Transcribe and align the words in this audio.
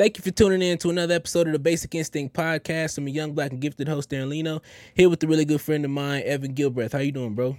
Thank 0.00 0.16
you 0.16 0.24
for 0.24 0.30
tuning 0.30 0.62
in 0.62 0.78
to 0.78 0.88
another 0.88 1.12
episode 1.12 1.46
of 1.46 1.52
the 1.52 1.58
Basic 1.58 1.94
Instinct 1.94 2.34
Podcast. 2.34 2.96
I'm 2.96 3.06
a 3.06 3.10
young 3.10 3.34
black 3.34 3.50
and 3.50 3.60
gifted 3.60 3.86
host, 3.86 4.08
Darren 4.08 4.30
Lino, 4.30 4.62
here 4.94 5.10
with 5.10 5.22
a 5.22 5.26
really 5.26 5.44
good 5.44 5.60
friend 5.60 5.84
of 5.84 5.90
mine, 5.90 6.22
Evan 6.24 6.54
Gilbreth. 6.54 6.92
How 6.92 7.00
you 7.00 7.12
doing, 7.12 7.34
bro? 7.34 7.58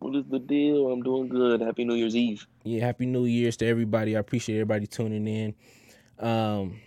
What 0.00 0.14
is 0.16 0.26
the 0.30 0.38
deal? 0.38 0.92
I'm 0.92 1.02
doing 1.02 1.28
good. 1.28 1.62
Happy 1.62 1.86
New 1.86 1.94
Year's 1.94 2.14
Eve. 2.14 2.46
Yeah, 2.64 2.84
happy 2.84 3.06
New 3.06 3.24
Year's 3.24 3.56
to 3.56 3.66
everybody. 3.66 4.14
I 4.14 4.20
appreciate 4.20 4.56
everybody 4.56 4.86
tuning 4.86 5.26
in. 5.26 5.54
Um, 6.18 6.78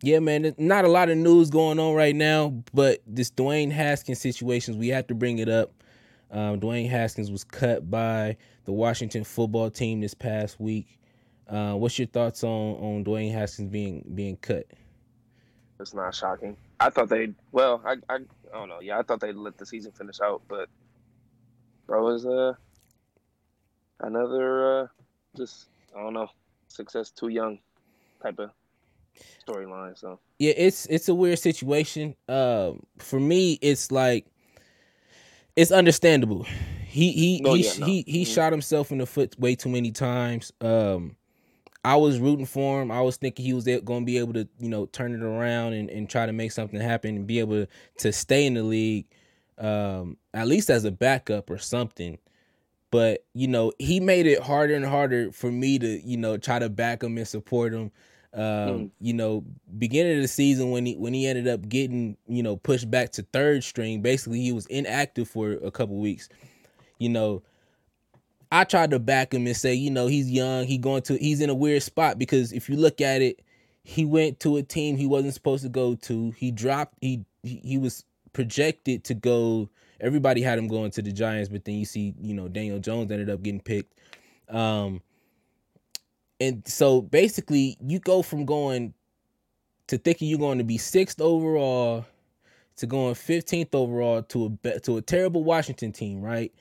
yeah, 0.00 0.20
man, 0.20 0.54
not 0.58 0.84
a 0.84 0.88
lot 0.88 1.08
of 1.08 1.18
news 1.18 1.50
going 1.50 1.80
on 1.80 1.96
right 1.96 2.14
now, 2.14 2.62
but 2.72 3.02
this 3.04 3.32
Dwayne 3.32 3.72
Haskins 3.72 4.20
situations, 4.20 4.76
we 4.76 4.90
have 4.90 5.08
to 5.08 5.16
bring 5.16 5.38
it 5.38 5.48
up. 5.48 5.72
Um, 6.30 6.60
Dwayne 6.60 6.88
Haskins 6.88 7.32
was 7.32 7.42
cut 7.42 7.90
by 7.90 8.36
the 8.64 8.70
Washington 8.70 9.24
football 9.24 9.70
team 9.70 10.00
this 10.00 10.14
past 10.14 10.60
week. 10.60 11.00
Uh, 11.48 11.74
what's 11.74 11.98
your 11.98 12.08
thoughts 12.08 12.44
on 12.44 12.76
on 12.76 13.04
Dwayne 13.04 13.32
Haskins 13.32 13.70
being 13.70 14.10
being 14.14 14.36
cut? 14.36 14.66
It's 15.80 15.94
not 15.94 16.14
shocking. 16.14 16.56
I 16.80 16.90
thought 16.90 17.08
they 17.08 17.32
well, 17.50 17.82
I, 17.84 17.96
I 18.08 18.16
I 18.16 18.18
don't 18.52 18.68
know. 18.68 18.80
Yeah, 18.80 18.98
I 18.98 19.02
thought 19.02 19.20
they'd 19.20 19.34
let 19.34 19.58
the 19.58 19.66
season 19.66 19.92
finish 19.92 20.20
out, 20.20 20.42
but 20.48 20.68
bro 21.86 22.08
is 22.10 22.24
uh 22.24 22.54
another 24.00 24.82
uh 24.82 24.86
just 25.36 25.66
I 25.96 26.00
don't 26.00 26.14
know 26.14 26.28
success 26.68 27.10
too 27.10 27.28
young 27.28 27.58
type 28.22 28.38
of 28.38 28.50
storyline. 29.46 29.98
So 29.98 30.20
Yeah, 30.38 30.54
it's 30.56 30.86
it's 30.86 31.08
a 31.08 31.14
weird 31.14 31.38
situation. 31.38 32.14
Um, 32.28 32.84
for 32.98 33.20
me, 33.20 33.58
it's 33.60 33.90
like 33.92 34.26
it's 35.56 35.70
understandable. 35.70 36.44
He 36.86 37.12
he 37.12 37.40
No, 37.40 37.54
he 37.54 37.64
yeah, 37.64 37.74
no. 37.78 37.86
he 37.86 38.04
he 38.06 38.24
Mhm. 38.24 38.26
shot 38.26 38.52
himself 38.52 38.92
in 38.92 38.98
the 38.98 39.06
foot 39.06 39.38
way 39.38 39.54
too 39.54 39.68
many 39.68 39.92
times. 39.92 40.52
Um, 40.60 41.16
I 41.84 41.96
was 41.96 42.20
rooting 42.20 42.46
for 42.46 42.80
him. 42.80 42.90
I 42.92 43.00
was 43.00 43.16
thinking 43.16 43.44
he 43.44 43.52
was 43.54 43.64
going 43.64 44.02
to 44.02 44.04
be 44.04 44.18
able 44.18 44.34
to, 44.34 44.48
you 44.58 44.68
know, 44.68 44.86
turn 44.86 45.14
it 45.14 45.22
around 45.22 45.72
and, 45.72 45.90
and 45.90 46.08
try 46.08 46.26
to 46.26 46.32
make 46.32 46.52
something 46.52 46.80
happen 46.80 47.16
and 47.16 47.26
be 47.26 47.40
able 47.40 47.66
to 47.98 48.12
stay 48.12 48.46
in 48.46 48.54
the 48.54 48.62
league, 48.62 49.06
um, 49.58 50.16
at 50.32 50.46
least 50.46 50.70
as 50.70 50.84
a 50.84 50.92
backup 50.92 51.50
or 51.50 51.58
something. 51.58 52.18
But 52.92 53.24
you 53.34 53.48
know, 53.48 53.72
he 53.78 54.00
made 54.00 54.26
it 54.26 54.40
harder 54.40 54.74
and 54.74 54.84
harder 54.84 55.32
for 55.32 55.50
me 55.50 55.78
to, 55.78 56.00
you 56.06 56.16
know, 56.18 56.36
try 56.36 56.58
to 56.58 56.68
back 56.68 57.02
him 57.02 57.16
and 57.16 57.26
support 57.26 57.72
him. 57.72 57.90
Um, 58.34 58.40
Mm. 58.42 58.90
You 59.00 59.14
know, 59.14 59.44
beginning 59.78 60.16
of 60.16 60.22
the 60.22 60.28
season 60.28 60.70
when 60.70 60.86
he 60.86 60.96
when 60.96 61.14
he 61.14 61.26
ended 61.26 61.48
up 61.48 61.68
getting, 61.68 62.16
you 62.28 62.42
know, 62.42 62.56
pushed 62.56 62.90
back 62.90 63.12
to 63.12 63.22
third 63.22 63.64
string, 63.64 64.02
basically 64.02 64.40
he 64.40 64.52
was 64.52 64.66
inactive 64.66 65.28
for 65.28 65.52
a 65.52 65.70
couple 65.70 65.96
weeks. 65.96 66.28
You 66.98 67.08
know, 67.08 67.42
I 68.52 68.64
tried 68.64 68.90
to 68.90 68.98
back 68.98 69.32
him 69.32 69.46
and 69.46 69.56
say, 69.56 69.72
you 69.72 69.90
know, 69.90 70.08
he's 70.08 70.30
young. 70.30 70.66
He 70.66 70.76
going 70.76 71.00
to 71.04 71.16
he's 71.16 71.40
in 71.40 71.48
a 71.48 71.54
weird 71.54 71.82
spot 71.82 72.18
because 72.18 72.52
if 72.52 72.68
you 72.68 72.76
look 72.76 73.00
at 73.00 73.22
it, 73.22 73.40
he 73.82 74.04
went 74.04 74.40
to 74.40 74.58
a 74.58 74.62
team 74.62 74.98
he 74.98 75.06
wasn't 75.06 75.32
supposed 75.32 75.62
to 75.62 75.70
go 75.70 75.94
to. 75.94 76.32
He 76.32 76.50
dropped 76.50 76.94
he 77.00 77.24
he, 77.42 77.78
was 77.78 78.04
projected 78.34 79.04
to 79.04 79.14
go. 79.14 79.70
Everybody 80.02 80.42
had 80.42 80.58
him 80.58 80.68
going 80.68 80.90
to 80.92 81.02
the 81.02 81.12
Giants, 81.12 81.48
but 81.48 81.64
then 81.64 81.76
you 81.76 81.86
see, 81.86 82.14
you 82.20 82.34
know, 82.34 82.46
Daniel 82.46 82.78
Jones 82.78 83.10
ended 83.10 83.30
up 83.30 83.42
getting 83.42 83.60
picked. 83.60 83.98
Um 84.50 85.00
and 86.38 86.62
so 86.68 87.00
basically 87.00 87.78
you 87.80 88.00
go 88.00 88.20
from 88.20 88.44
going 88.44 88.92
to 89.86 89.96
thinking 89.96 90.28
you're 90.28 90.38
going 90.38 90.58
to 90.58 90.64
be 90.64 90.76
sixth 90.76 91.22
overall 91.22 92.04
to 92.76 92.86
going 92.86 93.14
15th 93.14 93.74
overall 93.74 94.22
to 94.24 94.58
a 94.64 94.80
to 94.80 94.98
a 94.98 95.02
terrible 95.02 95.42
Washington 95.42 95.90
team, 95.90 96.20
right? 96.20 96.52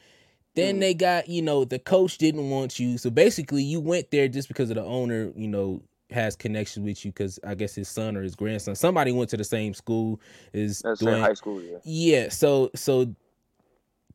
Then 0.53 0.79
they 0.79 0.93
got, 0.93 1.29
you 1.29 1.41
know, 1.41 1.63
the 1.63 1.79
coach 1.79 2.17
didn't 2.17 2.49
want 2.49 2.77
you. 2.77 2.97
So 2.97 3.09
basically 3.09 3.63
you 3.63 3.79
went 3.79 4.11
there 4.11 4.27
just 4.27 4.49
because 4.49 4.69
of 4.69 4.75
the 4.75 4.83
owner, 4.83 5.31
you 5.35 5.47
know, 5.47 5.81
has 6.09 6.35
connections 6.35 6.85
with 6.85 7.05
you 7.05 7.11
because 7.11 7.39
I 7.45 7.55
guess 7.55 7.73
his 7.73 7.87
son 7.87 8.17
or 8.17 8.21
his 8.21 8.35
grandson, 8.35 8.75
somebody 8.75 9.11
went 9.11 9.29
to 9.29 9.37
the 9.37 9.43
same 9.43 9.73
school 9.73 10.19
that's 10.53 10.81
in 11.01 11.07
high 11.07 11.33
school. 11.33 11.61
Yeah, 11.61 11.77
Yeah, 11.83 12.29
so 12.29 12.69
so 12.75 13.15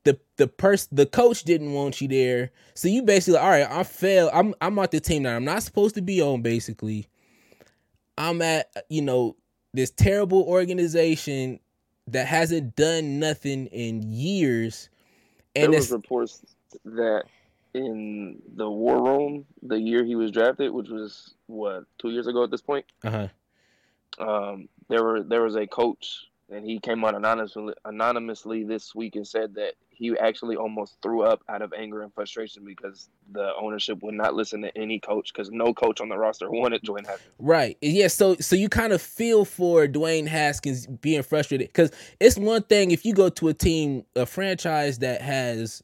the 0.05 0.19
the 0.37 0.47
person 0.47 0.89
the 0.93 1.07
coach 1.07 1.45
didn't 1.45 1.73
want 1.73 2.01
you 2.01 2.09
there. 2.09 2.51
So 2.75 2.89
you 2.89 3.03
basically 3.03 3.39
all 3.39 3.51
right, 3.51 3.69
I 3.69 3.83
fail. 3.83 4.31
I'm 4.33 4.55
I'm 4.61 4.79
at 4.79 4.91
the 4.91 5.01
team 5.01 5.25
that 5.25 5.35
I'm 5.35 5.45
not 5.45 5.63
supposed 5.63 5.95
to 5.97 6.03
be 6.03 6.23
on 6.23 6.43
basically. 6.43 7.09
I'm 8.19 8.41
at 8.43 8.71
you 8.89 9.03
know 9.03 9.37
this 9.75 9.91
terrible 9.91 10.43
organization 10.43 11.61
that 12.09 12.27
hasn't 12.27 12.77
done 12.77 13.19
nothing 13.19 13.67
in 13.67 14.03
years. 14.03 14.89
There 15.61 15.65
And 15.67 15.75
was 15.75 15.91
reports 15.91 16.43
that 16.85 17.25
in 17.75 18.41
the 18.55 18.69
War 18.71 19.03
Room, 19.03 19.47
the 19.63 19.79
year 19.79 20.05
he 20.05 20.17
was 20.17 20.31
drafted, 20.31 20.73
which 20.73 20.89
was 20.89 21.35
what 21.47 21.85
two 21.99 22.11
years 22.11 22.27
ago 22.27 22.45
at 22.45 22.51
this 22.51 22.63
point. 22.63 22.85
uh-huh. 23.05 23.29
um, 24.19 24.69
there 24.89 25.03
were 25.03 25.23
there 25.23 25.43
was 25.43 25.57
a 25.57 25.67
coach, 25.67 26.27
and 26.51 26.65
he 26.65 26.79
came 26.79 27.05
out 27.05 27.15
anonymously 27.15 27.75
anonymously 27.85 28.65
this 28.65 28.95
week 28.95 29.17
and 29.17 29.27
said 29.27 29.55
that 29.55 29.75
he 29.97 30.17
actually 30.19 30.57
almost 30.57 30.99
threw 31.03 31.23
up 31.23 31.41
out 31.49 31.63
of 31.63 31.73
anger 31.73 32.03
and 32.03 32.13
frustration 32.13 32.65
because 32.65 33.09
the 33.33 33.51
ownership 33.59 34.03
would 34.03 34.15
not 34.15 34.35
listen 34.35 34.61
to 34.61 34.77
any 34.77 35.01
coach 35.01 35.33
because 35.33 35.51
no 35.51 35.73
coach 35.73 36.03
on 36.03 36.11
the 36.11 36.19
roster 36.19 36.51
wanted 36.51 36.83
Dwayne 36.83 37.07
Haskins. 37.07 37.33
Right. 37.39 37.79
Yeah. 37.81 38.09
So 38.09 38.37
so 38.37 38.57
you 38.57 38.69
kind 38.69 38.93
of 38.93 39.01
feel 39.01 39.47
for 39.47 39.87
Dwayne 39.87 40.27
Haskins 40.27 40.87
being 40.87 41.23
frustrated 41.23 41.69
because 41.69 41.91
it's 42.21 42.37
one 42.37 42.63
thing 42.65 42.91
if 42.91 43.07
you 43.07 43.15
go 43.15 43.31
to 43.31 43.49
a 43.49 43.55
team, 43.55 44.05
a 44.15 44.27
franchise 44.27 44.99
that 44.99 45.23
has, 45.23 45.83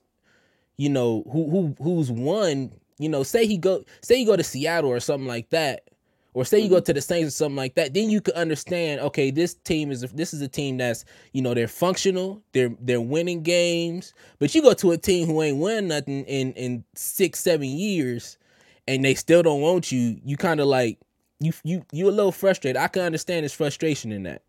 you 0.76 0.90
know, 0.90 1.24
who 1.32 1.50
who 1.50 1.74
who's 1.82 2.10
won. 2.10 2.72
You 2.98 3.08
know, 3.08 3.22
say 3.22 3.46
he 3.46 3.56
go 3.56 3.82
say 4.02 4.16
you 4.16 4.26
go 4.26 4.36
to 4.36 4.44
Seattle 4.44 4.90
or 4.90 5.00
something 5.00 5.26
like 5.26 5.50
that, 5.50 5.88
or 6.34 6.44
say 6.44 6.60
you 6.60 6.68
go 6.70 6.80
to 6.80 6.92
the 6.92 7.00
Saints 7.00 7.28
or 7.28 7.32
something 7.32 7.56
like 7.56 7.74
that. 7.74 7.94
Then 7.94 8.10
you 8.10 8.20
could 8.20 8.34
understand. 8.34 9.00
Okay, 9.02 9.30
this 9.30 9.54
team 9.54 9.90
is 9.90 10.02
this 10.12 10.34
is 10.34 10.40
a 10.42 10.48
team 10.48 10.78
that's 10.78 11.04
you 11.32 11.42
know 11.42 11.54
they're 11.54 11.68
functional. 11.68 12.42
They're 12.52 12.74
they're 12.80 13.00
winning 13.00 13.42
games. 13.42 14.14
But 14.38 14.54
you 14.54 14.62
go 14.62 14.74
to 14.74 14.92
a 14.92 14.98
team 14.98 15.26
who 15.26 15.42
ain't 15.42 15.58
won 15.58 15.88
nothing 15.88 16.24
in 16.24 16.52
in 16.54 16.84
six 16.94 17.40
seven 17.40 17.68
years 17.68 18.38
and 18.88 19.04
they 19.04 19.14
still 19.14 19.42
don't 19.42 19.60
want 19.60 19.92
you, 19.92 20.20
you 20.24 20.36
kind 20.36 20.60
of 20.60 20.66
like 20.66 20.98
you 21.40 21.52
you 21.64 21.84
you 21.92 22.08
a 22.08 22.12
little 22.12 22.32
frustrated. 22.32 22.76
I 22.76 22.88
can 22.88 23.02
understand 23.02 23.44
his 23.44 23.52
frustration 23.52 24.12
in 24.12 24.24
that. 24.24 24.42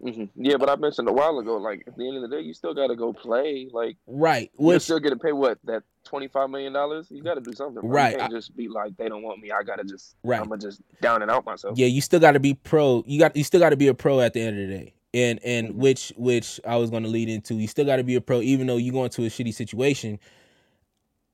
hmm 0.00 0.24
Yeah, 0.36 0.56
but 0.58 0.68
I 0.68 0.76
mentioned 0.76 1.08
a 1.08 1.12
while 1.12 1.38
ago, 1.38 1.56
like 1.56 1.84
at 1.86 1.96
the 1.96 2.06
end 2.06 2.16
of 2.22 2.28
the 2.30 2.36
day, 2.36 2.42
you 2.42 2.54
still 2.54 2.74
got 2.74 2.88
to 2.88 2.96
go 2.96 3.12
play. 3.12 3.68
Like 3.72 3.96
Right. 4.06 4.50
you're 4.58 4.60
Which 4.66 4.82
still 4.82 5.00
getting 5.00 5.18
paid 5.18 5.32
what 5.32 5.58
that 5.64 5.82
twenty 6.06 6.28
five 6.28 6.48
million 6.50 6.72
dollars. 6.72 7.08
You 7.10 7.22
got 7.22 7.34
to 7.34 7.40
do 7.40 7.52
something. 7.52 7.80
Bro. 7.82 7.90
Right, 7.90 8.12
You 8.12 8.18
can't 8.18 8.32
I- 8.32 8.36
just 8.36 8.56
be 8.56 8.68
like 8.68 8.96
they 8.96 9.08
don't 9.08 9.22
want 9.22 9.40
me. 9.40 9.50
I 9.50 9.62
got 9.62 9.76
to 9.76 9.84
just 9.84 10.16
Right. 10.22 10.40
I'm 10.40 10.48
gonna 10.48 10.60
just 10.60 10.80
down 11.00 11.22
and 11.22 11.30
out 11.30 11.44
myself. 11.44 11.78
yeah, 11.78 11.86
you 11.86 12.00
still 12.00 12.20
got 12.20 12.32
to 12.32 12.40
be 12.40 12.54
pro. 12.54 13.02
You 13.06 13.18
got 13.18 13.36
you 13.36 13.44
still 13.44 13.60
got 13.60 13.70
to 13.70 13.76
be 13.76 13.88
a 13.88 13.94
pro 13.94 14.20
at 14.20 14.32
the 14.32 14.40
end 14.40 14.58
of 14.60 14.68
the 14.68 14.74
day. 14.74 14.94
And 15.14 15.40
and 15.44 15.68
Mhm. 15.70 15.74
which 15.76 16.12
which 16.16 16.60
I 16.66 16.76
was 16.76 16.90
going 16.90 17.02
to 17.02 17.08
lead 17.08 17.28
into. 17.28 17.54
You 17.54 17.68
still 17.68 17.84
got 17.86 17.96
to 17.96 18.04
be 18.04 18.14
a 18.16 18.20
pro 18.20 18.40
even 18.40 18.66
though 18.66 18.76
you 18.76 18.92
go 18.92 19.04
into 19.04 19.22
a 19.24 19.28
shitty 19.28 19.54
situation. 19.54 20.18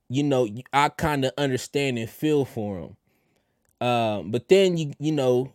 You 0.09 0.23
know, 0.23 0.47
I 0.73 0.89
kind 0.91 1.25
of 1.25 1.33
understand 1.39 1.99
and 1.99 2.09
feel 2.09 2.45
for 2.45 2.79
him. 3.81 3.87
Um, 3.87 4.31
but 4.31 4.49
then 4.49 4.77
you 4.77 4.93
you 4.99 5.11
know, 5.13 5.53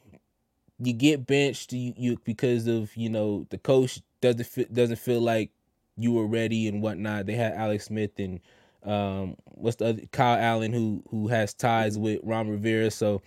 you 0.79 0.94
get 0.94 1.25
benched 1.25 1.72
you, 1.73 1.94
you 1.95 2.17
because 2.23 2.67
of 2.67 2.95
you 2.97 3.09
know 3.09 3.45
the 3.50 3.57
coach 3.57 4.01
doesn't 4.19 4.45
feel, 4.45 4.66
doesn't 4.73 4.97
feel 5.00 5.22
like 5.22 5.51
you 5.95 6.11
were 6.11 6.27
ready 6.27 6.67
and 6.67 6.81
whatnot. 6.81 7.25
They 7.27 7.35
had 7.35 7.53
Alex 7.53 7.85
Smith 7.85 8.11
and 8.19 8.39
um, 8.87 9.35
what's 9.45 9.75
the 9.77 9.87
other 9.87 10.01
Kyle 10.11 10.39
Allen 10.39 10.71
who 10.73 11.03
who 11.09 11.27
has 11.27 11.53
ties 11.53 11.97
with 11.97 12.19
Ron 12.23 12.49
Rivera. 12.49 12.89
So 12.89 13.21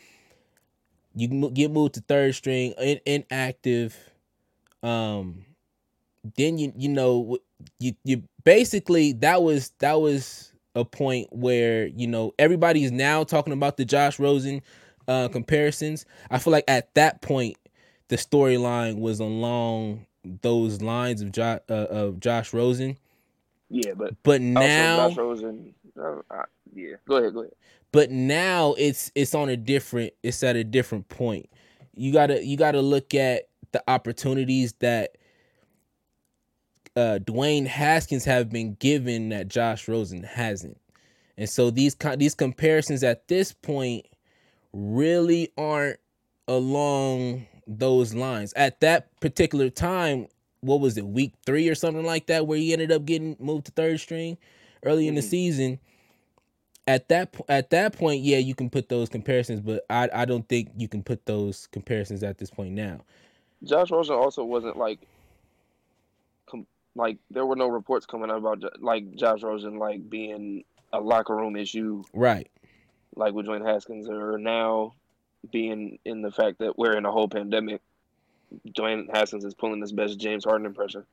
you 1.14 1.50
get 1.50 1.70
moved 1.70 1.94
to 1.94 2.00
third 2.00 2.34
string, 2.34 2.72
in, 2.80 3.00
inactive. 3.06 3.96
Um, 4.82 5.44
then 6.36 6.58
you 6.58 6.72
you 6.76 6.88
know 6.88 7.38
you 7.78 7.94
you 8.04 8.22
basically 8.44 9.12
that 9.14 9.42
was 9.42 9.72
that 9.78 10.00
was 10.00 10.52
a 10.74 10.84
point 10.84 11.28
where 11.30 11.86
you 11.86 12.06
know 12.06 12.32
everybody's 12.38 12.92
now 12.92 13.24
talking 13.24 13.52
about 13.52 13.76
the 13.76 13.84
Josh 13.84 14.18
Rosen 14.18 14.62
uh, 15.08 15.28
comparisons. 15.28 16.06
I 16.30 16.38
feel 16.38 16.52
like 16.52 16.64
at 16.68 16.94
that 16.94 17.20
point 17.20 17.56
the 18.08 18.16
storyline 18.16 18.98
was 18.98 19.20
along 19.20 20.06
those 20.42 20.82
lines 20.82 21.22
of 21.22 21.32
jo- 21.32 21.60
uh, 21.68 21.72
of 21.72 22.20
Josh 22.20 22.52
Rosen, 22.52 22.96
Yeah, 23.70 23.94
but 23.96 24.14
but 24.24 24.40
now. 24.42 25.10
Uh, 25.98 26.16
uh, 26.30 26.42
yeah, 26.74 26.96
go 27.08 27.16
ahead, 27.16 27.34
go 27.34 27.40
ahead. 27.40 27.52
but 27.92 28.10
now 28.10 28.74
it's 28.78 29.10
it's 29.14 29.34
on 29.34 29.48
a 29.48 29.56
different 29.56 30.12
it's 30.22 30.42
at 30.42 30.56
a 30.56 30.64
different 30.64 31.08
point 31.08 31.48
you 31.94 32.12
gotta 32.12 32.44
you 32.44 32.56
gotta 32.56 32.80
look 32.80 33.14
at 33.14 33.48
the 33.72 33.82
opportunities 33.88 34.72
that 34.74 35.16
uh 36.96 37.18
dwayne 37.24 37.66
haskins 37.66 38.24
have 38.24 38.50
been 38.50 38.74
given 38.74 39.28
that 39.30 39.48
josh 39.48 39.88
rosen 39.88 40.22
hasn't 40.22 40.80
and 41.36 41.48
so 41.48 41.70
these 41.70 41.96
these 42.16 42.34
comparisons 42.34 43.02
at 43.02 43.26
this 43.28 43.52
point 43.52 44.06
really 44.72 45.50
aren't 45.58 45.98
along 46.48 47.46
those 47.66 48.14
lines 48.14 48.52
at 48.54 48.80
that 48.80 49.08
particular 49.20 49.70
time 49.70 50.26
what 50.60 50.80
was 50.80 50.96
it 50.96 51.06
week 51.06 51.32
three 51.46 51.68
or 51.68 51.74
something 51.74 52.04
like 52.04 52.26
that 52.26 52.46
where 52.46 52.58
he 52.58 52.72
ended 52.72 52.92
up 52.92 53.04
getting 53.04 53.36
moved 53.38 53.66
to 53.66 53.72
third 53.72 53.98
string 54.00 54.36
early 54.84 55.08
in 55.08 55.14
the 55.14 55.20
Mhm. 55.20 55.28
season 55.28 55.80
at 56.86 57.08
that 57.08 57.34
at 57.48 57.70
that 57.70 57.92
point, 57.92 58.22
yeah, 58.22 58.38
you 58.38 58.54
can 58.54 58.68
put 58.68 58.88
those 58.88 59.08
comparisons, 59.08 59.60
but 59.60 59.84
I 59.88 60.08
I 60.12 60.24
don't 60.24 60.48
think 60.48 60.70
you 60.76 60.88
can 60.88 61.02
put 61.02 61.24
those 61.26 61.66
comparisons 61.68 62.22
at 62.22 62.38
this 62.38 62.50
point 62.50 62.74
now. 62.74 63.00
Josh 63.62 63.90
Rosen 63.90 64.16
also 64.16 64.42
wasn't 64.42 64.76
like, 64.76 64.98
com- 66.46 66.66
like 66.96 67.18
there 67.30 67.46
were 67.46 67.56
no 67.56 67.68
reports 67.68 68.06
coming 68.06 68.30
out 68.30 68.38
about 68.38 68.82
like 68.82 69.14
Josh 69.14 69.42
Rosen 69.42 69.76
like 69.76 70.08
being 70.08 70.64
a 70.92 71.00
locker 71.00 71.36
room 71.36 71.54
issue, 71.56 72.02
right? 72.12 72.50
Like 73.14 73.34
with 73.34 73.46
Dwayne 73.46 73.64
Haskins, 73.64 74.08
or 74.08 74.38
now 74.38 74.94
being 75.52 75.98
in 76.04 76.22
the 76.22 76.30
fact 76.32 76.58
that 76.58 76.78
we're 76.78 76.96
in 76.96 77.04
a 77.06 77.12
whole 77.12 77.28
pandemic. 77.28 77.82
Dwayne 78.68 79.06
Haskins 79.14 79.44
is 79.44 79.54
pulling 79.54 79.80
his 79.80 79.92
best 79.92 80.18
James 80.18 80.44
Harden 80.44 80.66
impression. 80.66 81.04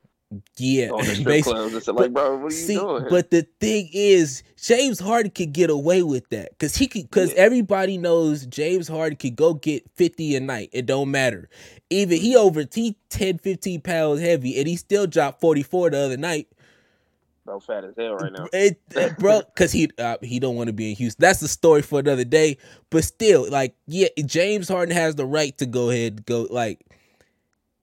Yeah, 0.57 0.89
on 0.89 1.05
the 1.05 1.15
strip 1.15 1.43
clubs. 1.45 1.73
It's 1.73 1.87
like, 1.87 2.11
bro, 2.11 2.35
what 2.35 2.47
are 2.47 2.51
see, 2.51 2.75
doing? 2.75 3.05
But 3.09 3.31
the 3.31 3.47
thing 3.61 3.89
is, 3.93 4.43
James 4.61 4.99
Harden 4.99 5.31
could 5.31 5.53
get 5.53 5.69
away 5.69 6.03
with 6.03 6.27
that 6.29 6.49
because 6.49 6.75
he 6.75 6.87
could, 6.87 7.03
because 7.03 7.31
yeah. 7.31 7.39
everybody 7.39 7.97
knows 7.97 8.45
James 8.45 8.89
Harden 8.89 9.15
could 9.15 9.37
go 9.37 9.53
get 9.53 9.89
fifty 9.95 10.35
a 10.35 10.41
night. 10.41 10.69
It 10.73 10.85
don't 10.85 11.11
matter. 11.11 11.47
Even 11.89 12.19
he 12.19 12.35
over 12.35 12.65
he 12.73 12.97
10, 13.09 13.37
15 13.37 13.79
pounds 13.79 14.19
heavy, 14.19 14.59
and 14.59 14.67
he 14.67 14.75
still 14.75 15.07
dropped 15.07 15.39
forty 15.39 15.63
four 15.63 15.89
the 15.89 15.97
other 15.97 16.17
night. 16.17 16.49
Bro, 17.45 17.61
fat 17.61 17.85
as 17.85 17.95
hell 17.95 18.15
right 18.15 18.33
now, 18.33 18.47
it, 18.51 19.17
bro. 19.17 19.43
Because 19.43 19.71
he 19.71 19.89
uh, 19.97 20.17
he 20.21 20.41
don't 20.41 20.57
want 20.57 20.67
to 20.67 20.73
be 20.73 20.89
in 20.89 20.97
Houston. 20.97 21.21
That's 21.21 21.39
the 21.39 21.47
story 21.47 21.81
for 21.81 22.01
another 22.01 22.25
day. 22.25 22.57
But 22.89 23.05
still, 23.05 23.49
like, 23.49 23.75
yeah, 23.85 24.09
James 24.25 24.67
Harden 24.67 24.93
has 24.93 25.15
the 25.15 25.25
right 25.25 25.57
to 25.59 25.65
go 25.65 25.89
ahead 25.89 26.25
go 26.25 26.47
like. 26.49 26.81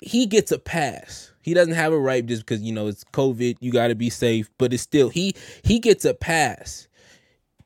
He 0.04 0.26
gets 0.26 0.52
a 0.52 0.58
pass 0.58 1.32
he 1.44 1.52
doesn't 1.52 1.74
have 1.74 1.92
a 1.92 1.98
right 1.98 2.24
just 2.24 2.46
because 2.46 2.62
you 2.62 2.72
know 2.72 2.86
it's 2.86 3.04
COVID. 3.04 3.58
You 3.60 3.70
got 3.70 3.88
to 3.88 3.94
be 3.94 4.08
safe, 4.08 4.50
but 4.56 4.72
it's 4.72 4.82
still 4.82 5.10
he 5.10 5.36
he 5.62 5.78
gets 5.78 6.06
a 6.06 6.14
pass. 6.14 6.88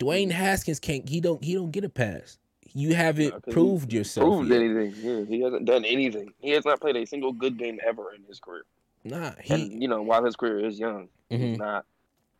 Dwayne 0.01 0.33
Haskins 0.33 0.81
can't. 0.81 1.09
He 1.09 1.21
don't. 1.21 1.43
He 1.45 1.55
don't 1.55 1.71
get 1.71 1.85
a 1.85 1.89
pass. 1.89 2.39
You 2.75 2.97
haven't 2.97 3.35
no, 3.47 3.53
proved 3.53 3.93
yourself. 3.93 4.27
Proved 4.27 4.51
yet. 4.51 4.61
anything? 4.61 4.95
Yeah, 4.97 5.25
he 5.25 5.41
hasn't 5.43 5.65
done 5.65 5.85
anything. 5.85 6.33
He 6.41 6.51
has 6.51 6.65
not 6.65 6.81
played 6.81 6.97
a 6.97 7.07
single 7.07 7.33
good 7.33 7.57
game 7.57 7.79
ever 7.87 8.13
in 8.15 8.25
his 8.25 8.41
career. 8.41 8.65
Nah, 9.05 9.31
he. 9.41 9.55
And, 9.55 9.81
you 9.81 9.87
know, 9.87 10.03
while 10.03 10.25
his 10.25 10.35
career 10.35 10.67
is 10.67 10.77
young, 10.79 11.09
mm-hmm. 11.31 11.43
he's 11.43 11.59
not. 11.59 11.87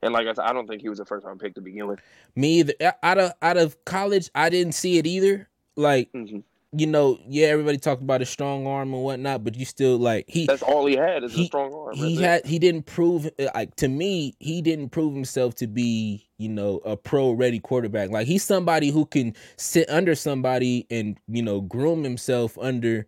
And 0.03 0.13
like 0.13 0.27
I 0.27 0.33
said, 0.33 0.45
I 0.45 0.53
don't 0.53 0.67
think 0.67 0.83
he 0.83 0.89
was 0.89 0.99
a 0.99 1.05
first 1.05 1.25
round 1.25 1.39
pick 1.39 1.55
to 1.55 1.61
begin 1.61 1.87
with. 1.87 2.01
Me 2.35 2.61
either. 2.61 2.75
Out 3.01 3.19
of 3.19 3.33
out 3.41 3.57
of 3.57 3.85
college, 3.85 4.29
I 4.35 4.49
didn't 4.49 4.73
see 4.73 4.99
it 4.99 5.07
either. 5.07 5.49
Like 5.77 6.13
mm-hmm 6.13 6.41
you 6.73 6.87
know, 6.87 7.19
yeah, 7.27 7.47
everybody 7.47 7.79
talked 7.79 8.03
about 8.03 8.21
his 8.21 8.29
strong 8.29 8.67
arm 8.67 8.93
and 8.93 9.03
whatnot, 9.03 9.43
but 9.43 9.57
you 9.57 9.65
still 9.65 9.97
like 9.97 10.27
he. 10.29 10.47
That's 10.47 10.63
all 10.63 10.85
he 10.85 10.97
had 10.97 11.25
is 11.25 11.33
he, 11.33 11.45
a 11.45 11.47
strong 11.47 11.73
arm. 11.73 11.95
He 11.95 12.17
had 12.17 12.45
he 12.45 12.59
didn't 12.59 12.85
prove 12.85 13.31
like 13.55 13.75
to 13.77 13.89
me 13.89 14.35
he 14.39 14.61
didn't 14.61 14.91
prove 14.91 15.15
himself 15.15 15.55
to 15.57 15.67
be 15.67 16.29
you 16.37 16.49
know 16.49 16.79
a 16.85 16.97
pro 16.97 17.33
ready 17.33 17.59
quarterback. 17.59 18.11
Like 18.11 18.27
he's 18.27 18.45
somebody 18.45 18.91
who 18.91 19.07
can 19.07 19.35
sit 19.57 19.89
under 19.89 20.15
somebody 20.15 20.87
and 20.91 21.19
you 21.27 21.43
know 21.43 21.63
groom 21.63 22.05
himself 22.05 22.59
under, 22.59 23.07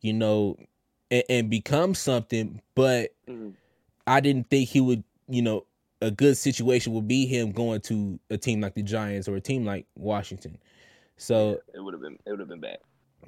you 0.00 0.14
know, 0.14 0.56
and, 1.10 1.24
and 1.28 1.50
become 1.50 1.94
something. 1.94 2.62
But 2.74 3.14
mm-hmm. 3.28 3.50
I 4.06 4.20
didn't 4.20 4.48
think 4.48 4.70
he 4.70 4.80
would 4.80 5.04
you 5.28 5.42
know 5.42 5.66
a 6.00 6.10
good 6.10 6.36
situation 6.36 6.94
would 6.94 7.08
be 7.08 7.26
him 7.26 7.52
going 7.52 7.80
to 7.82 8.18
a 8.30 8.38
team 8.38 8.62
like 8.62 8.74
the 8.74 8.82
Giants 8.82 9.28
or 9.28 9.36
a 9.36 9.40
team 9.40 9.66
like 9.66 9.86
Washington. 9.96 10.58
So 11.16 11.50
yeah, 11.50 11.78
it 11.78 11.80
would 11.80 11.94
have 11.94 12.02
been 12.02 12.18
it 12.26 12.30
would 12.30 12.40
have 12.40 12.48
been 12.48 12.60
bad. 12.60 12.78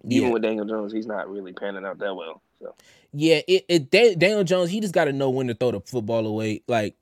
Even 0.05 0.29
yeah. 0.29 0.32
with 0.32 0.43
Daniel 0.43 0.64
Jones, 0.64 0.93
he's 0.93 1.06
not 1.06 1.29
really 1.29 1.52
panning 1.52 1.85
out 1.85 1.99
that 1.99 2.14
well. 2.14 2.40
So 2.61 2.75
yeah, 3.12 3.40
it, 3.49 3.64
it 3.69 3.90
Daniel 3.90 4.44
Jones, 4.44 4.70
he 4.70 4.81
just 4.81 4.94
got 4.94 5.06
to 5.06 5.12
know 5.12 5.31
when 5.31 5.49
to 5.49 5.55
throw 5.55 5.73
the 5.73 5.81
football 5.81 6.26
away, 6.26 6.62
like 6.69 6.96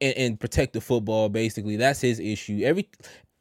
and, 0.00 0.16
and 0.16 0.40
protect 0.40 0.74
the 0.74 0.80
football. 0.80 1.28
Basically, 1.28 1.76
that's 1.76 2.00
his 2.00 2.20
issue. 2.20 2.60
Every 2.64 2.88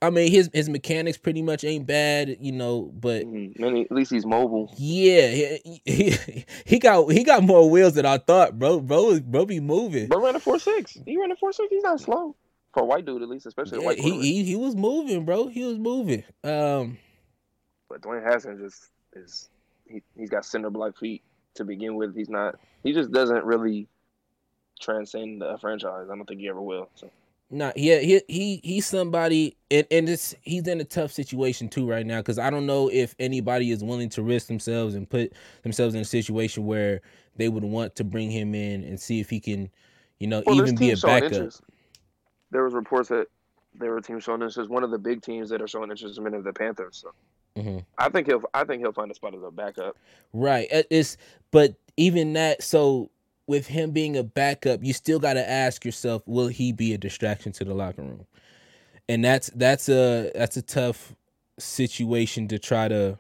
I 0.02 0.10
mean, 0.10 0.32
his 0.32 0.50
his 0.54 0.70
mechanics 0.70 1.18
pretty 1.18 1.42
much 1.42 1.64
ain't 1.64 1.86
bad, 1.86 2.38
you 2.40 2.52
know, 2.52 2.92
but 2.96 3.24
mm-hmm. 3.24 3.66
at 3.66 3.92
least 3.92 4.12
he's 4.12 4.26
mobile. 4.26 4.74
Yeah, 4.78 5.28
he, 5.28 5.82
he, 5.86 6.46
he, 6.66 6.80
got 6.80 7.12
he 7.12 7.24
got 7.24 7.44
more 7.44 7.70
wheels 7.70 7.94
than 7.94 8.06
I 8.06 8.18
thought, 8.18 8.58
bro. 8.58 8.80
Bro, 8.80 9.20
bro, 9.22 9.46
be 9.46 9.60
moving. 9.60 10.08
Bro, 10.08 10.24
ran 10.24 10.36
a 10.36 10.40
four 10.40 10.58
six. 10.58 10.98
He 11.06 11.20
ran 11.20 11.32
a 11.32 11.36
four 11.36 11.54
six. 11.54 11.70
He's 11.70 11.84
not 11.84 12.00
slow 12.00 12.36
for 12.74 12.84
a 12.84 12.86
white 12.86 13.06
dude, 13.06 13.22
at 13.22 13.30
least, 13.30 13.46
especially 13.46 13.80
yeah, 13.80 13.86
white. 13.86 14.00
He, 14.00 14.22
he 14.22 14.44
he 14.44 14.56
was 14.56 14.76
moving, 14.76 15.26
bro. 15.26 15.48
He 15.48 15.64
was 15.64 15.78
moving. 15.78 16.24
Um, 16.44 16.98
but 17.90 18.02
Dwayne 18.02 18.24
Haskins 18.24 18.62
just 18.62 18.90
is 19.14 19.50
he 19.88 20.02
he's 20.16 20.30
got 20.30 20.46
cinder 20.46 20.70
block 20.70 20.98
feet 20.98 21.22
to 21.56 21.66
begin 21.66 21.96
with. 21.96 22.16
He's 22.16 22.30
not. 22.30 22.60
He 22.84 22.94
just 22.94 23.12
doesn't 23.12 23.44
really 23.44 23.88
transcend 24.80 25.42
the 25.42 25.58
franchise. 25.60 26.08
I 26.12 26.16
don't 26.16 26.26
think 26.26 26.40
he 26.40 26.50
ever 26.50 26.62
will. 26.62 26.90
So. 26.96 27.12
Nah, 27.54 27.74
yeah, 27.76 28.00
he 28.00 28.22
he 28.30 28.62
he's 28.64 28.86
somebody, 28.86 29.58
and 29.70 29.86
and 29.92 30.08
it's 30.08 30.34
he's 30.42 30.66
in 30.68 30.80
a 30.80 30.86
tough 30.86 31.12
situation 31.12 31.68
too 31.68 31.90
right 31.90 32.06
now 32.06 32.20
because 32.20 32.40
I 32.40 32.50
don't 32.50 32.66
know 32.66 32.90
if 32.90 33.14
anybody 33.20 33.72
is 33.72 33.84
willing 33.84 34.08
to 34.10 34.24
risk 34.24 34.48
themselves 34.48 34.96
and 34.96 35.10
put 35.10 35.34
themselves 35.64 35.94
in 35.94 36.00
a 36.00 36.06
situation 36.06 36.66
where 36.66 37.02
they 37.36 37.50
would 37.50 37.66
want 37.66 37.98
to 37.98 38.06
bring 38.06 38.32
him 38.32 38.56
in 38.56 38.86
and 38.86 38.98
see 38.98 39.20
if 39.20 39.30
he 39.30 39.42
can, 39.42 39.70
you 40.20 40.28
know, 40.28 40.42
well, 40.46 40.56
even 40.56 40.78
be 40.78 40.92
a 40.92 40.98
backup. 40.98 41.34
Interest 41.34 41.62
there 42.52 42.64
was 42.64 42.74
reports 42.74 43.10
that 43.10 43.28
there 43.74 43.92
were 43.92 44.02
teams 44.02 44.24
showing 44.24 44.42
interest. 44.42 44.70
One 44.70 44.84
of 44.84 44.92
the 44.92 45.00
big 45.00 45.22
teams 45.22 45.50
that 45.50 45.62
are 45.62 45.68
showing 45.68 45.90
interest 45.90 46.18
in 46.18 46.44
the 46.44 46.54
Panthers. 46.54 47.04
So 47.04 47.62
mm-hmm. 47.62 47.80
I 47.98 48.10
think 48.10 48.28
he'll 48.28 48.44
I 48.54 48.64
think 48.64 48.82
he'll 48.82 48.94
find 48.94 49.10
a 49.10 49.16
spot 49.16 49.34
as 49.34 49.44
a 49.44 49.52
backup. 49.52 49.98
Right. 50.34 50.68
It's 50.90 51.18
but 51.52 51.76
even 51.98 52.34
that. 52.34 52.64
So 52.64 53.10
with 53.48 53.68
him 53.68 53.92
being 53.92 54.18
a 54.18 54.24
backup, 54.24 54.84
you 54.84 54.94
still 54.94 55.20
got 55.20 55.34
to 55.34 55.50
ask 55.50 55.84
yourself, 55.84 56.24
will 56.26 56.48
he 56.48 56.72
be 56.72 56.94
a 56.94 56.98
distraction 56.98 57.52
to 57.54 57.66
the 57.66 57.74
locker 57.74 58.02
room? 58.02 58.26
And 59.10 59.24
that's 59.24 59.50
that's 59.56 59.90
a 59.90 60.32
that's 60.36 60.58
a 60.58 60.62
tough 60.62 61.16
situation 61.60 62.48
to 62.50 62.60
try 62.60 62.88
to, 62.88 63.18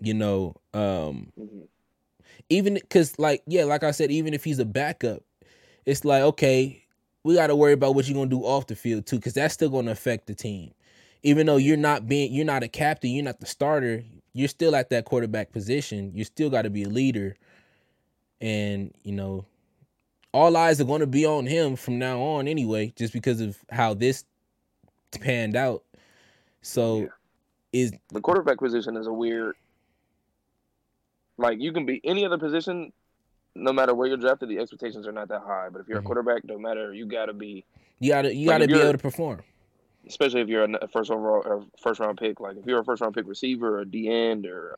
you 0.00 0.14
know, 0.14 0.54
um, 0.74 1.32
mm-hmm. 1.38 1.60
even 2.48 2.74
because 2.74 3.18
like 3.18 3.42
yeah, 3.46 3.64
like 3.64 3.84
I 3.84 3.90
said, 3.90 4.10
even 4.10 4.34
if 4.34 4.44
he's 4.44 4.58
a 4.58 4.64
backup, 4.64 5.22
it's 5.86 6.04
like 6.04 6.22
okay, 6.22 6.81
we 7.24 7.34
got 7.34 7.48
to 7.48 7.56
worry 7.56 7.72
about 7.72 7.94
what 7.94 8.08
you're 8.08 8.16
gonna 8.16 8.30
do 8.30 8.42
off 8.42 8.66
the 8.66 8.76
field 8.76 9.06
too, 9.06 9.16
because 9.16 9.34
that's 9.34 9.54
still 9.54 9.68
gonna 9.68 9.90
affect 9.90 10.26
the 10.26 10.34
team. 10.34 10.72
Even 11.22 11.46
though 11.46 11.56
you're 11.56 11.76
not 11.76 12.08
being, 12.08 12.32
you're 12.32 12.44
not 12.44 12.62
a 12.62 12.68
captain, 12.68 13.10
you're 13.10 13.24
not 13.24 13.38
the 13.38 13.46
starter, 13.46 14.02
you're 14.32 14.48
still 14.48 14.74
at 14.74 14.90
that 14.90 15.04
quarterback 15.04 15.52
position. 15.52 16.10
You 16.14 16.24
still 16.24 16.50
got 16.50 16.62
to 16.62 16.70
be 16.70 16.84
a 16.84 16.88
leader, 16.88 17.36
and 18.40 18.92
you 19.04 19.12
know, 19.12 19.44
all 20.32 20.56
eyes 20.56 20.80
are 20.80 20.84
going 20.84 21.00
to 21.00 21.06
be 21.06 21.26
on 21.26 21.46
him 21.46 21.76
from 21.76 21.98
now 21.98 22.20
on 22.20 22.48
anyway, 22.48 22.92
just 22.96 23.12
because 23.12 23.40
of 23.40 23.58
how 23.70 23.94
this 23.94 24.24
panned 25.20 25.54
out. 25.56 25.84
So, 26.62 27.00
yeah. 27.00 27.06
is 27.72 27.92
the 28.08 28.20
quarterback 28.20 28.58
position 28.58 28.96
is 28.96 29.06
a 29.06 29.12
weird. 29.12 29.54
Like 31.38 31.60
you 31.60 31.72
can 31.72 31.86
be 31.86 32.00
any 32.04 32.24
other 32.24 32.38
position 32.38 32.92
no 33.54 33.72
matter 33.72 33.94
where 33.94 34.08
you're 34.08 34.16
drafted, 34.16 34.48
the 34.48 34.58
expectations 34.58 35.06
are 35.06 35.12
not 35.12 35.28
that 35.28 35.42
high. 35.42 35.68
But 35.70 35.80
if 35.80 35.88
you're 35.88 35.98
mm-hmm. 35.98 36.06
a 36.06 36.08
quarterback, 36.08 36.44
no 36.44 36.58
matter 36.58 36.92
you 36.92 37.06
gotta 37.06 37.32
be. 37.32 37.64
You 37.98 38.12
gotta 38.12 38.34
you 38.34 38.48
like 38.48 38.60
gotta 38.60 38.72
be 38.72 38.80
able 38.80 38.92
to 38.92 38.98
perform. 38.98 39.40
Especially 40.06 40.40
if 40.40 40.48
you're 40.48 40.64
a 40.64 40.88
first 40.88 41.10
overall 41.10 41.42
or 41.44 41.64
first 41.80 42.00
round 42.00 42.18
pick, 42.18 42.40
like 42.40 42.56
if 42.56 42.66
you're 42.66 42.80
a 42.80 42.84
first 42.84 43.02
round 43.02 43.14
pick 43.14 43.26
receiver 43.26 43.78
or 43.78 43.84
D 43.84 44.08
end 44.08 44.46
or 44.46 44.76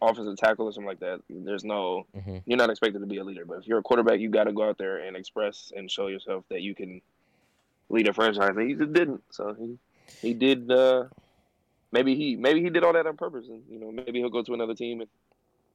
offensive 0.00 0.36
tackle 0.36 0.66
or 0.66 0.72
something 0.72 0.88
like 0.88 1.00
that, 1.00 1.20
there's 1.28 1.64
no 1.64 2.06
mm-hmm. 2.16 2.38
you're 2.46 2.56
not 2.56 2.70
expected 2.70 3.00
to 3.00 3.06
be 3.06 3.18
a 3.18 3.24
leader. 3.24 3.44
But 3.44 3.58
if 3.58 3.66
you're 3.66 3.78
a 3.78 3.82
quarterback, 3.82 4.20
you 4.20 4.30
got 4.30 4.44
to 4.44 4.52
go 4.52 4.68
out 4.68 4.78
there 4.78 4.98
and 4.98 5.16
express 5.16 5.72
and 5.76 5.90
show 5.90 6.06
yourself 6.06 6.44
that 6.48 6.62
you 6.62 6.74
can 6.74 7.02
lead 7.90 8.08
a 8.08 8.14
franchise. 8.14 8.52
And 8.56 8.68
he 8.68 8.74
just 8.74 8.92
didn't. 8.92 9.22
So 9.30 9.54
he 9.58 9.78
he 10.20 10.34
did. 10.34 10.70
uh 10.70 11.04
Maybe 11.94 12.16
he 12.16 12.34
maybe 12.34 12.60
he 12.60 12.70
did 12.70 12.82
all 12.82 12.92
that 12.92 13.06
on 13.06 13.16
purpose, 13.16 13.46
and 13.48 13.62
you 13.70 13.78
know 13.78 13.92
maybe 13.92 14.18
he'll 14.18 14.28
go 14.28 14.42
to 14.42 14.52
another 14.52 14.74
team 14.74 15.00
and 15.00 15.08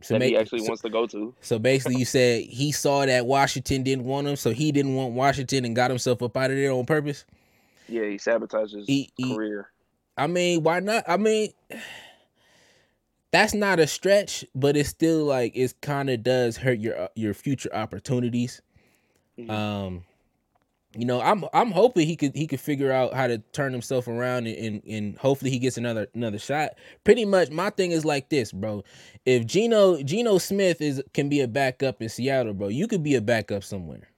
so 0.01 0.13
that 0.13 0.19
make, 0.19 0.29
he 0.29 0.37
actually 0.37 0.59
so, 0.59 0.67
wants 0.67 0.81
to 0.83 0.89
go 0.89 1.05
to. 1.07 1.33
So 1.41 1.59
basically, 1.59 1.97
you 1.97 2.05
said 2.05 2.43
he 2.43 2.71
saw 2.71 3.05
that 3.05 3.25
Washington 3.25 3.83
didn't 3.83 4.05
want 4.05 4.27
him, 4.27 4.35
so 4.35 4.51
he 4.51 4.71
didn't 4.71 4.95
want 4.95 5.13
Washington 5.13 5.65
and 5.65 5.75
got 5.75 5.91
himself 5.91 6.21
up 6.21 6.37
out 6.37 6.51
of 6.51 6.57
there 6.57 6.71
on 6.71 6.85
purpose. 6.85 7.25
Yeah, 7.87 8.05
he 8.05 8.17
sabotaged 8.17 8.73
his 8.73 8.87
he, 8.87 9.11
career. 9.21 9.71
I 10.17 10.27
mean, 10.27 10.63
why 10.63 10.79
not? 10.79 11.03
I 11.07 11.17
mean, 11.17 11.51
that's 13.31 13.53
not 13.53 13.79
a 13.79 13.87
stretch, 13.87 14.45
but 14.55 14.77
it's 14.77 14.89
still 14.89 15.25
like 15.25 15.55
it 15.55 15.73
kind 15.81 16.09
of 16.09 16.23
does 16.23 16.57
hurt 16.57 16.79
your 16.79 17.09
your 17.15 17.33
future 17.33 17.73
opportunities. 17.73 18.61
Mm-hmm. 19.37 19.51
Um, 19.51 20.03
you 20.95 21.05
know, 21.05 21.21
I'm 21.21 21.45
I'm 21.53 21.71
hoping 21.71 22.07
he 22.07 22.15
could 22.15 22.35
he 22.35 22.47
could 22.47 22.59
figure 22.59 22.91
out 22.91 23.13
how 23.13 23.27
to 23.27 23.37
turn 23.53 23.71
himself 23.71 24.07
around 24.07 24.47
and, 24.47 24.57
and, 24.57 24.83
and 24.85 25.17
hopefully 25.17 25.51
he 25.51 25.59
gets 25.59 25.77
another 25.77 26.07
another 26.15 26.39
shot. 26.39 26.71
Pretty 27.03 27.25
much 27.25 27.51
my 27.51 27.69
thing 27.69 27.91
is 27.91 28.05
like 28.05 28.29
this, 28.29 28.51
bro. 28.51 28.83
If 29.25 29.45
Geno 29.45 30.01
Geno 30.01 30.39
Smith 30.39 30.81
is 30.81 31.01
can 31.13 31.29
be 31.29 31.41
a 31.41 31.47
backup 31.47 32.01
in 32.01 32.09
Seattle, 32.09 32.53
bro, 32.53 32.69
you 32.69 32.87
could 32.87 33.03
be 33.03 33.15
a 33.15 33.21
backup 33.21 33.63
somewhere. 33.63 34.09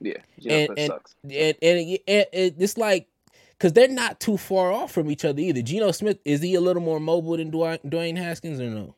Yeah, 0.00 0.14
and, 0.48 0.70
and, 0.76 0.88
sucks. 0.88 1.14
and 1.22 1.54
and, 1.62 1.98
and, 2.08 2.26
and 2.32 2.54
it's 2.58 2.76
like 2.76 3.06
because 3.52 3.74
they're 3.74 3.86
not 3.86 4.18
too 4.18 4.36
far 4.36 4.72
off 4.72 4.90
from 4.90 5.10
each 5.12 5.24
other 5.24 5.40
either. 5.40 5.62
Geno 5.62 5.92
Smith 5.92 6.18
is 6.24 6.42
he 6.42 6.56
a 6.56 6.60
little 6.60 6.82
more 6.82 6.98
mobile 6.98 7.36
than 7.36 7.52
Dwayne, 7.52 7.84
Dwayne 7.84 8.16
Haskins 8.16 8.58
or 8.58 8.68
no? 8.68 8.96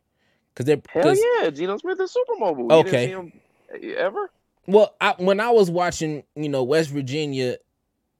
Because 0.54 0.64
they're 0.64 0.80
hell 0.88 1.14
yeah, 1.14 1.50
Geno 1.50 1.76
Smith 1.76 2.00
is 2.00 2.10
super 2.10 2.34
mobile. 2.38 2.72
Okay, 2.72 3.14
ever? 3.96 4.30
Well, 4.66 4.94
I, 5.00 5.14
when 5.18 5.40
I 5.40 5.50
was 5.50 5.70
watching, 5.70 6.22
you 6.36 6.48
know, 6.48 6.62
West 6.62 6.90
Virginia, 6.90 7.56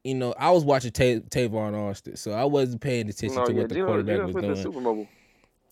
you 0.04 0.14
know, 0.14 0.34
I 0.38 0.50
was 0.50 0.64
watching 0.64 0.90
Ta- 0.90 1.24
Tavon 1.30 1.74
Austin, 1.74 2.16
so 2.16 2.32
I 2.32 2.44
wasn't 2.44 2.80
paying 2.80 3.08
attention 3.08 3.38
No, 3.38 3.46
to 3.46 3.52
yeah, 3.52 3.60
what 3.60 3.68
the 3.68 3.74
Geno, 3.76 3.86
quarterback 3.86 4.16
Geno 4.16 4.26
was 4.26 4.34
doing. 4.34 4.50
is 4.52 4.62
super. 4.62 5.06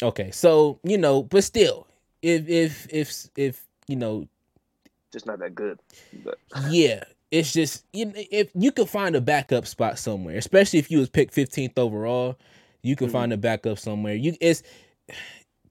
Okay, 0.03 0.31
so 0.31 0.79
you 0.85 0.97
know, 0.97 1.23
but 1.25 1.43
still, 1.45 1.87
if 2.23 2.49
if 2.49 2.87
if 2.91 3.29
if 3.37 3.67
you 3.89 3.97
know, 3.97 4.27
Just 5.13 5.27
not 5.27 5.41
that 5.41 5.55
good. 5.55 5.81
But 6.25 6.39
yeah, 6.69 7.03
it's 7.31 7.53
just 7.53 7.85
you 7.93 8.07
know, 8.07 8.13
if 8.17 8.51
you 8.55 8.71
could 8.73 8.89
find 8.89 9.17
a 9.17 9.21
backup 9.21 9.67
spot 9.67 9.99
somewhere, 9.99 10.39
especially 10.39 10.79
if 10.79 10.91
you 10.91 10.99
was 11.01 11.11
picked 11.11 11.35
15th 11.35 11.77
overall, 11.77 12.39
you 12.83 12.95
can 12.97 13.09
Mhm. 13.09 13.13
find 13.13 13.33
a 13.33 13.37
backup 13.37 13.79
somewhere. 13.79 14.15
You 14.15 14.35
it's 14.41 14.63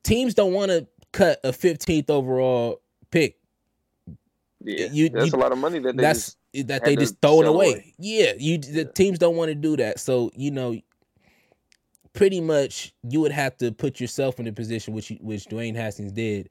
teams 0.04 0.34
don't 0.36 0.54
want 0.54 0.70
to 0.72 0.86
cut 1.12 1.40
a 1.44 1.52
15th 1.52 2.10
overall 2.10 2.82
pick. 3.10 3.39
Yeah, 4.64 4.88
You- 4.92 5.10
that's 5.10 5.32
you- 5.32 5.38
a 5.38 5.40
lot 5.40 5.52
of 5.52 5.58
money 5.58 5.80
that 5.80 5.96
they 5.98 6.02
That's 6.04 6.36
just 6.54 6.68
that 6.68 6.84
they 6.84 6.96
just 6.96 7.22
throw 7.22 7.42
it 7.42 7.48
away. 7.48 7.68
away. 7.72 7.94
Yeah, 8.00 8.34
you 8.38 8.58
the 8.58 8.80
Yeah. 8.84 8.92
teams 8.96 9.20
don't 9.20 9.36
want 9.36 9.50
to 9.50 9.56
do 9.56 9.78
that. 9.78 10.00
So 10.00 10.32
you 10.36 10.52
know, 10.52 10.76
pretty 12.14 12.42
much 12.42 12.94
you 13.04 13.20
would 13.22 13.32
have 13.32 13.56
to 13.58 13.72
put 13.72 14.00
yourself 14.00 14.40
in 14.40 14.48
a 14.48 14.52
position 14.52 14.94
which 14.94 15.10
which 15.22 15.46
Dwayne 15.46 15.76
Haskins 15.76 16.12
did 16.12 16.50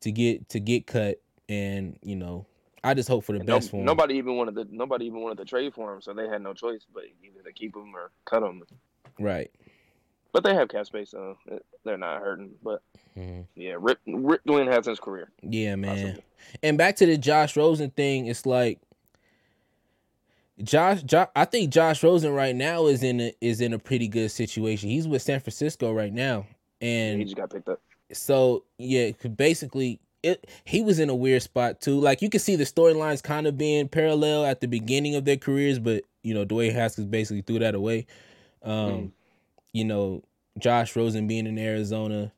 to 0.00 0.10
get 0.12 0.48
to 0.50 0.60
get 0.60 0.86
cut, 0.86 1.20
and 1.48 1.98
you 2.02 2.16
know, 2.16 2.46
I 2.82 2.94
just 2.94 3.08
hope 3.08 3.24
for 3.24 3.32
the 3.32 3.38
and 3.40 3.48
no- 3.48 3.56
best 3.56 3.70
for 3.70 3.76
him. 3.78 3.84
nobody 3.84 4.14
even 4.16 4.36
wanted 4.36 4.54
to 4.56 4.66
nobody 4.74 5.06
even 5.06 5.20
wanted 5.20 5.38
to 5.38 5.44
trade 5.44 5.74
for 5.74 5.92
him, 5.94 6.00
so 6.00 6.12
they 6.14 6.26
had 6.28 6.42
no 6.42 6.54
choice 6.54 6.86
but 6.92 7.04
either 7.22 7.42
to 7.42 7.52
keep 7.52 7.74
him 7.76 7.94
or 7.94 8.10
cut 8.24 8.42
him. 8.42 8.62
Right. 9.18 9.50
But 10.34 10.42
they 10.42 10.52
have 10.52 10.68
cap 10.68 10.84
space, 10.84 11.10
so 11.12 11.38
they're 11.84 11.96
not 11.96 12.20
hurting. 12.20 12.50
But 12.62 12.82
Mhm. 13.16 13.46
yeah, 13.54 13.76
Rip, 13.78 14.00
Rip 14.06 14.42
Dwayne 14.44 14.66
Haskins' 14.70 14.98
career. 14.98 15.30
Yeah, 15.42 15.76
man. 15.76 15.90
Possibly. 15.96 16.24
And 16.62 16.76
back 16.76 16.96
to 16.96 17.06
the 17.06 17.16
Josh 17.16 17.56
Rosen 17.56 17.90
thing, 17.90 18.26
it's 18.26 18.44
like 18.44 18.80
Josh, 20.62 21.02
jo- 21.02 21.28
I 21.34 21.44
think 21.44 21.70
Josh 21.72 22.02
Rosen 22.02 22.32
right 22.32 22.54
now 22.54 22.86
is 22.86 23.02
in 23.02 23.20
a, 23.20 23.32
is 23.40 23.60
in 23.60 23.72
a 23.72 23.78
pretty 23.78 24.08
good 24.08 24.30
situation. 24.30 24.88
He's 24.90 25.06
with 25.08 25.22
San 25.22 25.40
Francisco 25.40 25.92
right 25.92 26.12
now, 26.12 26.46
and 26.80 27.18
he 27.18 27.24
just 27.24 27.36
got 27.36 27.50
picked 27.50 27.68
up. 27.68 27.80
so 28.12 28.64
yeah, 28.78 29.10
basically, 29.36 30.00
it 30.22 30.48
he 30.64 30.80
was 30.82 30.98
in 31.00 31.10
a 31.10 31.14
weird 31.14 31.42
spot 31.42 31.80
too. 31.80 31.98
Like 31.98 32.22
you 32.22 32.28
can 32.30 32.40
see 32.40 32.54
the 32.56 32.64
storylines 32.64 33.22
kind 33.22 33.46
of 33.46 33.56
being 33.58 33.88
parallel 33.88 34.44
at 34.46 34.60
the 34.60 34.68
beginning 34.68 35.14
of 35.16 35.24
their 35.24 35.36
careers, 35.36 35.78
but 35.78 36.04
you 36.22 36.34
know 36.34 36.44
Dwayne 36.46 36.72
Haskins 36.72 37.06
basically 37.08 37.42
threw 37.42 37.58
that 37.60 37.74
away. 37.74 38.06
Um, 38.62 38.72
Mhm. 38.72 39.10
You 39.74 39.84
know, 39.84 40.22
Josh 40.58 40.94
Rosen 40.96 41.26
being 41.26 41.46
in 41.46 41.58
Arizona, 41.58 42.32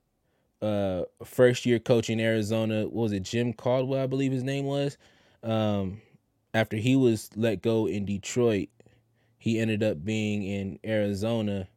uh, 0.63 1.03
first 1.23 1.67
year 1.67 1.79
coaching 1.79 2.19
Arizona. 2.19 2.85
What 2.85 2.95
was 2.95 3.13
it 3.13 3.23
Jim 3.23 3.53
Caldwell? 3.53 4.03
I 4.03 4.07
believe 4.07 4.33
his 4.33 4.43
name 4.43 4.65
was. 4.65 4.97
Um, 5.43 6.01
after 6.55 6.79
he 6.79 6.97
was 6.97 7.29
let 7.37 7.61
go 7.61 7.87
in 7.87 8.07
Detroit, 8.07 8.71
he 9.39 9.61
ended 9.61 9.83
up 9.83 10.03
being 10.03 10.43
in 10.43 10.79
Arizona. 10.85 11.69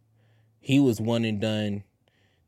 He 0.61 0.79
was 0.79 1.01
one 1.01 1.25
and 1.25 1.41
done. 1.41 1.83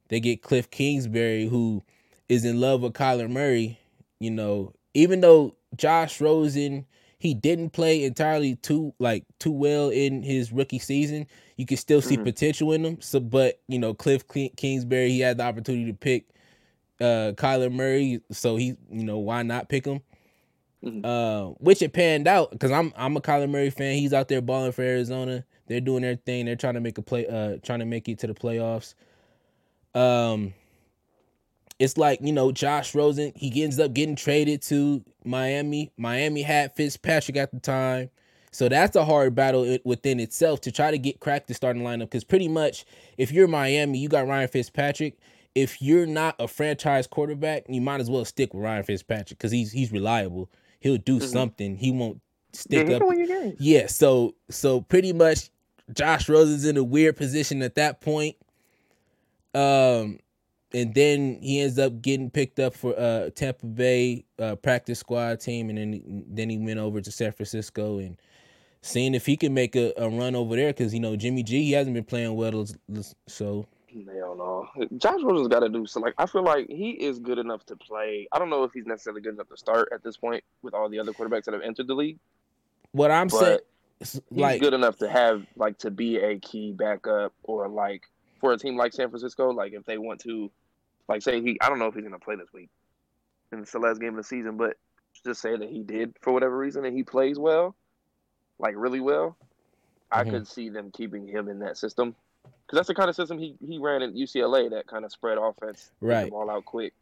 They 0.07 0.21
get 0.21 0.41
Cliff 0.41 0.71
Kingsbury, 0.71 1.47
who 1.47 1.83
is 2.29 2.45
in 2.45 2.61
love 2.61 2.81
with 2.81 2.93
Kyler 2.93 3.29
Murray. 3.29 3.77
You 4.19 4.31
know, 4.31 4.73
even 4.93 5.19
though 5.19 5.55
Josh 5.75 6.21
Rosen 6.21 6.85
he 7.21 7.33
didn't 7.33 7.69
play 7.71 8.03
entirely 8.03 8.55
too 8.55 8.93
like 8.99 9.25
too 9.39 9.51
well 9.51 9.89
in 9.89 10.23
his 10.23 10.51
rookie 10.51 10.79
season, 10.79 11.27
you 11.57 11.65
can 11.65 11.77
still 11.77 12.01
see 12.01 12.17
Mhm. 12.17 12.23
potential 12.23 12.71
in 12.73 12.83
him. 12.85 13.01
So, 13.01 13.19
but 13.19 13.59
you 13.67 13.79
know, 13.79 13.93
Cliff 13.93 14.23
Kingsbury, 14.27 15.09
he 15.09 15.19
had 15.19 15.37
the 15.37 15.43
opportunity 15.43 15.85
to 15.85 15.97
pick 15.97 16.27
uh 16.99 17.33
Kyler 17.35 17.71
Murray, 17.71 18.21
so 18.31 18.55
he, 18.55 18.75
you 18.91 19.03
know, 19.03 19.19
why 19.19 19.43
not 19.43 19.69
pick 19.69 19.85
him? 19.85 20.01
Mhm. 20.83 21.05
Uh, 21.05 21.53
which 21.59 21.81
it 21.81 21.93
panned 21.93 22.27
out 22.27 22.51
because 22.51 22.71
I'm 22.71 22.91
I'm 22.95 23.15
a 23.17 23.21
Kyler 23.21 23.49
Murray 23.49 23.69
fan. 23.69 23.95
He's 23.97 24.13
out 24.13 24.27
there 24.27 24.41
balling 24.41 24.71
for 24.71 24.81
Arizona. 24.81 25.45
They're 25.67 25.79
doing 25.81 26.01
their 26.01 26.15
thing. 26.15 26.45
They're 26.45 26.55
trying 26.55 26.73
to 26.73 26.81
make 26.81 26.97
a 26.97 27.01
play. 27.01 27.27
Uh, 27.27 27.57
trying 27.63 27.79
to 27.79 27.85
make 27.85 28.09
it 28.09 28.19
to 28.19 28.27
the 28.27 28.33
playoffs. 28.33 28.95
Um, 29.93 30.53
it's 31.81 31.97
like 31.97 32.19
you 32.21 32.31
know 32.31 32.51
Josh 32.51 32.93
Rosen. 32.93 33.31
He 33.35 33.63
ends 33.63 33.79
up 33.79 33.93
getting 33.93 34.15
traded 34.15 34.61
to 34.63 35.03
Miami. 35.25 35.91
Miami 35.97 36.43
had 36.43 36.75
Fitzpatrick 36.75 37.35
at 37.37 37.51
the 37.51 37.59
time, 37.59 38.09
so 38.51 38.69
that's 38.69 38.95
a 38.95 39.03
hard 39.03 39.33
battle 39.35 39.77
within 39.83 40.19
itself 40.19 40.61
to 40.61 40.71
try 40.71 40.91
to 40.91 40.97
get 40.97 41.19
crack 41.19 41.47
the 41.47 41.53
starting 41.53 41.81
lineup. 41.83 42.01
Because 42.01 42.23
pretty 42.23 42.47
much, 42.47 42.85
if 43.17 43.31
you're 43.31 43.47
Miami, 43.47 43.97
you 43.97 44.07
got 44.09 44.27
Ryan 44.27 44.47
Fitzpatrick. 44.47 45.17
If 45.55 45.81
you're 45.81 46.05
not 46.05 46.35
a 46.39 46.47
franchise 46.47 47.07
quarterback, 47.07 47.65
you 47.67 47.81
might 47.81 47.99
as 47.99 48.09
well 48.09 48.23
stick 48.25 48.53
with 48.53 48.63
Ryan 48.63 48.83
Fitzpatrick 48.83 49.37
because 49.39 49.51
he's 49.51 49.71
he's 49.71 49.91
reliable. 49.91 50.49
He'll 50.79 50.97
do 50.97 51.19
Mhm. 51.19 51.23
something. 51.23 51.77
He 51.77 51.91
won't 51.91 52.21
stick 52.53 52.87
he 52.87 52.93
up. 52.93 53.01
Yeah, 53.59 53.87
so 53.87 54.35
so 54.49 54.81
pretty 54.81 55.13
much 55.13 55.49
Josh 55.93 56.29
Rosen's 56.29 56.63
in 56.65 56.77
a 56.77 56.83
weird 56.83 57.17
position 57.17 57.61
at 57.63 57.75
that 57.75 58.01
point. 58.01 58.35
Um 59.53 60.19
and 60.73 60.93
then 60.93 61.37
he 61.41 61.59
ends 61.59 61.77
up 61.77 62.01
getting 62.01 62.29
picked 62.29 62.59
up 62.59 62.73
for 62.73 62.97
uh 62.99 63.29
Tampa 63.31 63.65
Bay 63.65 64.25
uh 64.39 64.55
practice 64.55 64.99
squad 64.99 65.39
team 65.39 65.69
and 65.69 65.77
then 65.77 66.25
then 66.27 66.49
he 66.49 66.57
went 66.57 66.79
over 66.79 67.01
to 67.01 67.11
San 67.11 67.31
Francisco 67.31 67.99
and 67.99 68.17
seeing 68.81 69.13
if 69.13 69.25
he 69.25 69.37
can 69.37 69.53
make 69.53 69.75
a, 69.75 69.93
a 69.97 70.09
run 70.09 70.35
over 70.35 70.55
there 70.55 70.73
cuz 70.73 70.93
you 70.93 70.99
know 70.99 71.15
Jimmy 71.15 71.43
G 71.43 71.63
he 71.63 71.71
hasn't 71.73 71.93
been 71.93 72.03
playing 72.03 72.35
well 72.35 72.65
so 73.27 73.65
Hell 73.93 74.35
no. 74.37 74.87
Josh 74.97 75.19
Rosen's 75.21 75.49
got 75.49 75.59
to 75.59 75.67
do 75.69 75.85
so. 75.85 75.99
Like 75.99 76.13
I 76.17 76.25
feel 76.25 76.43
like 76.43 76.69
he 76.69 76.91
is 76.91 77.19
good 77.19 77.37
enough 77.37 77.65
to 77.65 77.75
play. 77.75 78.25
I 78.31 78.39
don't 78.39 78.49
know 78.49 78.63
if 78.63 78.71
he's 78.71 78.85
necessarily 78.85 79.21
good 79.21 79.33
enough 79.33 79.49
to 79.49 79.57
start 79.57 79.89
at 79.93 80.01
this 80.01 80.15
point 80.15 80.45
with 80.61 80.73
all 80.73 80.87
the 80.87 80.97
other 80.97 81.11
quarterbacks 81.11 81.43
that 81.43 81.53
have 81.53 81.61
entered 81.61 81.87
the 81.87 81.93
league. 81.93 82.17
what 82.93 83.11
I'm 83.11 83.29
saying 83.29 83.59
he's 84.01 84.21
like 84.31 84.61
good 84.61 84.73
enough 84.73 84.97
to 84.97 85.09
have 85.09 85.45
like 85.55 85.77
to 85.79 85.91
be 85.91 86.17
a 86.17 86.39
key 86.39 86.71
backup 86.71 87.33
or 87.43 87.67
like 87.67 88.03
for 88.41 88.51
a 88.51 88.57
team 88.57 88.75
like 88.75 88.91
San 88.91 89.09
Francisco. 89.09 89.51
Like 89.51 89.71
if 89.71 89.85
they 89.85 89.97
want 89.97 90.19
to, 90.21 90.51
like 91.07 91.21
say 91.21 91.39
he. 91.41 91.57
I 91.61 91.69
don't 91.69 91.79
know 91.79 91.85
if 91.85 91.93
he's 91.95 92.03
gonna 92.03 92.19
play 92.19 92.35
this 92.35 92.51
week. 92.51 92.69
And 93.51 93.61
it's 93.61 93.71
the 93.71 93.79
last 93.79 94.01
game 94.01 94.09
of 94.09 94.15
the 94.17 94.23
season, 94.23 94.57
but 94.57 94.75
just 95.23 95.41
say 95.41 95.55
that 95.55 95.69
he 95.69 95.83
did 95.83 96.15
for 96.21 96.33
whatever 96.33 96.57
reason 96.57 96.83
and 96.85 96.95
he 96.95 97.03
plays 97.03 97.37
well, 97.37 97.75
like 98.59 98.73
really 98.75 98.99
well. 98.99 99.37
I 100.11 100.23
Mhm. 100.23 100.29
could 100.31 100.47
see 100.47 100.69
them 100.69 100.91
keeping 100.91 101.27
him 101.27 101.47
in 101.47 101.59
that 101.59 101.77
system 101.77 102.15
because 102.43 102.77
that's 102.77 102.87
the 102.87 102.95
kind 102.95 103.09
of 103.09 103.15
system 103.15 103.37
he, 103.37 103.55
he 103.65 103.77
ran 103.77 104.01
at 104.01 104.13
UCLA. 104.13 104.69
That 104.69 104.87
kind 104.87 105.05
of 105.05 105.11
spread 105.11 105.37
offense, 105.37 105.91
Right. 106.01 106.29
ball 106.29 106.49
out 106.49 106.65
quick. 106.65 106.93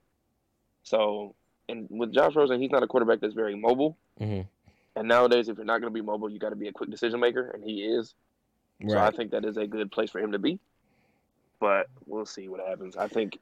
So, 0.84 1.36
and 1.68 1.88
with 1.90 2.12
Josh 2.12 2.36
Rosen, 2.36 2.60
he's 2.60 2.72
not 2.72 2.84
a 2.84 2.88
quarterback 2.88 3.20
that's 3.20 3.34
very 3.34 3.56
mobile. 3.56 3.96
Mhm. 4.20 4.48
And 4.96 5.08
nowadays, 5.08 5.50
if 5.50 5.58
you're 5.58 5.66
not 5.66 5.82
going 5.82 5.94
to 5.94 5.98
be 5.98 6.02
mobile, 6.06 6.30
you 6.30 6.40
got 6.40 6.50
to 6.50 6.56
be 6.56 6.68
a 6.68 6.74
quick 6.74 6.90
decision 6.90 7.20
maker, 7.20 7.52
and 7.52 7.64
he 7.64 7.84
is. 7.86 8.16
So 8.88 8.98
I 8.98 9.12
think 9.12 9.32
that 9.32 9.46
is 9.46 9.58
a 9.58 9.68
good 9.68 9.92
place 9.92 10.10
for 10.10 10.20
him 10.20 10.32
to 10.32 10.40
be. 10.40 10.60
But 11.60 11.88
we'll 12.06 12.26
see 12.26 12.48
what 12.48 12.66
happens. 12.68 12.96
I 12.96 13.08
think, 13.08 13.38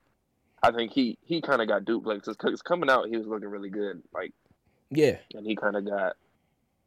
I 0.64 0.72
think 0.72 0.92
he 0.92 1.18
he 1.22 1.42
kind 1.42 1.62
of 1.62 1.68
got 1.68 1.86
duped. 1.86 2.08
Like, 2.08 2.24
because 2.26 2.62
coming 2.62 2.90
out, 2.90 3.08
he 3.08 3.18
was 3.18 3.28
looking 3.28 3.50
really 3.50 3.70
good. 3.70 4.02
Like, 4.14 4.34
yeah 4.90 5.18
and 5.34 5.46
he 5.46 5.56
kind 5.56 5.76
of 5.76 5.86
got 5.86 6.16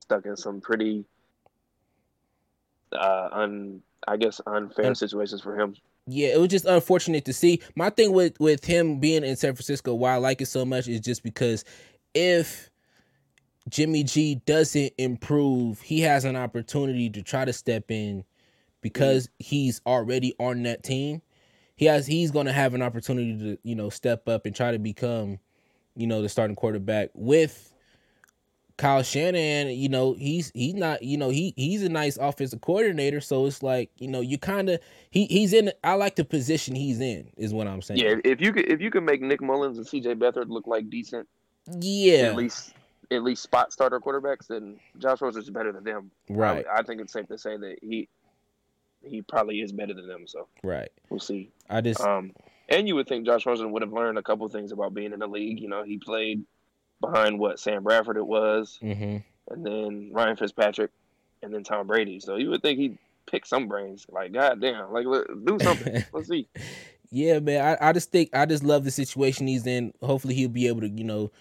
stuck 0.01 0.25
in 0.25 0.37
some 0.37 0.61
pretty, 0.61 1.05
uh, 2.93 3.29
un 3.33 3.83
I 4.09 4.17
guess 4.17 4.41
unfair 4.47 4.87
Un- 4.87 4.95
situations 4.95 5.43
for 5.43 5.59
him. 5.59 5.77
Yeah, 6.07 6.29
it 6.29 6.41
was 6.41 6.49
just 6.49 6.65
unfortunate 6.65 7.25
to 7.27 7.33
see. 7.33 7.61
My 7.77 7.91
thing 7.91 8.13
with 8.13 8.41
with 8.41 8.65
him 8.65 8.99
being 8.99 9.23
in 9.23 9.37
San 9.37 9.55
Francisco, 9.55 9.95
why 9.95 10.15
I 10.15 10.17
like 10.17 10.41
it 10.41 10.47
so 10.47 10.65
much, 10.65 10.89
is 10.89 11.01
just 11.01 11.23
because 11.23 11.65
if 12.15 12.71
Jimmy 13.69 14.03
G 14.03 14.37
doesn't 14.47 14.93
improve, 14.99 15.81
he 15.83 16.01
has 16.01 16.25
an 16.25 16.37
opportunity 16.37 17.11
to 17.11 17.23
try 17.23 17.45
to 17.45 17.53
step 17.53 17.91
in 17.91 18.25
Mm-hmm. 18.81 18.89
because 18.89 19.29
he's 19.39 19.81
already 19.87 20.35
on 20.39 20.63
that 20.65 20.83
team. 20.83 21.21
He 21.77 21.85
has 21.87 22.07
he's 22.07 22.31
going 22.31 22.47
to 22.47 22.53
have 22.53 22.75
an 22.75 22.83
opportunity 22.83 23.37
to 23.39 23.59
you 23.63 23.75
know 23.75 23.91
step 23.91 24.29
up 24.29 24.47
and 24.47 24.55
try 24.57 24.73
to 24.73 24.79
become 24.79 25.39
you 25.97 26.07
know 26.07 26.23
the 26.23 26.29
starting 26.29 26.57
quarterback 26.57 27.11
with 27.15 27.73
Kyle 28.77 29.03
Shanahan. 29.03 29.69
You 29.69 29.89
know 29.89 30.15
he's 30.15 30.51
he's 30.55 30.75
not 30.75 31.03
you 31.03 31.17
know 31.19 31.29
he 31.31 31.53
he's 31.57 31.83
a 31.83 31.89
nice 31.89 32.17
offensive 32.17 32.61
coordinator, 32.63 33.21
so 33.21 33.47
it's 33.47 33.63
like 33.63 33.91
you 33.99 34.09
know 34.09 34.21
you 34.21 34.39
kind 34.39 34.69
of 34.71 34.81
he 35.11 35.27
he's 35.27 35.53
in. 35.53 35.73
I 35.85 35.95
like 35.95 36.17
the 36.17 36.25
position 36.25 36.75
he's 36.75 37.01
in. 37.01 37.31
Is 37.37 37.53
what 37.53 37.67
I'm 37.67 37.83
saying. 37.83 38.01
Yeah, 38.01 38.17
if 38.25 38.41
you 38.41 38.53
could 38.53 38.71
if 38.71 38.81
you 38.81 38.91
could 38.91 39.05
make 39.05 39.21
Nick 39.23 39.41
Mullens 39.41 39.77
and 39.79 39.87
C.J. 39.87 40.15
Beathard 40.17 40.49
look 40.49 40.67
like 40.67 40.89
decent, 40.91 41.29
Yeah. 41.81 42.29
at 42.29 42.37
least 42.37 42.75
at 43.11 43.23
least 43.23 43.43
spot 43.43 43.73
starter 43.73 43.99
quarterbacks, 44.01 44.47
then 44.49 44.79
Josh 44.99 45.21
Rosen 45.21 45.43
is 45.43 45.51
better 45.51 45.73
than 45.73 45.83
them. 45.85 46.11
Right. 46.29 46.65
I, 46.73 46.81
I 46.81 46.83
think 46.83 47.01
it's 47.01 47.13
safe 47.13 47.27
to 47.29 47.39
say 47.39 47.57
that 47.57 47.77
he 47.83 48.09
he 49.03 49.23
probably 49.23 49.61
is 49.61 49.73
better 49.73 49.95
than 49.95 50.07
them. 50.09 50.27
So 50.27 50.49
Right. 50.63 50.91
we'll 51.09 51.21
see. 51.21 51.51
I 51.69 51.81
just. 51.81 52.01
Um, 52.01 52.33
and 52.69 52.87
you 52.87 52.95
would 52.95 53.09
think 53.09 53.27
Josh 53.27 53.47
Rosen 53.47 53.73
would 53.73 53.83
have 53.83 53.93
learned 53.93 54.19
a 54.19 54.23
couple 54.23 54.49
things 54.49 54.73
about 54.73 54.95
being 54.95 55.13
in 55.13 55.19
the 55.21 55.27
league. 55.27 55.61
You 55.61 55.69
know, 55.69 55.83
he 55.83 55.99
played 55.99 56.45
behind 57.01 57.39
what 57.39 57.59
Sam 57.59 57.83
Bradford 57.83 58.17
it 58.17 58.27
was, 58.27 58.79
hmm 58.81 59.19
and 59.49 59.67
then 59.67 60.11
Ryan 60.13 60.37
Fitzpatrick, 60.37 60.91
and 61.43 61.53
then 61.53 61.65
Tom 61.65 61.87
Brady. 61.89 62.21
So 62.21 62.37
you 62.37 62.51
would 62.51 62.63
think 62.63 62.79
he'd 62.79 62.99
pick 63.29 63.45
some 63.47 63.67
brains. 63.67 64.07
Like, 64.09 64.33
goddamn, 64.33 64.93
like 64.93 65.07
do 65.45 65.59
something. 65.59 66.05
Let's 66.13 66.29
see. 66.29 66.47
Yeah, 67.11 67.41
man. 67.41 67.77
I, 67.81 67.89
I 67.89 67.93
just 67.93 68.13
think 68.13 68.31
I 68.33 68.47
just 68.47 68.63
love 68.63 68.85
the 68.85 68.91
situation 68.93 69.49
he's 69.49 69.67
in. 69.67 69.93
Hopefully 70.03 70.35
he'll 70.35 70.49
be 70.49 70.69
able 70.69 70.83
to, 70.83 70.89
you 70.89 71.03
know, 71.03 71.33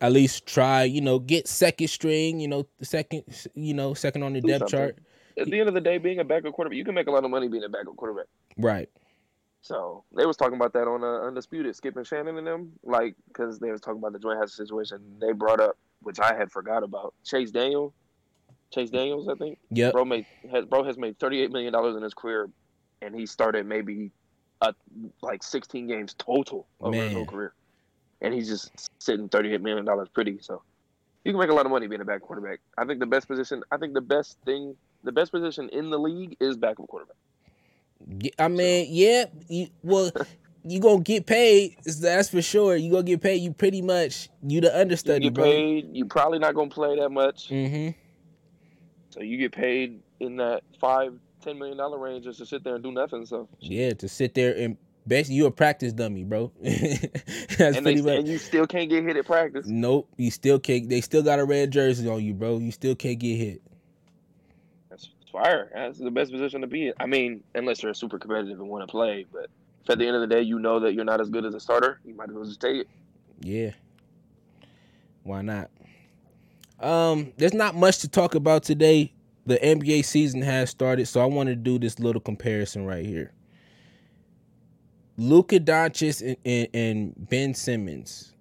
at 0.00 0.12
least 0.12 0.46
try, 0.46 0.84
you 0.84 1.02
know, 1.02 1.18
get 1.18 1.46
second 1.46 1.88
string, 1.88 2.40
you 2.40 2.48
know, 2.48 2.66
second, 2.80 3.24
you 3.54 3.74
know, 3.74 3.92
second 3.92 4.22
on 4.22 4.32
the 4.32 4.40
Do 4.40 4.48
depth 4.48 4.70
something. 4.70 4.78
chart. 4.78 4.98
At 5.38 5.50
the 5.50 5.58
end 5.60 5.68
of 5.68 5.74
the 5.74 5.80
day, 5.80 5.98
being 5.98 6.18
a 6.18 6.24
backup 6.24 6.52
quarterback, 6.52 6.76
you 6.76 6.84
can 6.84 6.94
make 6.94 7.06
a 7.06 7.10
lot 7.10 7.24
of 7.24 7.30
money 7.30 7.48
being 7.48 7.64
a 7.64 7.68
backup 7.68 7.96
quarterback. 7.96 8.26
Right. 8.56 8.88
So 9.60 10.04
they 10.16 10.26
was 10.26 10.36
talking 10.36 10.56
about 10.56 10.72
that 10.72 10.88
on 10.88 11.04
uh, 11.04 11.26
Undisputed, 11.26 11.76
Skip 11.76 11.96
and 11.96 12.06
Shannon 12.06 12.36
and 12.36 12.46
them, 12.46 12.72
like 12.82 13.14
because 13.28 13.58
they 13.60 13.70
was 13.70 13.80
talking 13.80 13.98
about 13.98 14.12
the 14.12 14.18
Dwayne 14.18 14.40
Haskins 14.40 14.56
situation. 14.56 15.00
They 15.20 15.32
brought 15.32 15.60
up, 15.60 15.76
which 16.00 16.18
I 16.18 16.34
had 16.34 16.50
forgot 16.50 16.82
about, 16.82 17.14
Chase 17.24 17.52
Daniel, 17.52 17.94
Chase 18.72 18.90
Daniels, 18.90 19.28
I 19.28 19.34
think. 19.34 19.58
Yep. 19.70 19.92
Bro 19.92 20.04
made 20.06 20.26
has, 20.50 20.64
bro 20.64 20.82
has 20.82 20.98
made 20.98 21.18
thirty 21.20 21.40
eight 21.40 21.52
million 21.52 21.72
dollars 21.72 21.94
in 21.94 22.02
his 22.02 22.12
career, 22.12 22.50
and 23.02 23.14
he 23.14 23.24
started 23.24 23.64
maybe, 23.64 24.10
uh, 24.62 24.72
like 25.22 25.44
sixteen 25.44 25.86
games 25.86 26.14
total 26.18 26.66
over 26.80 26.96
his 26.96 27.12
whole 27.12 27.26
career, 27.26 27.54
and 28.20 28.34
he's 28.34 28.48
just 28.48 28.90
sitting 28.98 29.28
thirty 29.28 29.54
eight 29.54 29.62
million 29.62 29.84
dollars 29.84 30.08
pretty. 30.08 30.38
So 30.40 30.62
you 31.24 31.30
can 31.30 31.38
make 31.38 31.50
a 31.50 31.54
lot 31.54 31.66
of 31.66 31.70
money 31.70 31.86
being 31.86 32.00
a 32.00 32.04
back 32.04 32.22
quarterback. 32.22 32.58
I 32.76 32.84
think 32.84 32.98
the 32.98 33.06
best 33.06 33.28
position, 33.28 33.62
I 33.70 33.76
think 33.76 33.94
the 33.94 34.00
best 34.00 34.38
thing, 34.44 34.74
the 35.04 35.12
best 35.12 35.32
position 35.32 35.68
in 35.70 35.90
the 35.90 35.98
league 35.98 36.36
is 36.40 36.56
backup 36.56 36.86
quarterback. 36.88 37.16
I 38.38 38.48
mean, 38.48 38.88
yeah. 38.90 39.26
You, 39.48 39.68
well, 39.82 40.10
you 40.64 40.80
gonna 40.80 41.00
get 41.00 41.26
paid. 41.26 41.76
That's 41.84 42.28
for 42.28 42.42
sure. 42.42 42.76
You 42.76 42.90
gonna 42.90 43.02
get 43.04 43.20
paid. 43.20 43.36
You 43.36 43.52
pretty 43.52 43.82
much 43.82 44.28
you 44.42 44.60
the 44.60 44.76
understudy, 44.78 45.24
You 45.24 45.30
get 45.30 45.34
bro. 45.34 45.44
paid. 45.44 45.88
You 45.92 46.04
probably 46.06 46.38
not 46.38 46.54
gonna 46.54 46.70
play 46.70 46.98
that 46.98 47.10
much. 47.10 47.48
Mm-hmm. 47.48 47.98
So 49.10 49.20
you 49.20 49.36
get 49.36 49.52
paid 49.52 50.00
in 50.20 50.36
that 50.36 50.62
five, 50.80 51.14
ten 51.40 51.58
million 51.58 51.76
dollar 51.76 51.98
range 51.98 52.24
just 52.24 52.38
to 52.38 52.46
sit 52.46 52.64
there 52.64 52.74
and 52.76 52.82
do 52.84 52.92
nothing. 52.92 53.26
So 53.26 53.48
Yeah, 53.60 53.92
to 53.94 54.08
sit 54.08 54.34
there 54.34 54.56
and 54.56 54.76
basically 55.06 55.36
you 55.36 55.46
a 55.46 55.50
practice 55.50 55.92
dummy, 55.92 56.24
bro. 56.24 56.52
That's 56.62 57.60
and, 57.60 57.76
they, 57.76 57.82
pretty 57.82 58.02
much. 58.02 58.18
and 58.20 58.28
you 58.28 58.38
still 58.38 58.66
can't 58.66 58.88
get 58.88 59.04
hit 59.04 59.16
at 59.16 59.26
practice. 59.26 59.66
Nope, 59.68 60.08
you 60.16 60.30
still 60.30 60.58
can't. 60.58 60.88
They 60.88 61.00
still 61.00 61.22
got 61.22 61.38
a 61.38 61.44
red 61.44 61.70
jersey 61.70 62.08
on 62.08 62.22
you, 62.24 62.34
bro. 62.34 62.58
You 62.58 62.72
still 62.72 62.94
can't 62.94 63.18
get 63.18 63.36
hit. 63.36 63.62
Fire. 65.32 65.70
That's 65.74 65.98
the 65.98 66.10
best 66.10 66.30
position 66.30 66.60
to 66.60 66.66
be 66.66 66.88
in. 66.88 66.94
I 67.00 67.06
mean, 67.06 67.42
unless 67.54 67.82
you're 67.82 67.94
super 67.94 68.18
competitive 68.18 68.60
and 68.60 68.68
want 68.68 68.86
to 68.86 68.90
play, 68.90 69.26
but 69.32 69.48
if 69.82 69.90
at 69.90 69.98
the 69.98 70.06
end 70.06 70.14
of 70.14 70.20
the 70.20 70.26
day 70.26 70.42
you 70.42 70.58
know 70.58 70.78
that 70.80 70.92
you're 70.92 71.04
not 71.04 71.20
as 71.20 71.30
good 71.30 71.44
as 71.44 71.54
a 71.54 71.60
starter, 71.60 72.00
you 72.04 72.14
might 72.14 72.28
as 72.28 72.34
well 72.34 72.44
just 72.44 72.60
take 72.60 72.76
it. 72.76 72.88
Yeah. 73.40 73.70
Why 75.22 75.42
not? 75.42 75.70
Um, 76.80 77.32
there's 77.36 77.54
not 77.54 77.74
much 77.74 77.98
to 78.00 78.08
talk 78.08 78.34
about 78.34 78.62
today. 78.62 79.12
The 79.46 79.56
NBA 79.58 80.04
season 80.04 80.42
has 80.42 80.70
started, 80.70 81.06
so 81.06 81.20
I 81.20 81.24
want 81.24 81.48
to 81.48 81.56
do 81.56 81.78
this 81.78 81.98
little 81.98 82.20
comparison 82.20 82.84
right 82.84 83.04
here. 83.04 83.32
Luka 85.16 85.58
Doncic 85.58 86.20
and, 86.20 86.36
and, 86.44 86.68
and 86.74 87.28
Ben 87.28 87.54
Simmons. 87.54 88.34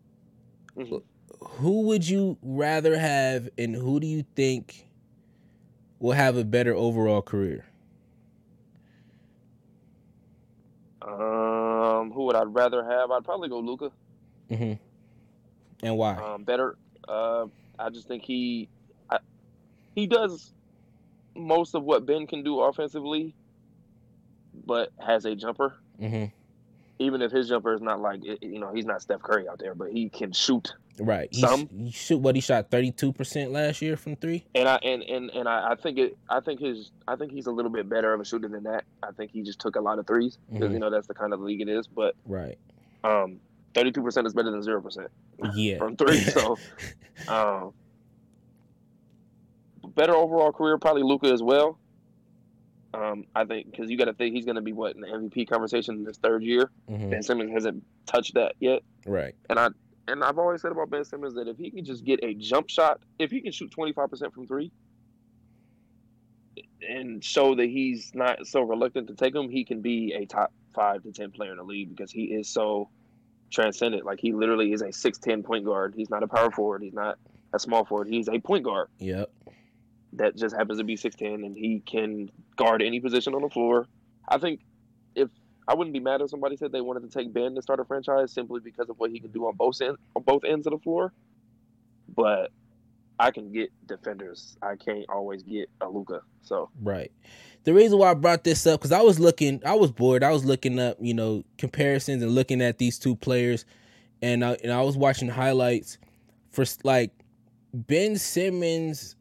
Mhm. 0.76 1.02
Who 1.40 1.82
would 1.88 2.08
you 2.08 2.38
rather 2.42 2.98
have, 2.98 3.50
and 3.58 3.76
who 3.76 4.00
do 4.00 4.08
you 4.08 4.24
think 4.36 4.88
will 6.02 6.12
have 6.14 6.36
a 6.36 6.44
better 6.44 6.76
overall 6.76 7.22
career? 7.22 7.66
Um, 11.02 12.12
who 12.12 12.26
would 12.26 12.36
I 12.36 12.44
rather 12.44 12.84
have? 12.84 13.12
I'd 13.12 13.24
probably 13.24 13.48
go 13.48 13.60
Luka. 13.60 13.92
Mm-hmm. 14.50 14.74
And 15.86 15.98
why? 15.98 16.16
Um, 16.16 16.44
better. 16.44 16.76
Uh, 17.08 17.46
I 17.80 17.90
just 17.90 18.08
think 18.08 18.24
he, 18.24 18.68
I, 19.10 19.20
he 19.96 20.08
does 20.08 20.54
most 21.36 21.76
of 21.76 21.84
what 21.84 22.06
Ben 22.06 22.28
can 22.28 22.44
do 22.44 22.60
offensively, 22.60 23.34
but 24.66 24.92
has 25.00 25.26
a 25.26 25.36
jumper. 25.36 25.76
Mm-hmm. 26.00 26.26
Even 27.00 27.22
if 27.22 27.32
his 27.32 27.48
jumper 27.48 27.74
is 27.74 27.82
not 27.82 28.00
like 28.00 28.24
you 28.24 28.60
know 28.60 28.72
he's 28.72 28.86
not 28.86 29.02
Steph 29.02 29.24
Curry 29.24 29.48
out 29.48 29.58
there, 29.58 29.74
but 29.74 29.92
he 29.92 30.10
can 30.10 30.32
shoot. 30.34 30.74
Right. 31.04 31.30
He, 31.32 31.42
Some. 31.42 31.68
he 31.70 31.90
shoot 31.92 32.18
what 32.20 32.36
he 32.36 32.42
shot 32.42 32.70
thirty 32.70 32.92
two 32.92 33.12
percent 33.12 33.52
last 33.52 33.82
year 33.82 33.98
from 33.98 34.16
three. 34.16 34.46
And 34.54 34.70
I 34.70 34.76
and 34.78 35.02
and, 35.04 35.30
and 35.32 35.50
I, 35.50 35.72
I 35.72 35.76
think 35.76 35.98
it. 35.98 36.18
I 36.30 36.40
think 36.40 36.60
his. 36.60 36.92
I 37.08 37.16
think 37.16 37.32
he's 37.32 37.48
a 37.48 37.52
little 37.52 37.72
bit 37.72 37.90
better 37.90 38.14
of 38.14 38.22
a 38.22 38.26
shooter 38.26 38.48
than 38.48 38.64
that. 38.64 38.84
I 39.02 39.12
think 39.12 39.32
he 39.32 39.42
just 39.42 39.60
took 39.60 39.76
a 39.76 39.82
lot 39.82 39.98
of 40.00 40.06
3s 40.06 40.38
because 40.54 40.70
Mhm. 40.70 40.74
you 40.74 40.80
know 40.80 40.90
that's 40.92 41.08
the 41.08 41.14
kind 41.16 41.34
of 41.34 41.40
league 41.42 41.62
it 41.62 41.68
is. 41.70 41.88
But 41.88 42.16
Right. 42.26 42.58
um, 43.04 43.40
thirty-two 43.74 44.04
percent 44.04 44.28
is 44.28 44.34
better 44.34 44.52
than 44.52 44.62
zero 44.62 44.80
percent 44.82 45.08
Yeah. 45.56 45.78
from 45.80 45.96
three. 45.98 46.20
So, 46.32 46.58
um, 47.28 47.74
better 49.96 50.16
overall 50.16 50.52
career 50.52 50.78
probably 50.78 51.04
Luka 51.04 51.28
as 51.32 51.42
well. 51.42 51.78
Um, 52.94 53.26
I 53.36 53.46
think 53.46 53.72
because 53.72 53.90
you 53.90 53.98
got 53.98 54.06
to 54.06 54.14
think 54.14 54.36
he's 54.36 54.46
going 54.46 54.56
to 54.56 54.62
be 54.62 54.74
what 54.74 54.96
in 54.96 55.02
the 55.02 55.08
MVP 55.08 55.48
conversation 55.50 55.96
in 56.00 56.06
his 56.06 56.18
third 56.18 56.44
year. 56.44 56.70
Mhm. 56.90 57.10
Ben 57.10 57.24
Simmons 57.24 57.52
hasn't 57.52 57.84
touched 58.06 58.34
that 58.34 58.54
yet, 58.60 58.82
Right. 59.06 59.34
and 59.50 59.58
I 59.58 59.70
and 60.08 60.24
I've 60.24 60.38
always 60.38 60.62
said 60.62 60.72
about 60.72 60.90
Ben 60.90 61.04
Simmons 61.06 61.36
that 61.36 61.48
if 61.48 61.58
he 61.58 61.72
can 61.72 61.86
just 61.86 62.04
get 62.04 62.24
a 62.24 62.34
jump 62.34 62.70
shot, 62.70 63.02
if 63.20 63.32
he 63.32 63.42
can 63.42 63.52
shoot 63.52 63.72
twenty-five 63.72 64.10
percent 64.10 64.34
from 64.34 64.48
three, 64.48 64.72
and 66.88 67.24
show 67.24 67.56
that 67.56 67.68
he's 67.70 68.12
not 68.14 68.46
so 68.48 68.62
reluctant 68.62 69.08
to 69.08 69.16
take 69.16 69.34
them, 69.34 69.50
he 69.50 69.64
can 69.64 69.82
be 69.82 70.14
a 70.14 70.26
top 70.26 70.52
five 70.74 71.04
to 71.04 71.12
ten 71.12 71.32
player 71.32 71.52
in 71.52 71.58
the 71.58 71.64
league 71.64 71.90
because 71.96 72.12
he 72.12 72.24
is 72.24 72.50
so 72.50 72.90
transcendent. 73.52 74.06
Like 74.06 74.20
he 74.20 74.34
literally 74.34 74.74
is 74.74 74.82
a 74.82 74.92
six 74.92 75.18
ten 75.18 75.44
point 75.44 75.66
guard. 75.66 75.94
He's 75.96 76.10
not 76.10 76.24
a 76.24 76.28
power 76.28 76.52
forward. 76.52 76.82
He's 76.82 76.94
not 76.94 77.18
a 77.54 77.60
small 77.60 77.86
forward. 77.86 78.08
He's 78.08 78.30
a 78.30 78.40
point 78.40 78.64
guard 78.64 78.88
Yep. 79.00 79.30
that 80.14 80.36
just 80.36 80.56
happens 80.56 80.80
to 80.80 80.84
be 80.84 80.96
six 80.96 81.16
ten, 81.16 81.44
and 81.44 81.56
he 81.56 81.82
can 81.86 82.30
guard 82.56 82.82
any 82.82 83.00
position 83.00 83.34
on 83.36 83.42
the 83.42 83.50
floor. 83.50 83.88
I 84.28 84.38
think 84.38 84.62
I 85.68 85.74
wouldn't 85.74 85.94
be 85.94 86.00
mad 86.00 86.22
if 86.22 86.30
somebody 86.30 86.58
said 86.58 86.72
they 86.72 86.82
wanted 86.82 87.04
to 87.04 87.10
take 87.10 87.34
Ben 87.34 87.56
to 87.56 87.62
start 87.62 87.80
a 87.80 87.86
franchise 87.86 88.32
simply 88.32 88.60
because 88.60 88.90
of 88.90 89.00
what 89.00 89.12
he 89.12 89.20
can 89.20 89.32
do 89.32 89.46
on 89.46 89.56
both 89.56 89.80
ends 89.82 90.00
on 90.16 90.24
both 90.24 90.44
ends 90.44 90.68
of 90.68 90.72
the 90.72 90.80
floor. 90.80 91.14
But 92.16 92.52
I 93.20 93.32
can 93.32 93.52
get 93.52 93.72
defenders. 93.86 94.58
I 94.62 94.76
can't 94.76 95.06
always 95.08 95.44
get 95.44 95.70
a 95.80 95.88
Luka. 95.88 96.22
So 96.42 96.70
Right. 96.82 97.12
The 97.64 97.74
reason 97.74 98.00
why 98.00 98.10
I 98.10 98.14
brought 98.16 98.44
this 98.44 98.66
up 98.66 98.80
because 98.80 98.92
I 98.92 99.02
was 99.02 99.20
looking, 99.20 99.62
I 99.64 99.76
was 99.76 99.92
bored. 99.92 100.24
I 100.24 100.32
was 100.32 100.44
looking 100.44 100.80
up, 100.80 100.98
you 101.00 101.14
know, 101.14 101.44
comparisons 101.60 102.24
and 102.24 102.34
looking 102.34 102.62
at 102.62 102.80
these 102.80 102.98
two 102.98 103.16
players, 103.16 103.66
and 104.22 104.44
I, 104.44 104.58
and 104.64 104.72
I 104.72 104.82
was 104.82 104.98
watching 104.98 105.30
highlights 105.30 106.00
for 106.50 106.66
like 106.84 107.12
Ben 107.74 108.18
Simmons. 108.18 109.16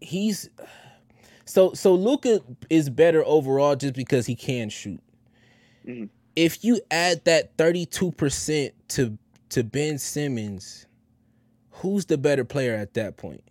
He's 0.00 0.48
so 1.44 1.72
so 1.74 1.94
Luka 1.94 2.40
is 2.70 2.90
better 2.90 3.24
overall 3.26 3.76
just 3.76 3.94
because 3.94 4.26
he 4.26 4.34
can 4.34 4.68
shoot. 4.68 5.00
Mhm. 5.86 6.08
If 6.36 6.64
you 6.64 6.80
add 6.90 7.24
that 7.24 7.56
thirty 7.56 7.86
two 7.86 8.12
percent 8.12 8.74
to 8.88 9.16
to 9.50 9.62
Ben 9.62 9.98
Simmons, 9.98 10.86
who's 11.70 12.06
the 12.06 12.18
better 12.18 12.44
player 12.44 12.74
at 12.74 12.94
that 12.94 13.16
point? 13.16 13.42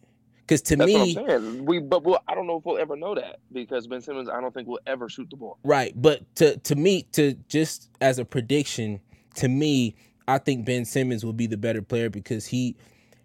Because 0.51 0.62
to 0.63 0.75
that's 0.75 0.88
me, 0.88 1.13
what 1.15 1.32
I'm. 1.32 1.65
We 1.65 1.80
but 1.80 2.04
we'll, 2.04 2.19
I 2.27 2.36
don't 2.36 2.47
know 2.47 2.58
if 2.58 2.65
we'll 2.65 2.77
ever 2.77 2.95
know 2.95 3.15
that 3.15 3.39
because 3.54 3.88
Ben 3.88 4.01
Simmons 4.01 4.27
I 4.27 4.41
don't 4.41 4.54
think 4.54 4.67
will 4.67 4.82
ever 4.86 5.08
shoot 5.08 5.30
the 5.30 5.38
ball. 5.38 5.58
Right, 5.63 5.93
but 5.95 6.23
to 6.36 6.58
to 6.58 6.75
me, 6.75 7.04
to 7.13 7.34
just 7.47 7.89
as 8.01 8.19
a 8.19 8.25
prediction, 8.25 8.99
to 9.36 9.47
me, 9.47 9.95
I 10.27 10.39
think 10.39 10.65
Ben 10.65 10.86
Simmons 10.86 11.23
will 11.23 11.34
be 11.34 11.47
the 11.47 11.58
better 11.58 11.82
player 11.82 12.10
because 12.10 12.47
he 12.47 12.75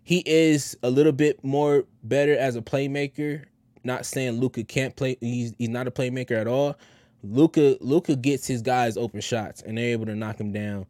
he 0.05 0.23
is 0.25 0.77
a 0.85 0.91
little 0.91 1.11
bit 1.13 1.43
more 1.43 1.85
better 2.05 2.37
as 2.37 2.55
a 2.55 2.63
playmaker. 2.63 3.45
Not 3.87 4.05
saying 4.05 4.41
Luka 4.41 4.65
can't 4.65 4.95
play; 4.97 5.17
he's 5.21 5.55
he's 5.59 5.69
not 5.69 5.87
a 5.87 5.91
playmaker 5.91 6.33
at 6.33 6.47
all. 6.47 6.77
Luka 7.23 7.77
Luka 7.81 8.17
gets 8.17 8.47
his 8.47 8.63
guys 8.63 8.97
open 8.97 9.21
shots 9.21 9.63
and 9.63 9.79
they're 9.79 9.93
able 9.93 10.07
to 10.07 10.15
knock 10.15 10.41
him 10.41 10.53
down. 10.53 10.87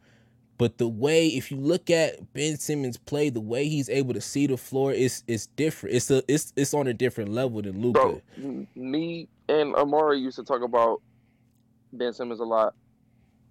But 0.59 0.79
the 0.79 0.89
way, 0.89 1.29
if 1.29 1.51
you 1.51 1.59
look 1.59 1.91
at 1.91 2.33
Ben 2.33 2.57
Simmons 2.57 2.97
play, 2.97 3.29
the 3.29 3.41
way 3.41 3.69
he's 3.69 3.91
able 3.91 4.15
to 4.15 4.21
see 4.21 4.47
the 4.47 4.57
floor 4.57 4.93
is 4.93 5.23
is 5.27 5.47
different. 5.49 5.97
It's 5.97 6.11
a 6.11 6.23
it's 6.27 6.53
it's 6.57 6.73
on 6.73 6.87
a 6.87 6.95
different 6.95 7.33
level 7.33 7.61
than 7.61 7.81
Luka. 7.81 8.23
Me 8.75 9.29
and 9.49 9.75
Amari 9.75 10.19
used 10.19 10.37
to 10.37 10.45
talk 10.45 10.63
about 10.63 11.03
Ben 11.93 12.13
Simmons 12.13 12.41
a 12.41 12.45
lot. 12.45 12.75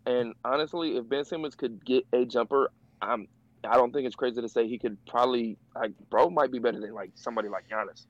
And 0.07 0.33
honestly, 0.43 0.97
if 0.97 1.07
Ben 1.07 1.25
Simmons 1.25 1.55
could 1.55 1.83
get 1.85 2.05
a 2.13 2.25
jumper, 2.25 2.71
I'm 3.01 3.27
I 3.63 3.75
don't 3.75 3.91
think 3.91 4.07
it's 4.07 4.15
crazy 4.15 4.41
to 4.41 4.49
say 4.49 4.67
he 4.67 4.79
could 4.79 4.97
probably 5.05 5.57
like 5.75 5.91
bro 6.09 6.29
might 6.29 6.51
be 6.51 6.59
better 6.59 6.79
than 6.79 6.93
like 6.93 7.11
somebody 7.15 7.49
like 7.49 7.69
Giannis. 7.69 8.07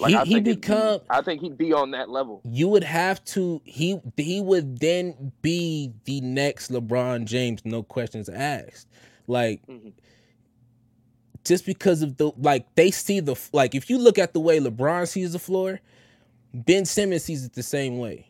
Like 0.00 0.10
he 0.10 0.16
I 0.16 0.24
he 0.24 0.32
it'd 0.32 0.44
be- 0.44 0.54
become 0.54 1.00
I 1.10 1.22
think 1.22 1.40
he'd 1.42 1.58
be 1.58 1.72
on 1.72 1.90
that 1.92 2.08
level. 2.10 2.40
you 2.44 2.68
would 2.68 2.84
have 2.84 3.24
to 3.26 3.60
he 3.64 4.00
he 4.16 4.40
would 4.40 4.78
then 4.78 5.32
be 5.42 5.92
the 6.04 6.20
next 6.20 6.70
LeBron 6.70 7.24
James, 7.24 7.62
no 7.64 7.82
questions 7.82 8.28
asked. 8.28 8.86
Like 9.26 9.66
Mhm. 9.66 9.92
just 11.44 11.64
because 11.66 12.02
of 12.02 12.16
the 12.16 12.32
like 12.38 12.66
they 12.74 12.90
see 12.90 13.20
the 13.20 13.36
like 13.52 13.74
if 13.74 13.88
you 13.90 13.98
look 13.98 14.18
at 14.18 14.32
the 14.34 14.40
way 14.40 14.60
LeBron 14.60 15.06
sees 15.08 15.32
the 15.32 15.38
floor, 15.38 15.80
Ben 16.54 16.84
Simmons 16.84 17.24
sees 17.24 17.44
it 17.44 17.52
the 17.54 17.62
same 17.62 17.98
way. 17.98 18.26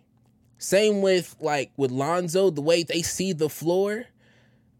Same 0.59 1.03
with 1.03 1.37
like 1.41 1.71
with 1.77 1.91
Lonzo, 1.91 2.51
the 2.51 2.61
way 2.63 2.83
they 2.83 3.03
see 3.03 3.33
the 3.33 3.49
floor 3.49 4.07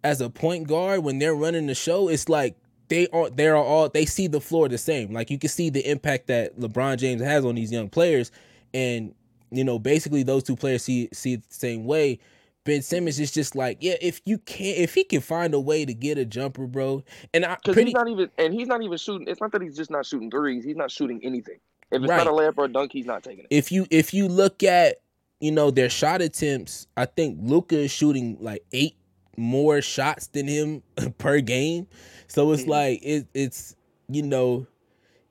as 0.05 0.21
a 0.21 0.31
point 0.31 0.69
guard 0.69 1.03
when 1.05 1.19
they're 1.19 1.35
running 1.35 1.67
the 1.67 1.75
show, 1.75 2.09
it's 2.09 2.29
like 2.29 2.57
they 2.89 3.09
are 3.09 3.31
they 3.31 3.49
are 3.49 3.57
all 3.57 3.89
they 3.89 4.05
see 4.07 4.27
the 4.27 4.41
floor 4.41 4.69
the 4.69 4.79
same. 4.79 5.13
Like 5.13 5.31
you 5.31 5.39
can 5.39 5.49
see 5.51 5.71
the 5.71 5.89
impact 5.89 6.27
that 6.29 6.59
LeBron 6.59 6.99
James 6.99 7.23
has 7.23 7.45
on 7.45 7.55
these 7.55 7.73
young 7.73 7.89
players, 7.89 8.31
and 8.75 9.15
you 9.51 9.65
know 9.65 9.79
basically 9.79 10.23
those 10.23 10.43
two 10.43 10.57
players 10.57 10.83
see 10.83 11.09
see 11.13 11.35
it 11.35 11.49
the 11.49 11.55
same 11.55 11.85
way. 11.85 12.19
Ben 12.65 12.83
Simmons 12.83 13.19
is 13.19 13.31
just 13.31 13.57
like 13.57 13.79
yeah, 13.81 13.95
if 14.01 14.21
you 14.25 14.39
can 14.39 14.75
if 14.77 14.95
he 14.95 15.05
can 15.05 15.21
find 15.21 15.55
a 15.55 15.61
way 15.61 15.85
to 15.85 15.95
get 15.95 16.19
a 16.19 16.25
jumper, 16.25 16.67
bro, 16.67 17.03
and 17.33 17.45
I 17.45 17.55
Because 17.57 17.75
pretty 17.75 17.91
he's 17.91 17.95
not 17.95 18.09
even 18.09 18.31
and 18.37 18.53
he's 18.53 18.69
not 18.69 18.83
even 18.83 18.99
shooting. 18.99 19.27
It's 19.29 19.41
not 19.41 19.53
that 19.53 19.63
he's 19.63 19.77
just 19.77 19.91
not 19.91 20.05
shooting 20.05 20.31
threes. 20.31 20.65
He's 20.65 20.77
not 20.77 20.91
shooting 20.91 21.21
anything. 21.23 21.59
If 21.91 22.03
it's 22.03 22.11
Right. 22.11 22.19
not 22.19 22.27
a 22.27 22.31
layup 22.31 22.55
or 22.59 22.67
a 22.67 22.69
dunk, 22.69 22.93
he's 22.93 23.07
not 23.07 23.23
taking 23.23 23.45
it. 23.45 23.47
if 23.51 23.73
you 23.73 23.87
if 23.91 24.13
you 24.13 24.29
look 24.29 24.63
at 24.63 25.01
you 25.41 25.51
know 25.51 25.71
their 25.71 25.89
shot 25.89 26.21
attempts, 26.21 26.87
I 26.97 27.07
think 27.07 27.39
Luca 27.41 27.79
is 27.79 27.91
shooting 27.91 28.37
like 28.41 28.65
eight 28.73 28.97
more 29.39 29.81
shots 29.81 30.27
than 30.29 30.47
him 30.49 30.83
per 31.19 31.41
game. 31.41 31.87
So 32.27 32.53
it's 32.53 32.65
Mhm. 32.65 32.69
like 32.69 33.01
it, 33.03 33.27
it's 33.35 33.77
you 34.09 34.23
know 34.23 34.67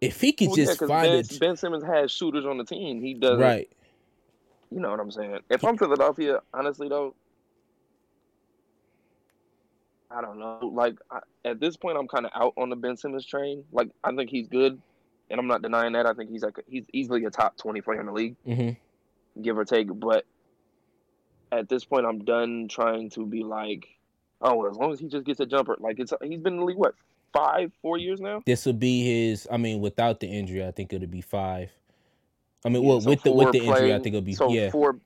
if 0.01 0.21
he 0.21 0.31
could 0.33 0.47
Well, 0.49 0.57
yeah, 0.57 0.73
find 0.75 1.05
ben, 1.05 1.19
it 1.19 1.39
ben 1.39 1.55
Simmons 1.57 1.83
has 1.83 2.11
shooters 2.11 2.45
on 2.45 2.57
the 2.57 2.65
team. 2.65 3.01
He 3.01 3.13
doesn't. 3.13 3.39
right. 3.39 3.69
You 4.71 4.79
know 4.81 4.91
what 4.91 4.99
I'm 4.99 5.11
saying? 5.11 5.39
If 5.49 5.63
I'm 5.63 5.77
Philadelphia, 5.77 6.41
honestly 6.53 6.89
though, 6.89 7.15
I 10.11 10.21
don't 10.21 10.39
know. 10.39 10.59
Like 10.73 10.97
I, 11.11 11.19
at 11.45 11.59
this 11.59 11.75
point, 11.77 11.97
I'm 11.97 12.07
kind 12.07 12.25
of 12.25 12.31
out 12.35 12.53
on 12.57 12.69
the 12.69 12.75
Ben 12.75 12.97
Simmons 12.97 13.25
train. 13.25 13.63
Like 13.71 13.89
I 14.03 14.15
think 14.15 14.29
he's 14.29 14.47
good, 14.47 14.81
and 15.29 15.39
I'm 15.39 15.47
not 15.47 15.61
denying 15.61 15.93
that. 15.93 16.05
I 16.05 16.13
think 16.13 16.29
he's 16.29 16.43
like 16.43 16.57
he's 16.67 16.85
easily 16.93 17.25
a 17.25 17.29
top 17.29 17.57
20 17.57 17.81
player 17.81 17.99
in 17.99 18.05
the 18.05 18.13
league, 18.13 18.35
hmm 18.45 18.71
give 19.41 19.57
or 19.57 19.65
take. 19.65 19.87
But 19.99 20.25
at 21.51 21.69
this 21.69 21.85
point, 21.85 22.05
I'm 22.05 22.23
done 22.25 22.67
trying 22.69 23.09
to 23.11 23.25
be 23.25 23.43
like, 23.43 23.87
oh, 24.41 24.55
well, 24.55 24.69
as 24.71 24.77
long 24.77 24.91
as 24.93 24.99
he 24.99 25.07
just 25.07 25.25
gets 25.25 25.39
a 25.39 25.45
jumper. 25.45 25.75
Like 25.79 25.99
it's 25.99 26.13
he's 26.23 26.39
been 26.39 26.53
in 26.53 26.59
the 26.59 26.65
league 26.65 26.77
what 26.77 26.95
five, 27.33 27.71
four 27.81 27.97
years 27.97 28.19
now. 28.21 28.41
This 28.45 28.65
will 28.65 28.73
be 28.73 29.03
his. 29.03 29.47
I 29.51 29.57
mean, 29.57 29.81
without 29.81 30.19
the 30.19 30.27
injury, 30.27 30.65
I 30.65 30.71
think 30.71 30.93
it'll 30.93 31.07
be 31.07 31.21
five. 31.21 31.69
I 32.65 32.69
mean, 32.69 32.83
Yeah, 32.83 32.89
well, 32.89 33.01
so 33.01 33.09
with 33.09 33.23
the 33.23 33.31
with 33.31 33.51
the 33.51 33.59
injury, 33.59 33.93
I 33.93 33.97
think 33.97 34.07
it'll 34.15 34.21
be 34.21 34.33
so 34.33 34.49
yeah, 34.51 34.69
four. 34.69 34.97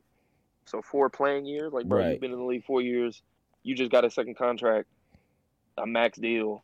So 0.65 0.81
four 0.81 1.09
playing 1.09 1.45
years, 1.45 1.73
like 1.73 1.85
bro, 1.85 1.99
Right. 1.99 2.11
you've 2.11 2.21
been 2.21 2.31
in 2.31 2.37
the 2.39 2.45
league 2.45 2.63
four 2.65 2.81
years. 2.81 3.21
You 3.63 3.75
just 3.75 3.91
got 3.91 4.05
a 4.05 4.09
second 4.09 4.37
contract, 4.37 4.87
a 5.77 5.85
max 5.85 6.17
deal, 6.17 6.63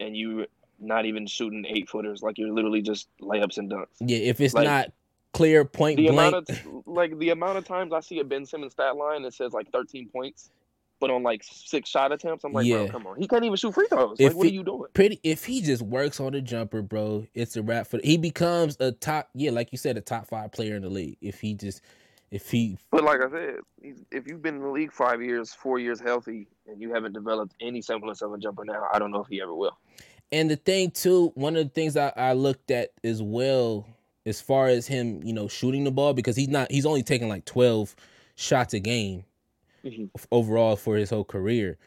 and 0.00 0.16
you 0.16 0.46
not 0.78 1.06
even 1.06 1.26
shooting 1.26 1.64
eight 1.68 1.88
footers. 1.88 2.22
Like 2.22 2.36
you're 2.38 2.52
literally 2.52 2.82
just 2.82 3.08
layups 3.20 3.58
and 3.58 3.70
dunks. 3.70 3.86
yeah. 4.00 4.18
If 4.18 4.40
it's 4.40 4.54
like, 4.54 4.64
not 4.64 4.92
clear 5.32 5.64
point 5.64 5.98
The 5.98 6.08
blank, 6.08 6.32
amount 6.34 6.50
of 6.50 6.86
like 6.86 7.18
the 7.18 7.30
amount 7.30 7.58
of 7.58 7.64
times 7.66 7.92
I 7.92 8.00
see 8.00 8.18
a 8.20 8.24
Ben 8.24 8.44
Simmons 8.44 8.72
stat 8.72 8.96
line 8.96 9.22
that 9.22 9.34
says 9.34 9.52
like 9.52 9.70
13 9.70 10.08
points, 10.08 10.50
but 11.00 11.10
on 11.10 11.22
like 11.22 11.42
six 11.44 11.88
shot 11.90 12.12
attempts, 12.12 12.44
I'm 12.44 12.52
like, 12.52 12.66
Yeah. 12.66 12.78
bro, 12.78 12.88
come 12.88 13.06
on, 13.06 13.18
he 13.20 13.26
can't 13.28 13.44
even 13.44 13.56
shoot 13.56 13.74
free 13.74 13.86
throws. 13.88 14.18
If 14.18 14.28
Like, 14.28 14.36
what 14.36 14.46
it- 14.46 14.50
are 14.50 14.54
you 14.54 14.64
doing? 14.64 14.90
pretty 14.94 15.20
if 15.22 15.44
he 15.44 15.60
just 15.62 15.82
works 15.82 16.20
on 16.20 16.32
the 16.32 16.40
jumper, 16.40 16.82
bro, 16.82 17.26
it's 17.34 17.56
a 17.56 17.62
wrap 17.62 17.86
for 17.86 17.98
he 18.02 18.16
becomes 18.16 18.76
a 18.80 18.92
top 18.92 19.28
yeah, 19.34 19.50
like 19.50 19.72
you 19.72 19.78
said, 19.78 19.96
a 19.96 20.00
top 20.00 20.26
five 20.26 20.52
player 20.52 20.76
in 20.76 20.82
the 20.82 20.88
league. 20.90 21.16
If 21.20 21.40
he 21.40 21.54
just 21.54 21.82
if 22.30 22.50
he 22.50 22.76
But 22.90 23.04
like 23.04 23.20
I 23.20 23.30
said, 23.30 23.56
if 24.10 24.26
you've 24.26 24.42
been 24.42 24.56
in 24.56 24.62
the 24.62 24.68
league 24.68 24.92
five 24.92 25.22
years, 25.22 25.54
four 25.54 25.78
years 25.78 26.00
healthy, 26.00 26.48
and 26.66 26.80
you 26.80 26.92
haven't 26.92 27.12
developed 27.12 27.54
any 27.60 27.80
semblance 27.82 28.20
of 28.22 28.32
a 28.32 28.38
jumper 28.38 28.64
now, 28.64 28.88
I 28.92 28.98
don't 28.98 29.10
know 29.12 29.20
if 29.22 29.28
he 29.28 29.40
ever 29.40 29.54
will. 29.54 29.76
and 30.32 30.50
the 30.50 30.56
thing 30.56 30.90
too, 30.90 31.30
one 31.36 31.54
of 31.56 31.62
the 31.64 31.70
things 31.70 31.96
I, 31.96 32.12
I 32.16 32.32
looked 32.32 32.72
at 32.72 32.90
as 33.04 33.22
well, 33.22 33.86
as 34.26 34.40
far 34.40 34.66
as 34.66 34.88
him, 34.88 35.22
you 35.22 35.32
know, 35.32 35.46
shooting 35.46 35.84
the 35.84 35.92
ball, 35.92 36.14
because 36.14 36.34
he's 36.34 36.48
not 36.48 36.70
he's 36.72 36.84
only 36.84 37.04
taking 37.04 37.28
like 37.28 37.44
twelve 37.44 37.94
shots 38.34 38.74
a 38.74 38.80
game 38.80 39.24
Mhm. 39.86 40.10
overall 40.32 40.76
for 40.76 40.96
his 40.96 41.10
whole 41.10 41.24
career. 41.24 41.78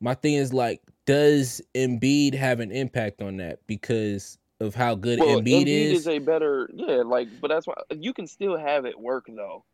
My 0.00 0.14
thing 0.14 0.34
is 0.34 0.52
like, 0.52 0.82
does 1.06 1.62
Embiid 1.74 2.34
have 2.34 2.60
an 2.60 2.70
impact 2.70 3.22
on 3.22 3.38
that 3.38 3.66
because 3.66 4.38
of 4.60 4.74
how 4.74 4.94
good 4.94 5.18
Well, 5.20 5.38
Embiid, 5.40 5.66
Embiid 5.66 5.92
is? 5.92 5.92
is 6.00 6.08
a 6.08 6.18
better, 6.18 6.68
yeah, 6.74 7.02
like, 7.02 7.28
but 7.40 7.48
that's 7.48 7.66
why 7.66 7.74
you 7.90 8.12
can 8.12 8.26
still 8.26 8.56
have 8.56 8.84
it 8.84 8.98
work 8.98 9.26
though. 9.28 9.64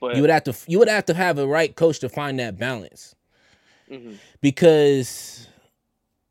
But 0.00 0.16
you 0.16 0.20
would 0.22 0.30
have 0.30 0.44
to 0.44 0.54
you 0.66 0.78
would 0.78 0.88
have 0.88 1.06
to 1.06 1.14
have 1.14 1.38
a 1.38 1.46
right 1.46 1.74
coach 1.74 2.00
to 2.00 2.08
find 2.08 2.38
that 2.38 2.58
balance. 2.58 3.14
mhm. 3.90 4.18
because 4.40 5.48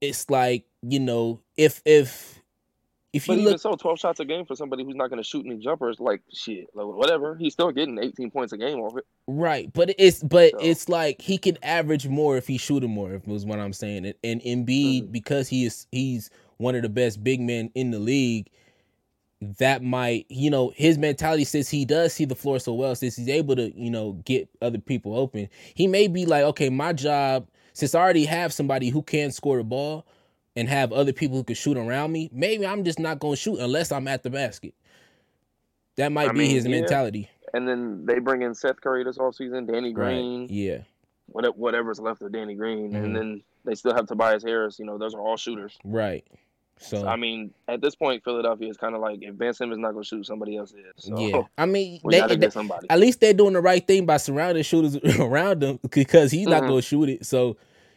it's 0.01 0.29
like 0.29 0.65
you 0.81 0.99
know 0.99 1.39
if 1.57 1.81
if 1.85 2.42
if 3.13 3.27
you 3.27 3.35
but 3.35 3.39
even 3.41 3.57
so, 3.59 3.75
twelve 3.75 3.99
shots 3.99 4.19
a 4.19 4.25
game 4.25 4.45
for 4.45 4.55
somebody 4.55 4.83
who's 4.83 4.95
not 4.95 5.09
going 5.09 5.21
to 5.21 5.23
shoot 5.23 5.45
any 5.45 5.57
jumpers, 5.57 5.99
like 5.99 6.21
shit, 6.33 6.67
like, 6.73 6.87
whatever. 6.87 7.35
He's 7.37 7.53
still 7.53 7.71
getting 7.71 7.97
eighteen 7.99 8.31
points 8.31 8.51
a 8.53 8.57
game 8.57 8.79
off 8.79 8.97
it. 8.97 9.05
right 9.27 9.71
but 9.71 9.93
it's 9.97 10.21
but 10.23 10.51
So- 10.51 10.57
it's 10.59 10.89
like 10.89 11.21
he 11.21 11.37
can 11.37 11.57
average 11.63 12.07
more 12.07 12.35
if 12.37 12.47
he's 12.47 12.59
shooting 12.61 12.89
more 12.89 13.13
if 13.13 13.25
was 13.27 13.45
what 13.45 13.59
i'm 13.59 13.71
saying 13.71 14.05
and, 14.05 14.15
and 14.23 14.41
Embiid 14.41 15.03
Mhm. 15.03 15.11
because 15.13 15.47
he 15.47 15.63
is 15.65 15.87
he's 15.91 16.29
one 16.57 16.75
of 16.75 16.81
the 16.81 16.89
best 16.89 17.23
big 17.23 17.39
men 17.39 17.69
in 17.75 17.91
the 17.91 17.99
league 17.99 18.49
that 19.59 19.83
might 19.83 20.25
you 20.29 20.49
know 20.49 20.71
his 20.75 20.97
mentality 20.97 21.43
since 21.43 21.69
he 21.69 21.83
does 21.85 22.13
see 22.13 22.25
the 22.25 22.35
floor 22.35 22.59
so 22.59 22.73
well 22.73 22.95
since 22.95 23.15
he's 23.15 23.27
able 23.29 23.55
to 23.55 23.71
you 23.77 23.89
know 23.91 24.13
get 24.25 24.47
other 24.61 24.77
people 24.79 25.17
open 25.17 25.47
he 25.73 25.85
may 25.87 26.07
be 26.07 26.25
like 26.25 26.43
okay 26.43 26.69
my 26.69 26.93
job 26.93 27.47
since 27.73 27.93
i 27.93 27.99
already 27.99 28.23
have 28.25 28.53
somebody 28.53 28.89
who 28.89 29.01
can 29.01 29.31
score 29.31 29.57
the 29.57 29.63
ball 29.63 30.05
and 30.55 30.69
have 30.69 30.91
other 30.93 31.13
people 31.13 31.37
who 31.37 31.43
can 31.43 31.55
shoot 31.55 31.77
around 31.77 32.11
me 32.11 32.29
maybe 32.31 32.65
i'm 32.65 32.83
just 32.83 32.99
not 32.99 33.19
going 33.19 33.33
to 33.33 33.39
shoot 33.41 33.59
unless 33.59 33.91
i'm 33.91 34.07
at 34.07 34.23
the 34.23 34.29
basket 34.29 34.73
that 35.95 36.11
might 36.11 36.29
I 36.29 36.31
be 36.33 36.39
mean, 36.39 36.51
his 36.51 36.65
yeah. 36.65 36.71
mentality 36.71 37.29
And 37.53 37.67
then 37.67 38.05
they 38.05 38.17
bring 38.19 38.41
in 38.41 38.55
Seth 38.55 38.81
Curry 38.81 39.03
this 39.03 39.17
offseason, 39.19 39.71
Danny 39.71 39.91
Green, 39.93 40.41
right 40.41 40.49
yeah 40.49 40.77
whatever, 41.27 41.53
whatever's 41.55 41.99
left 41.99 42.21
of 42.21 42.31
Danny 42.31 42.53
Green, 42.55 42.91
Mhm. 42.91 43.03
and 43.03 43.15
then 43.15 43.43
they 43.65 43.75
still 43.75 43.93
have 43.95 44.07
Tobias 44.07 44.43
Harris. 44.43 44.77
You 44.77 44.85
know, 44.85 44.97
those 44.97 45.13
are 45.15 45.21
all 45.21 45.37
shooters. 45.37 45.77
right 45.85 46.25
so 46.79 47.07
I 47.07 47.15
mean, 47.15 47.53
at 47.67 47.79
this 47.81 47.93
point, 47.95 48.23
Philadelphia 48.23 48.67
is 48.67 48.75
kind 48.77 48.93
of 48.95 48.99
like 49.01 49.19
if 49.21 49.37
Ben 49.37 49.53
Simmons 49.53 49.79
not 49.79 49.91
going 49.91 50.03
to 50.03 50.07
shoot, 50.07 50.25
somebody 50.25 50.57
else 50.57 50.71
is. 50.73 51.05
So 51.05 51.17
yeah 51.19 51.43
i 51.57 51.65
mean 51.67 52.01
they, 52.09 52.21
they- 52.27 52.35
get 52.37 52.51
somebody. 52.53 52.87
at 52.89 52.99
least 52.99 53.19
they're 53.21 53.33
doing 53.33 53.53
the 53.53 53.61
right 53.61 53.85
thing 53.85 54.05
by 54.07 54.17
surrounding 54.17 54.63
shooters 54.63 54.97
around 55.19 55.63
him 55.63 55.79
because 55.91 56.31
he's 56.31 56.47
not 56.47 56.63
Mhm. 56.63 56.67
going 56.67 56.81
to 56.81 56.87
shoot 56.87 57.09
it 57.09 57.25
so 57.25 57.55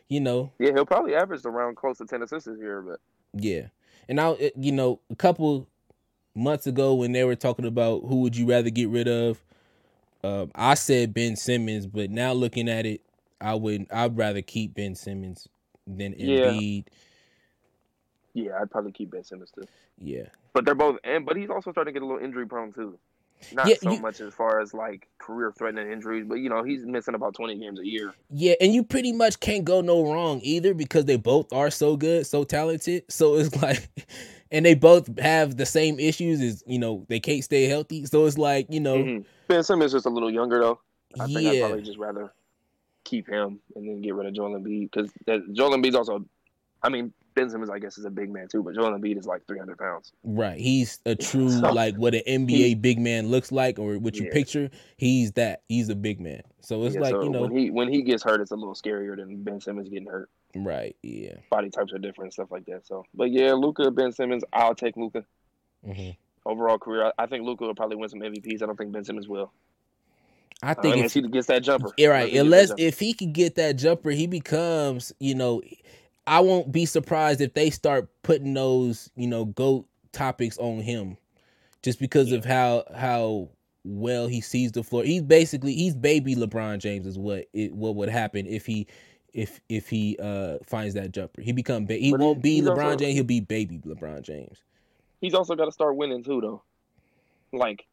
you 0.09 0.21
know 0.21 0.53
Yeah, 0.59 0.73
he'll 0.75 0.87
probably 0.87 1.15
average 1.15 1.45
around 1.45 1.77
close 1.77 1.99
to 1.99 2.07
ten 2.07 2.23
assists 2.23 2.49
this 2.49 2.59
year, 2.59 2.83
but 2.83 3.01
Yeah, 3.35 3.69
and 4.09 4.21
I, 4.21 4.31
it- 4.33 4.55
you 4.57 4.73
know, 4.73 5.01
a 5.11 5.17
couple 5.17 5.67
months 6.35 6.67
ago 6.67 6.95
when 6.95 7.13
they 7.13 7.25
were 7.25 7.37
talking 7.37 7.65
about 7.67 8.03
who 8.07 8.21
would 8.23 8.37
you 8.37 8.47
rather 8.49 8.71
get 8.71 8.89
rid 8.89 9.09
of, 9.09 9.43
um, 10.23 10.51
I 10.55 10.75
said 10.75 11.15
Ben 11.15 11.35
Simmons, 11.37 11.87
but 11.87 12.11
now 12.11 12.33
looking 12.33 12.69
at 12.69 12.85
it, 12.87 13.01
I 13.41 13.55
would 13.55 13.87
I'd 13.93 14.17
rather 14.17 14.43
keep 14.43 14.75
Ben 14.75 14.95
Simmons 14.95 15.49
than 15.87 16.15
Yeah. 16.19 16.51
Embiid. 16.53 16.85
yeah, 18.35 18.59
I'd 18.61 18.71
probably 18.71 18.93
keep 18.93 19.11
Ben 19.11 19.25
Simmons 19.25 19.51
too. 19.51 19.67
Yeah, 19.99 20.25
But 20.53 20.65
they're 20.67 20.75
both, 20.75 20.99
and 21.05 21.25
but 21.25 21.37
he's 21.37 21.49
also 21.51 21.73
starting 21.73 21.95
to 21.95 22.01
get 22.01 22.05
a 22.05 22.07
little 22.07 22.23
injury 22.25 22.47
prone 22.47 22.73
too. 22.73 22.99
Not 23.53 23.69
Yeah, 23.69 23.75
so 23.83 23.93
you- 23.93 24.01
much 24.01 24.21
as 24.21 24.35
far 24.35 24.61
as 24.61 24.73
like 24.75 25.07
career 25.19 25.53
threatening 25.57 25.91
injuries, 25.93 26.25
but 26.27 26.37
you 26.37 26.49
know 26.49 26.63
he's 26.63 26.85
missing 26.85 27.15
about 27.15 27.35
twenty 27.35 27.57
games 27.59 27.79
a 27.79 27.87
year. 27.87 28.13
yeah, 28.31 28.55
and 28.61 28.73
you 28.75 28.83
pretty 28.83 29.13
much 29.13 29.39
can't 29.41 29.65
go 29.65 29.81
no 29.81 30.03
wrong 30.11 30.41
either 30.43 30.75
because 30.75 31.05
they 31.05 31.17
both 31.17 31.53
are 31.53 31.71
so 31.71 31.97
good, 31.97 32.27
so 32.27 32.45
talented. 32.45 33.05
So 33.09 33.35
it's 33.39 33.55
like, 33.63 33.89
and 34.51 34.65
they 34.67 34.75
both 34.75 35.19
have 35.21 35.57
the 35.57 35.67
same 35.67 35.99
issues 36.01 36.41
as 36.41 36.63
you 36.67 36.79
know 36.79 37.05
they 37.09 37.21
can't 37.21 37.45
stay 37.45 37.65
healthy. 37.65 38.07
So 38.07 38.25
it's 38.27 38.39
like 38.39 38.67
you 38.71 38.81
know, 38.81 38.97
Mhm. 38.97 39.25
Ben 39.49 39.63
Simmons 39.63 39.91
is 39.91 39.99
just 39.99 40.07
a 40.07 40.11
little 40.11 40.31
younger 40.31 40.59
though. 40.61 40.81
I 41.21 41.27
think 41.27 41.47
I'd 41.47 41.61
probably 41.61 41.83
just 41.83 41.99
rather 41.99 42.33
keep 43.05 43.29
him 43.29 43.61
and 43.77 43.89
then 43.89 44.03
get 44.03 44.15
rid 44.15 44.27
of 44.27 44.35
Joel 44.35 44.59
Embiid 44.59 44.91
because 44.91 45.11
Joel 45.53 45.71
Embiid's 45.77 45.95
also, 45.95 46.25
I 46.83 46.89
mean 46.89 47.13
Ben 47.37 47.49
Simmons 47.51 47.71
I 47.71 47.79
guess 47.79 47.99
is 47.99 48.05
a 48.07 48.11
big 48.11 48.31
man 48.33 48.49
too, 48.49 48.63
but 48.63 48.75
Joel 48.75 48.91
Embiid 48.99 49.17
is 49.19 49.27
like 49.27 49.47
three 49.47 49.59
hundred 49.59 49.79
pounds. 49.79 50.13
Right. 50.25 50.59
He's 50.59 50.99
a 51.07 51.15
true 51.15 51.51
So- 51.51 51.71
like 51.73 51.95
what 51.97 52.15
an 52.15 52.23
NBA 52.27 52.81
big 52.83 52.99
man 52.99 53.29
looks 53.29 53.53
like 53.53 53.79
or 53.79 53.99
what 53.99 54.17
you 54.17 54.25
Yeah. 54.27 54.33
picture. 54.33 54.71
He's 54.97 55.31
that. 55.33 55.63
He's 55.69 55.89
a 55.91 55.95
big 55.95 56.19
man. 56.21 56.43
So 56.63 56.83
it's 56.85 56.95
Yeah, 56.97 57.03
like, 57.03 57.11
so 57.13 57.23
you 57.23 57.31
know, 57.31 57.43
when 57.43 57.57
he 57.57 57.71
when 57.71 57.89
he 57.93 58.03
gets 58.03 58.25
hurt, 58.25 58.41
it's 58.41 58.51
a 58.51 58.57
little 58.57 58.75
scarier 58.75 59.15
than 59.17 59.43
Ben 59.45 59.61
Simmons 59.61 59.89
getting 59.89 60.09
hurt. 60.09 60.29
right. 60.57 60.97
Yeah. 61.03 61.35
Body 61.51 61.69
types 61.71 61.93
are 61.93 61.99
different, 61.99 62.33
stuff 62.33 62.51
like 62.51 62.65
that. 62.67 62.87
So, 62.87 63.05
but 63.15 63.31
yeah, 63.31 63.53
Luka, 63.53 63.91
Ben 63.91 64.11
Simmons, 64.11 64.43
I'll 64.53 64.75
take 64.75 64.97
Luka. 64.97 65.25
hmm 65.85 66.11
Overall 66.47 66.79
career, 66.79 67.05
I 67.19 67.25
I 67.25 67.27
think 67.27 67.45
Luka 67.45 67.65
will 67.65 67.75
probably 67.75 67.97
win 67.97 68.09
some 68.09 68.21
MVPs. 68.21 68.63
I 68.63 68.67
don't 68.67 68.77
think 68.77 68.93
Ben 68.93 69.05
Simmons 69.05 69.29
will. 69.29 69.53
I 70.63 70.71
Uh, 70.71 70.75
think 70.81 70.95
unless 70.97 71.15
if, 71.17 71.25
he 71.25 71.29
gets 71.29 71.49
that 71.49 71.63
jumper. 71.63 71.91
yeah, 71.99 72.09
right. 72.09 72.33
he 72.33 72.39
Unless 72.39 72.69
jumper. 72.69 72.83
if 72.83 72.99
he 72.99 73.13
could 73.13 73.35
get 73.35 73.57
that 73.57 73.77
jumper, 73.77 74.11
he 74.11 74.27
becomes, 74.27 75.13
you 75.21 75.35
know, 75.35 75.61
I 76.27 76.41
won't 76.41 76.73
be 76.73 76.87
surprised 76.87 77.41
if 77.41 77.55
they 77.55 77.71
start 77.71 78.09
putting 78.23 78.55
those, 78.55 79.11
you 79.17 79.27
know, 79.27 79.45
goat 79.47 79.87
topics 80.13 80.59
on 80.59 80.81
him 80.81 81.17
just 81.83 81.99
because 82.01 82.33
of 82.33 82.45
how 82.45 82.85
how 82.97 83.49
well 83.85 84.27
he 84.27 84.41
sees 84.41 84.73
the 84.73 84.83
floor. 84.83 85.05
He's 85.05 85.23
basically 85.23 85.75
he's 85.75 85.95
baby 85.95 86.35
LeBron 86.35 86.79
James 86.79 87.07
is 87.07 87.19
what 87.19 87.47
it 87.53 87.73
what 87.73 87.95
would 87.95 88.09
happen 88.09 88.47
if 88.47 88.67
he 88.67 88.87
if 89.33 89.61
if 89.69 89.89
he 89.89 90.17
uh 90.21 90.59
finds 90.65 90.95
that 90.95 91.13
jumper. 91.13 91.43
He 91.43 91.53
become 91.53 91.87
ba- 91.87 91.95
he 91.95 92.11
But 92.11 92.21
won't 92.21 92.45
he- 92.45 92.61
be 92.61 92.67
LeBron 92.67 92.85
also- 92.85 92.97
James, 92.97 93.15
he'll 93.15 93.25
be 93.25 93.41
baby 93.41 93.79
LeBron 93.79 94.23
James. 94.23 94.63
he's 95.21 95.35
also 95.35 95.55
got 95.55 95.67
to 95.67 95.73
start 95.73 95.97
winning 95.97 96.25
too, 96.25 96.41
though. 96.41 96.63
Like, 97.53 97.87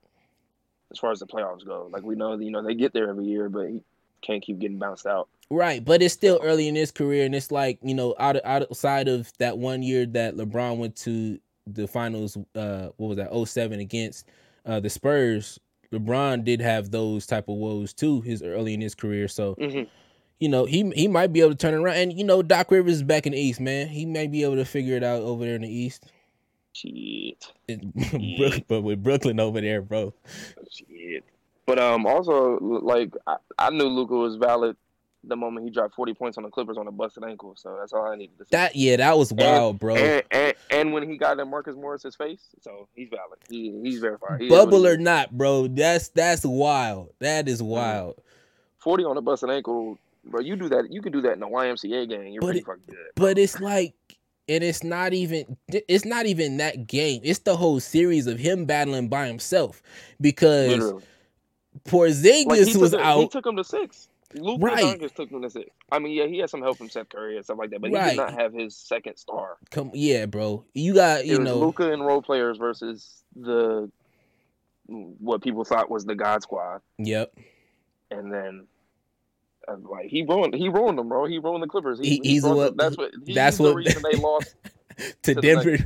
as 0.92 0.98
far 1.00 1.12
as 1.12 1.20
the 1.20 1.28
playoffs 1.28 1.66
go, 1.66 1.88
like 1.92 2.04
we 2.04 2.16
know, 2.16 2.38
you 2.40 2.50
know, 2.52 2.64
they 2.64 2.74
get 2.74 2.92
there 2.94 3.10
every 3.10 3.26
year, 3.26 3.50
but 3.50 3.70
he 3.70 3.82
can't 4.22 4.42
keep 4.42 4.58
getting 4.60 4.80
bounced 4.80 5.06
out. 5.06 5.30
Right, 5.54 5.86
but 5.86 6.02
it's 6.02 6.16
still 6.16 6.40
early 6.42 6.68
in 6.68 6.74
his 6.74 6.90
career, 6.90 7.26
and 7.26 7.36
it's 7.36 7.52
like 7.52 7.78
you 7.84 7.94
know, 7.94 8.16
out 8.18 8.38
outside 8.44 9.08
of 9.08 9.32
that 9.38 9.56
one 9.60 9.84
year 9.84 10.08
that 10.08 10.36
LeBron 10.36 10.78
went 10.78 10.96
to 10.98 11.38
the 11.68 11.88
finals, 11.88 12.36
uh, 12.56 12.88
what 12.98 13.08
was 13.08 13.18
that, 13.18 13.48
07 13.48 13.80
against 13.80 14.28
uh, 14.66 14.80
the 14.80 14.90
Spurs. 14.90 15.60
LeBron 15.92 16.44
did 16.44 16.60
have 16.60 16.90
those 16.90 17.28
type 17.28 17.50
of 17.50 17.56
woes 17.58 17.94
too, 17.94 18.22
his 18.22 18.42
early 18.42 18.74
in 18.74 18.82
his 18.82 18.96
career. 18.96 19.28
So 19.28 19.54
Mm-hmm. 19.56 19.84
you 20.40 20.50
know, 20.50 20.66
he 20.66 20.90
he 20.96 21.08
might 21.08 21.32
be 21.32 21.42
able 21.42 21.52
to 21.52 21.56
turn 21.56 21.76
around. 21.76 21.98
And 21.98 22.14
you 22.18 22.24
know, 22.24 22.42
Doc 22.42 22.72
Rivers 22.72 22.94
is 22.96 23.04
back 23.04 23.28
in 23.28 23.34
the 23.34 23.40
East, 23.40 23.60
man. 23.60 23.90
He 23.90 24.08
may 24.08 24.26
be 24.26 24.44
able 24.44 24.56
to 24.56 24.66
figure 24.66 24.98
it 24.98 25.04
out 25.04 25.22
over 25.22 25.46
there 25.46 25.56
in 25.56 25.62
the 25.62 25.70
East. 25.72 26.08
Shit. 26.74 27.46
But 28.68 28.82
with 28.82 29.04
Brooklyn 29.04 29.40
over 29.40 29.62
there, 29.62 29.84
bro. 29.84 30.16
Shit. 30.72 31.24
But 31.68 31.78
um, 31.78 32.08
also 32.08 32.58
like 32.60 33.14
I, 33.28 33.36
I 33.60 33.70
knew 33.70 33.86
Luka 33.86 34.16
was 34.16 34.36
valid 34.38 34.76
the 35.24 35.36
moment 35.36 35.66
he 35.66 35.72
dropped 35.72 35.96
forty 35.96 36.14
points 36.14 36.38
on 36.38 36.44
the 36.44 36.50
Clippers 36.50 36.78
on 36.78 36.88
a 36.88 36.92
busted 36.92 37.24
ankle. 37.24 37.54
So 37.56 37.78
that's 37.80 37.94
all 37.94 38.06
I 38.06 38.16
needed 38.16 38.38
to 38.40 38.46
see. 38.46 38.50
That 38.52 38.76
yeah, 38.76 38.98
that 38.98 39.18
was 39.18 39.32
wild, 39.32 39.80
bro. 39.80 39.96
and, 39.96 40.24
and 40.32 40.54
and 40.70 40.94
when 40.94 41.10
he 41.10 41.18
got 41.18 41.40
in 41.40 41.50
Marcus 41.50 41.76
Morris's 41.76 42.16
face, 42.16 42.48
so 42.62 42.88
he's 42.94 43.10
valid. 43.10 43.40
He 43.50 43.80
he's 43.84 44.00
verified. 44.00 44.42
He 44.42 44.50
Bubble 44.50 44.86
or 44.86 44.98
not, 44.98 45.32
bro. 45.32 45.68
That's 45.68 46.10
that's 46.10 46.46
wild. 46.46 47.14
That 47.20 47.48
is 47.48 47.62
mm-hmm. 47.62 47.72
wild. 47.72 48.22
forty 48.80 49.04
on 49.04 49.18
a 49.18 49.22
busted 49.22 49.50
ankle, 49.50 49.98
bro. 50.26 50.42
You 50.42 50.56
do 50.56 50.70
that. 50.70 50.92
You 50.92 51.02
can 51.02 51.12
do 51.12 51.22
that 51.22 51.34
in 51.34 51.40
the 51.40 51.48
YMCA 51.48 52.10
game. 52.10 52.28
You're 52.28 52.42
But 52.42 52.48
pretty 52.48 52.60
it- 52.60 52.66
fucking 52.66 52.84
good. 52.88 52.98
But 53.16 53.38
it's 53.38 53.60
like, 53.60 53.94
and 54.50 54.64
it's 54.64 54.84
not 54.84 55.14
even. 55.14 55.58
It's 55.70 56.06
not 56.06 56.26
even 56.26 56.58
that 56.58 56.88
game. 56.88 57.22
It's 57.24 57.40
the 57.40 57.56
whole 57.56 57.80
series 57.80 58.28
of 58.28 58.40
him 58.40 58.66
battling 58.66 59.08
by 59.10 59.28
himself 59.28 59.82
because 60.20 60.70
Literally. 60.70 61.04
Porzingis 61.86 62.46
Like, 62.46 62.76
was 62.76 62.94
out. 62.94 63.20
he 63.20 63.28
took 63.28 63.46
him 63.46 63.56
to 63.58 63.64
six. 63.64 64.10
Luke 64.36 64.60
Right. 64.62 64.84
Doncic 65.00 65.14
took 65.16 65.30
him 65.30 65.42
to 65.42 65.50
six. 65.50 65.70
I 65.92 66.00
mean, 66.00 66.14
yeah, 66.14 66.26
he 66.28 66.38
had 66.40 66.50
some 66.50 66.62
help 66.62 66.78
from 66.78 66.90
Seth 66.90 67.10
Curry 67.10 67.36
and 67.36 67.46
stuff 67.46 67.58
like 67.58 67.70
that, 67.72 67.82
but 67.82 67.90
he 67.92 67.96
did 67.96 68.18
not 68.18 68.34
have 68.34 68.54
his 68.54 68.76
second 68.76 69.18
star. 69.18 69.58
Come, 69.72 69.92
yeah, 69.94 70.26
bro. 70.26 70.66
You 70.74 70.94
got 70.94 71.26
you 71.26 71.40
know. 71.40 71.60
Luka 71.60 71.92
and 71.92 72.06
role 72.06 72.22
players 72.22 72.58
versus 72.58 73.24
the 73.36 73.90
what 74.88 75.42
people 75.42 75.64
thought 75.64 75.90
was 75.90 76.06
the 76.06 76.16
God 76.16 76.42
Squad, 76.44 76.82
Yep. 76.98 77.34
and 78.12 78.32
then. 78.34 78.68
uh, 79.68 79.78
Like 79.82 80.08
he 80.08 80.24
ruined, 80.24 80.54
he 80.56 80.68
ruined 80.70 80.98
them, 80.98 81.08
bro. 81.08 81.26
He 81.26 81.40
ruined 81.40 81.64
the 81.64 81.68
Clippers. 81.68 82.00
He- 82.00 82.20
he's 82.24 82.44
what- 82.44 82.76
them- 82.76 82.78
that's 82.78 82.98
what. 82.98 83.12
He, 83.26 83.34
that's 83.34 83.60
what- 83.60 83.70
the 83.70 83.76
reason 83.76 84.04
they 84.04 84.18
lost 84.18 84.56
To 85.24 85.34
to 85.36 85.42
Denver. 85.42 85.78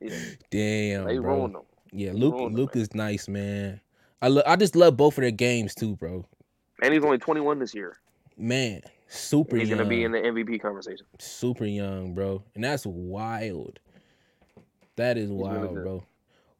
Yeah, 0.00 0.14
Damn, 0.50 1.04
they 1.06 1.18
bro. 1.18 1.36
ruined 1.38 1.54
them. 1.56 1.62
Yeah, 1.90 2.12
He 2.12 2.18
Luke. 2.18 2.36
them, 2.36 2.54
Luke 2.54 2.76
is 2.76 2.94
nice, 2.94 3.26
man. 3.28 3.80
I 4.20 4.28
lo- 4.28 4.42
I 4.46 4.56
just 4.56 4.76
love 4.76 4.96
both 4.96 5.16
of 5.16 5.22
their 5.22 5.30
games 5.30 5.74
too, 5.74 5.96
bro. 5.96 6.24
And 6.82 6.94
he's 6.94 7.04
only 7.04 7.18
21 7.18 7.58
this 7.58 7.74
year. 7.74 7.96
Man, 8.36 8.82
super 9.08 9.56
He's 9.56 9.68
young. 9.68 9.78
gonna 9.78 9.90
be 9.90 10.04
in 10.04 10.12
the 10.12 10.18
MVP 10.18 10.60
conversation. 10.60 11.06
super 11.18 11.64
young, 11.64 12.14
bro, 12.14 12.42
and 12.54 12.62
that's 12.62 12.86
wild. 12.86 13.80
That 14.96 15.16
is 15.16 15.28
really 15.30 15.42
wild, 15.42 15.74
good. 15.74 15.82
bro. 15.84 16.04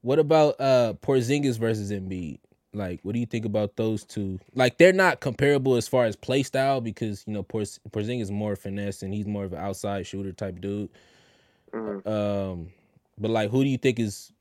What 0.02 0.18
about 0.18 0.60
uh 0.60 0.94
Porzingis 1.02 1.58
versus 1.58 1.90
Embiid? 1.92 2.38
Like, 2.74 3.00
what 3.02 3.12
do 3.14 3.18
you 3.20 3.26
think 3.26 3.44
about 3.44 3.76
those 3.76 4.04
two? 4.04 4.38
Like, 4.54 4.76
they're 4.78 4.92
not 4.92 5.20
comparable 5.20 5.76
as 5.76 5.88
far 5.88 6.04
as 6.04 6.14
play 6.16 6.42
style 6.42 6.80
because 6.80 7.24
you 7.26 7.32
know 7.32 7.42
Porz- 7.42 7.78
Porzingis 7.90 8.22
is 8.22 8.30
more 8.30 8.56
finesse 8.56 9.02
and 9.02 9.12
he's 9.14 9.26
more 9.26 9.44
of 9.44 9.52
an 9.52 9.58
outside 9.60 10.06
shooter 10.06 10.32
type 10.32 10.60
dude. 10.60 10.90
Mhm. 11.72 12.06
Um, 12.06 12.68
but 13.18 13.30
like, 13.30 13.50
who 13.50 13.62
do 13.64 13.70
you 13.70 13.78
think 13.78 13.98
is 13.98 14.32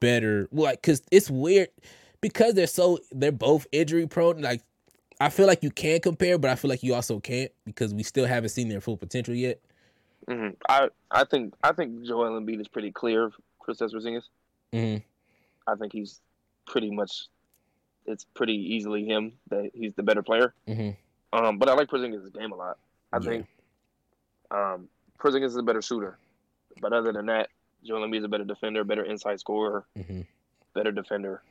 better? 0.00 0.48
Well, 0.50 0.64
like, 0.64 0.82
cause 0.82 1.02
it's 1.10 1.30
weird 1.30 1.68
because 2.20 2.54
they're 2.54 2.66
so 2.66 2.98
they're 3.12 3.32
both 3.32 3.66
injury 3.72 4.06
prone. 4.06 4.40
Like, 4.42 4.62
I 5.20 5.28
feel 5.28 5.46
like 5.46 5.62
you 5.62 5.70
can 5.70 6.00
compare, 6.00 6.38
but 6.38 6.50
I 6.50 6.54
feel 6.54 6.70
like 6.70 6.82
you 6.82 6.94
also 6.94 7.20
can't 7.20 7.52
because 7.66 7.92
we 7.92 8.02
still 8.02 8.26
haven't 8.26 8.48
seen 8.50 8.68
their 8.68 8.80
full 8.80 8.96
potential 8.96 9.34
yet. 9.34 9.60
Mhm. 10.26 10.56
I 10.68 10.88
I 11.10 11.24
think 11.24 11.54
I 11.62 11.72
think 11.72 12.04
Joel 12.04 12.40
Embiid 12.40 12.60
is 12.60 12.68
pretty 12.68 12.90
clear. 12.92 13.24
of 13.24 13.34
Kristaps 13.60 13.92
Porzingis. 13.92 14.24
hmm 14.72 14.96
I 15.66 15.74
think 15.76 15.92
he's 15.92 16.20
pretty 16.66 16.90
much. 16.90 17.26
It's 18.06 18.24
pretty 18.34 18.54
easily 18.54 19.04
him 19.04 19.34
that 19.50 19.70
he's 19.74 19.94
the 19.94 20.02
better 20.02 20.22
player. 20.22 20.54
hmm 20.66 20.90
Um, 21.32 21.58
but 21.58 21.68
I 21.68 21.74
like 21.74 21.88
Porzingis' 21.88 22.32
game 22.32 22.52
a 22.52 22.56
lot. 22.56 22.78
I 23.12 23.18
Yeah. 23.18 23.24
think 23.28 23.46
um, 24.50 24.88
Porzingis 25.18 25.46
is 25.50 25.56
a 25.56 25.62
better 25.62 25.82
shooter. 25.82 26.18
But 26.80 26.92
other 26.92 27.12
than 27.12 27.26
that, 27.26 27.50
Joel 27.84 28.06
Embiid 28.06 28.18
is 28.18 28.24
a 28.24 28.28
better 28.28 28.44
defender, 28.44 28.84
better 28.84 29.04
inside 29.04 29.38
scorer, 29.40 29.84
hmm 29.94 30.22
better 30.72 30.92
defender. 30.92 31.42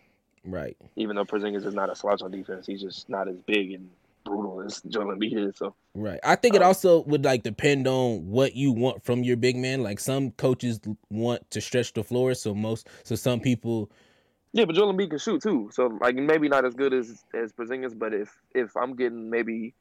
Right. 0.45 0.77
Even 0.95 1.15
though 1.15 1.25
Porzingis 1.25 1.65
is 1.65 1.73
not 1.73 1.89
a 1.91 1.95
slouch 1.95 2.21
on 2.21 2.31
defense, 2.31 2.65
he's 2.65 2.81
just 2.81 3.09
not 3.09 3.27
as 3.27 3.37
big 3.45 3.71
and 3.73 3.89
brutal 4.23 4.61
as 4.61 4.81
Joel 4.83 5.15
Embiid 5.15 5.49
is. 5.49 5.57
So 5.57 5.73
Right. 5.95 6.19
I 6.23 6.35
think 6.35 6.55
it 6.55 6.61
Um, 6.61 6.67
also 6.67 7.01
would 7.03 7.25
like 7.25 7.43
depend 7.43 7.87
on 7.87 8.29
what 8.29 8.55
you 8.55 8.71
want 8.71 9.03
from 9.03 9.23
your 9.23 9.37
big 9.37 9.55
man. 9.55 9.81
Like 9.83 9.99
some 9.99 10.31
coaches 10.31 10.79
want 11.09 11.49
to 11.51 11.61
stretch 11.61 11.93
the 11.93 12.03
floor, 12.03 12.33
so 12.33 12.53
most 12.53 12.87
so 13.03 13.15
some 13.15 13.39
people 13.39 13.89
yeah, 14.51 14.65
but 14.65 14.73
Joel 14.75 14.91
Embiid 14.93 15.11
can 15.11 15.19
shoot 15.19 15.43
too. 15.43 15.69
So 15.71 15.87
like 16.01 16.15
maybe 16.15 16.49
not 16.49 16.65
as 16.65 16.73
good 16.73 16.93
as 16.93 17.23
as 17.33 17.51
Porzingis, 17.53 17.97
but 17.97 18.13
if 18.13 18.35
if 18.55 18.75
I'm 18.75 18.95
getting 18.95 19.29
maybe 19.29 19.73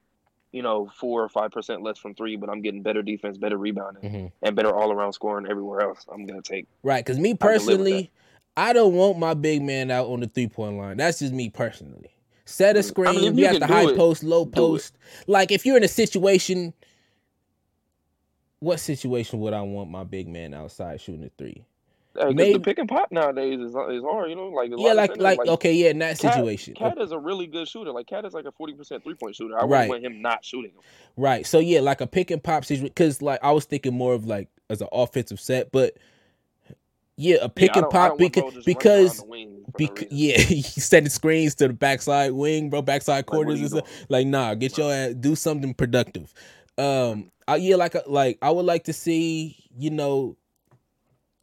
you 0.53 0.62
know 0.62 0.90
four 0.99 1.23
or 1.23 1.29
five 1.29 1.51
percent 1.53 1.83
less 1.83 1.99
from 1.99 2.14
three, 2.14 2.37
but 2.37 2.49
I'm 2.49 2.62
getting 2.62 2.83
better 2.83 3.03
defense, 3.03 3.38
better 3.38 3.57
rebounding, 3.59 4.03
Mhm. 4.03 4.33
and 4.42 4.57
better 4.57 4.75
all 4.75 4.92
around 4.92 5.12
scoring 5.12 5.47
everywhere 5.49 5.81
else, 5.83 6.05
I'm 6.12 6.27
gonna 6.27 6.42
take. 6.42 6.66
Right, 6.83 7.05
because 7.05 7.18
me 7.18 7.35
personally, 7.35 8.11
I 8.59 8.73
don't 8.73 8.94
want 8.94 9.18
my 9.18 9.35
big 9.35 9.62
man 9.62 9.90
out 9.90 10.09
on 10.09 10.21
the 10.21 10.27
three 10.27 10.49
point 10.49 10.77
line. 10.77 10.97
That's 10.97 11.21
just 11.21 11.33
me 11.33 11.49
personally. 11.49 12.11
Set 12.44 12.77
a 12.77 12.81
Mm, 12.81 12.83
I 12.83 12.87
screen, 12.88 13.14
mean, 13.14 13.38
you 13.38 13.49
can 13.49 13.61
the 13.61 13.66
high 13.66 13.85
it, 13.90 13.97
post, 13.97 14.25
low 14.25 14.44
post. 14.47 14.97
Like 15.27 15.53
if 15.53 15.64
you're 15.64 15.77
in 15.77 15.85
a 15.85 15.88
situation, 15.88 16.73
what 18.61 18.81
situation 18.81 19.40
would 19.40 19.53
I 19.53 19.62
want 19.62 19.90
my 19.90 20.05
big 20.05 20.29
man 20.29 20.55
outside 20.55 21.01
shooting 21.01 21.25
a 21.25 21.31
three? 21.38 21.64
Uh, 22.18 22.33
Maybe- 22.33 22.55
the 22.55 22.61
pick 22.61 22.79
and 22.79 22.88
pop 22.88 23.12
nowadays 23.12 23.61
is 23.61 23.71
is 23.71 24.03
hard. 24.03 24.29
You 24.31 24.35
know, 24.35 24.49
like 24.49 24.71
Yeah, 24.77 24.90
of 24.90 24.97
like 24.97 25.16
like 25.18 25.38
okay, 25.47 25.73
yeah, 25.75 25.90
in 25.90 25.99
that 26.01 26.18
Cat- 26.18 26.35
situation, 26.35 26.75
Cat 26.75 26.99
is 26.99 27.12
a 27.12 27.18
really 27.18 27.47
good 27.47 27.68
shooter. 27.68 27.92
Like 27.92 28.09
Cat 28.09 28.25
is 28.25 28.35
like 28.35 28.44
a 28.47 28.51
forty 28.53 28.73
percent 28.73 29.05
three 29.05 29.14
point 29.14 29.37
shooter. 29.37 29.55
I 29.57 29.64
Right. 29.64 29.88
wouldn't 29.88 30.05
want 30.05 30.05
him 30.16 30.23
not 30.23 30.44
shooting 30.44 30.73
him. 30.73 30.81
right? 31.16 31.47
So 31.47 31.61
yeah, 31.61 31.81
like 31.81 32.01
a 32.01 32.09
pick 32.09 32.33
and 32.33 32.42
pop 32.42 32.64
situation. 32.64 32.87
Because 32.88 33.23
like 33.23 33.38
I 33.44 33.53
was 33.53 33.66
thinking 33.66 33.94
more 33.94 34.14
of 34.14 34.27
like 34.27 34.49
as 34.68 34.81
an 34.81 34.88
offensive 34.90 35.38
set, 35.38 35.71
but 35.71 35.97
yeah, 37.19 37.39
a 37.43 37.49
pick 37.49 37.77
Yeah, 37.77 37.83
and 37.83 37.91
pop 37.91 38.17
because 38.17 38.45
bro 38.45 38.51
just 38.53 38.71
running 38.71 38.95
around 38.95 39.17
because 39.17 39.19
the 39.19 39.25
wing 39.25 39.67
for 39.73 39.81
no 39.81 39.87
Bec- 39.87 39.95
reason. 39.95 40.09
yeah, 40.13 40.39
he 40.39 40.63
sending 40.63 41.11
screens 41.11 41.55
to 41.57 41.69
the 41.69 41.75
backside 41.75 42.33
wing, 42.33 42.71
bro, 42.71 42.83
backside 42.83 43.27
quarters 43.27 43.61
are 43.61 43.63
and 43.63 43.71
stuff. 43.71 44.07
Like, 44.09 44.27
nah, 44.27 44.55
get 44.55 44.79
your 44.79 44.93
ass, 44.93 45.15
do 45.15 45.35
something 45.35 45.75
productive. 45.75 46.33
Um, 46.79 47.31
I, 47.49 47.57
yeah, 47.57 47.77
like, 47.77 47.97
like 48.07 48.39
I 48.41 48.51
would 48.51 48.65
like 48.67 48.85
to 48.85 48.93
see, 48.93 49.57
you 49.77 49.91
know, 49.91 50.37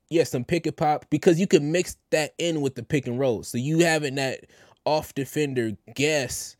yeah, 0.09 0.23
some 0.23 0.45
pick 0.45 0.65
and 0.65 0.75
pop 0.77 1.05
because 1.09 1.39
you 1.39 1.47
can 1.47 1.71
mix 1.71 1.97
that 2.11 2.33
in 2.37 2.61
with 2.61 2.75
the 2.75 2.83
pick 2.83 3.07
and 3.07 3.19
roll. 3.19 3.43
So 3.43 3.57
you 3.57 3.79
having 3.79 4.15
that 4.15 4.45
off 4.85 5.13
defender 5.13 5.71
guess, 5.95 6.55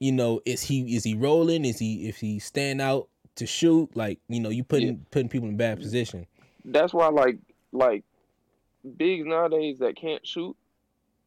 you 0.00 0.12
know, 0.12 0.40
is 0.44 0.62
he 0.62 0.94
is 0.94 1.04
he 1.04 1.14
rolling? 1.14 1.64
Is 1.64 1.78
he 1.78 2.08
if 2.08 2.18
he 2.18 2.38
stand 2.38 2.80
out 2.80 3.08
to 3.36 3.46
shoot? 3.46 3.96
Like, 3.96 4.18
you 4.28 4.40
know, 4.40 4.50
you 4.50 4.64
putting 4.64 5.06
putting 5.10 5.28
people 5.28 5.48
in 5.48 5.56
bad 5.56 5.78
position. 5.80 6.26
That's 6.64 6.92
why 6.92 7.08
like 7.08 7.38
like 7.72 8.04
bigs 8.86 9.26
nowadays 9.26 9.78
that 9.80 9.96
can't 9.96 10.26
shoot 10.26 10.56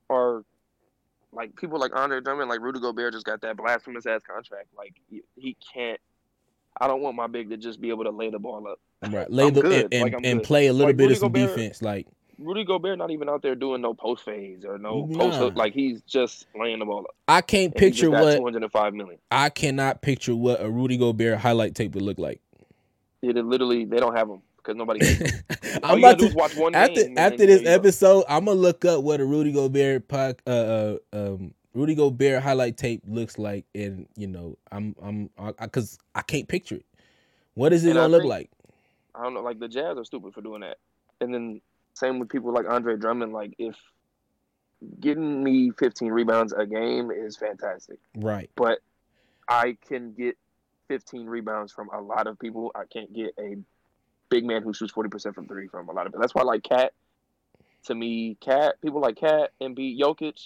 are 0.10 0.44
like 1.32 1.56
people 1.56 1.80
like 1.80 1.96
Andre 1.96 2.22
Drummond, 2.22 2.50
like 2.50 2.60
Rudy 2.62 2.80
Gobert 2.80 3.14
just 3.14 3.26
got 3.26 3.42
that 3.42 3.58
blasphemous 3.58 4.06
ass 4.06 4.22
contract. 4.24 4.68
Like 4.78 4.96
he, 5.10 5.22
he 5.36 5.56
can't. 5.74 6.00
I 6.82 6.88
don't 6.88 7.02
want 7.02 7.16
my 7.16 7.28
big 7.28 7.50
to 7.50 7.58
just 7.58 7.82
be 7.82 7.90
able 7.90 8.06
to 8.06 8.10
lay 8.12 8.30
the 8.30 8.40
ball 8.40 8.68
up. 8.68 8.80
Right. 9.12 9.30
Lay 9.32 9.50
the 9.50 9.62
good. 9.62 9.94
and, 9.94 10.04
Like, 10.14 10.16
and 10.24 10.42
play 10.44 10.68
a 10.68 10.74
little 10.74 10.88
Like, 10.88 10.98
bit 10.98 11.04
Rudy 11.04 11.14
of 11.14 11.20
some 11.20 11.32
Gobert- 11.32 11.56
defense. 11.56 11.82
Like 11.82 12.08
Rudy 12.40 12.64
Gobert 12.64 12.98
not 12.98 13.12
even 13.12 13.28
out 13.30 13.42
there 13.42 13.54
doing 13.56 13.82
no 13.82 13.94
post 13.94 14.24
phase 14.24 14.64
or 14.66 14.78
no 14.78 15.06
Nah. 15.06 15.20
post 15.20 15.38
hook. 15.38 15.56
Like 15.56 15.74
he's 15.74 16.02
just 16.04 16.48
laying 16.60 16.80
the 16.80 16.86
ball 16.86 17.02
up. 17.02 17.16
I 17.28 17.42
can't 17.42 17.74
And 17.74 17.76
picture 17.76 18.10
what 18.10 18.38
205 18.38 18.94
million. 18.94 19.20
I 19.30 19.50
cannot 19.50 20.02
picture 20.02 20.36
what 20.36 20.62
a 20.64 20.70
Rudy 20.70 20.98
Gobert 20.98 21.38
highlight 21.40 21.76
tape 21.76 21.94
would 21.96 22.04
look 22.04 22.18
like. 22.18 22.40
It 23.22 23.36
literally 23.36 23.84
they 23.86 23.98
don't 23.98 24.16
have 24.16 24.30
them 24.30 24.42
because 24.70 24.78
nobody. 24.78 25.06
Has 25.06 25.18
them. 25.72 25.80
All 25.84 25.92
I'm 25.94 26.00
about 26.00 26.20
to 26.20 26.34
watch 26.34 26.56
one 26.56 26.76
after 26.76 27.04
game. 27.04 27.18
after 27.18 27.46
this 27.46 27.62
there 27.62 27.74
you 27.74 27.80
go. 27.80 27.88
episode, 27.88 28.24
I'm 28.30 28.46
gonna 28.46 28.60
look 28.60 28.86
up 28.86 29.04
what 29.04 29.20
a 29.20 29.26
Rudy 29.26 29.52
Gobert 29.52 30.08
pod, 30.08 30.42
uh, 30.46 30.50
uh 30.50 30.98
um 31.14 31.54
Rudy 31.74 31.96
Gobert 31.96 32.42
highlight 32.44 32.78
tape 32.78 33.02
looks 33.08 33.38
like, 33.38 33.66
and 33.74 34.08
you 34.16 34.28
know 34.28 34.58
I'm 34.72 34.96
I'm 35.02 35.30
because 35.60 35.98
I, 36.16 36.22
can't 36.22 36.48
picture 36.48 36.76
it. 36.76 36.86
What 37.54 37.74
is 37.74 37.84
it 37.86 37.90
And 37.90 37.98
gonna 37.98 38.10
look 38.10 38.24
like? 38.24 38.50
I 39.16 39.24
don't 39.24 39.34
know. 39.34 39.42
Like 39.42 39.60
the 39.60 39.68
Jazz 39.68 39.98
are 39.98 40.06
stupid 40.06 40.34
for 40.34 40.42
doing 40.42 40.62
that. 40.62 40.78
And 41.22 41.34
then 41.34 41.62
same 41.94 42.20
with 42.20 42.30
people 42.30 42.54
like 42.54 42.66
Andre 42.70 42.96
Drummond. 42.96 43.34
Like 43.34 43.54
if 43.58 43.76
getting 45.00 45.44
me 45.44 45.72
15 45.78 46.12
rebounds 46.12 46.54
a 46.54 46.66
game 46.66 47.12
is 47.12 47.36
fantastic, 47.36 48.00
Right. 48.16 48.50
but 48.56 48.80
I 49.50 49.78
can 49.88 50.14
get 50.14 50.38
15 50.88 51.28
rebounds 51.28 51.72
from 51.74 51.90
a 51.90 52.00
lot 52.00 52.28
of 52.28 52.40
people. 52.40 52.72
I 52.76 52.84
can't 52.92 53.12
get 53.14 53.32
a 53.38 53.58
big 54.30 54.46
man 54.46 54.62
who 54.64 54.74
shoots 54.74 54.94
40% 54.94 55.34
from 55.34 55.48
three 55.48 55.68
from 55.68 55.90
a 55.90 55.92
lot 55.92 56.08
of 56.08 56.14
it. 56.14 56.20
That's 56.20 56.34
why 56.36 56.44
like 56.44 56.64
Cat. 56.64 56.94
To 57.86 57.96
me, 57.96 58.36
Cat 58.42 58.76
people 58.82 59.00
like 59.02 59.16
Cat 59.16 59.52
and 59.62 59.76
beat 59.76 60.00
Jokic 60.00 60.40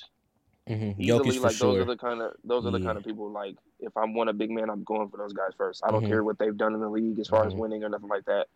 Mm-hmm. 0.69 1.01
easily. 1.01 1.29
Jokic 1.31 1.35
for 1.35 1.41
like 1.41 1.57
those 1.57 1.77
are 1.79 1.85
the 1.85 1.97
kind 1.97 2.21
of 2.21 2.31
those 2.45 2.65
are 2.65 2.71
the 2.71 2.79
Yeah. 2.79 2.85
kind 2.85 2.97
of 2.97 3.03
people 3.03 3.29
like 3.29 3.55
if 3.81 3.95
I'm 3.97 4.13
one 4.13 4.29
a 4.29 4.33
big 4.33 4.49
man, 4.49 4.69
I'm 4.69 4.83
going 4.85 5.09
for 5.09 5.17
those 5.17 5.33
guys 5.33 5.49
first. 5.57 5.81
I 5.83 5.91
don't 5.91 6.03
Mhm. 6.05 6.07
care 6.07 6.23
what 6.23 6.39
they've 6.39 6.55
done 6.55 6.73
in 6.73 6.79
the 6.79 6.89
league 6.89 7.19
as 7.19 7.27
far 7.27 7.45
as 7.45 7.53
Mhm. 7.53 7.57
winning 7.57 7.83
or 7.83 7.89
nothing 7.89 8.07
like 8.07 8.23
that. 8.25 8.47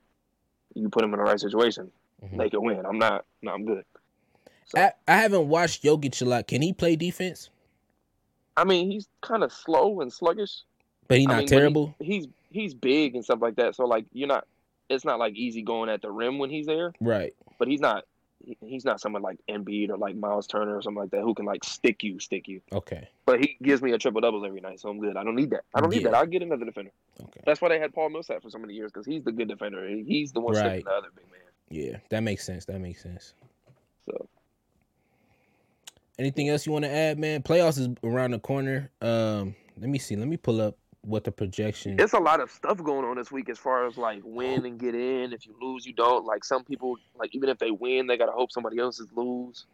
You 0.73 0.87
put 0.89 1.01
them 1.01 1.13
in 1.13 1.17
the 1.19 1.25
right 1.25 1.39
situation, 1.39 1.91
Mhm. 2.23 2.37
they 2.37 2.49
can 2.49 2.61
win. 2.61 2.85
I'm 2.85 2.97
not. 2.97 3.25
No, 3.41 3.51
I'm 3.51 3.65
good. 3.65 3.83
So, 4.67 4.79
I, 4.79 4.93
I 5.07 5.17
haven't 5.17 5.49
watched 5.49 5.83
Jokic 5.83 6.21
a 6.21 6.25
lot. 6.25 6.47
Can 6.47 6.61
he 6.61 6.71
play 6.71 6.95
defense? 6.95 7.49
I 8.55 8.63
mean, 8.63 8.89
he's 8.89 9.07
kind 9.21 9.43
of 9.43 9.51
slow 9.51 9.99
and 9.99 10.11
sluggish. 10.11 10.61
But 11.09 11.17
he's 11.19 11.27
I 11.27 11.31
not 11.31 11.37
mean, 11.39 11.45
but 11.47 11.51
he- 11.53 11.57
terrible. 11.59 11.95
he's 11.99 12.27
he's 12.51 12.73
big 12.73 13.15
and 13.15 13.23
stuff 13.25 13.41
like 13.41 13.55
that. 13.57 13.75
So 13.75 13.85
like, 13.85 14.05
you're 14.13 14.27
not. 14.29 14.47
It's 14.89 15.03
not 15.05 15.19
like 15.19 15.35
easy 15.35 15.61
going 15.61 15.89
at 15.89 16.01
the 16.01 16.11
rim 16.11 16.39
when 16.39 16.49
he's 16.49 16.65
there, 16.65 16.93
Right. 17.01 17.33
but 17.59 17.67
he's 17.67 17.81
not 17.81 18.05
he's 18.63 18.85
not 18.85 19.01
someone 19.01 19.21
like 19.23 19.37
Embiid 19.49 19.89
or 19.89 19.97
like 19.97 20.15
Myles 20.15 20.45
Turner 20.47 20.77
or 20.77 20.81
something 20.81 21.01
like 21.01 21.09
that 21.09 21.21
who 21.21 21.33
can 21.33 21.45
like 21.45 21.63
stick 21.65 22.03
you, 22.03 22.19
stick 22.19 22.47
you. 22.47 22.61
Okay. 22.71 23.09
But 23.25 23.39
he 23.39 23.57
gives 23.61 23.81
me 23.81 23.91
a 23.93 23.97
triple 23.97 24.21
doubles 24.21 24.45
every 24.45 24.61
night, 24.61 24.79
so 24.79 24.89
I'm 24.89 24.99
good. 24.99 25.17
I 25.17 25.23
don't 25.23 25.35
need 25.35 25.49
that. 25.49 25.63
I 25.73 25.81
don't 25.81 25.89
need 25.89 26.03
Yeah. 26.03 26.11
that. 26.11 26.17
I'll 26.17 26.25
get 26.27 26.43
another 26.43 26.63
defender. 26.63 26.91
Okay. 27.21 27.41
That's 27.45 27.59
why 27.61 27.69
they 27.69 27.79
had 27.79 27.93
Paul 27.93 28.09
Millsap 28.09 28.43
for 28.43 28.49
so 28.49 28.59
many 28.59 28.75
years 28.75 28.91
because 28.91 29.05
he's 29.05 29.23
the 29.23 29.31
good 29.31 29.47
defender. 29.49 29.85
He's 29.89 30.31
the 30.31 30.39
one 30.39 30.53
Right. 30.53 30.65
sticking 30.65 30.85
the 30.85 30.91
other 30.91 31.07
big 31.15 31.25
man. 31.31 31.41
Yeah, 31.69 31.97
that 32.09 32.21
makes 32.21 32.45
sense. 32.45 32.63
That 32.65 32.79
makes 32.79 33.01
sense. 33.03 33.33
So 34.05 34.29
Anything 36.19 36.49
else 36.49 36.65
you 36.65 36.71
want 36.71 36.85
to 36.85 36.91
add, 36.91 37.19
man? 37.19 37.43
Playoffs 37.43 37.77
is 37.77 37.89
around 38.03 38.31
the 38.31 38.39
corner. 38.39 38.89
Um, 39.01 39.55
let 39.79 39.89
me 39.89 39.99
see. 39.99 40.15
Let 40.15 40.27
me 40.27 40.37
pull 40.37 40.61
up 40.61 40.75
what 41.07 41.23
the 41.23 41.31
projection. 41.31 41.99
it's 41.99 42.13
a 42.13 42.19
lot 42.19 42.41
of 42.41 42.51
stuff 42.51 42.83
going 42.83 43.05
on 43.05 43.15
this 43.15 43.31
week 43.31 43.49
as 43.49 43.57
far 43.57 43.87
as 43.87 43.97
like 43.97 44.21
win 44.25 44.65
and 44.65 44.77
get 44.77 44.93
in. 44.93 45.31
If 45.31 45.45
you 45.45 45.55
lose, 45.61 45.85
you 45.85 45.93
don't. 45.93 46.25
Like 46.25 46.43
some 46.43 46.63
people, 46.65 46.97
like 47.17 47.33
even 47.33 47.49
if 47.49 47.57
they 47.57 47.71
win, 47.71 48.07
they 48.07 48.17
gotta 48.17 48.33
hope 48.33 48.51
somebody 48.51 48.77
else 48.77 48.99
is 48.99 49.07
lose. 49.15 49.65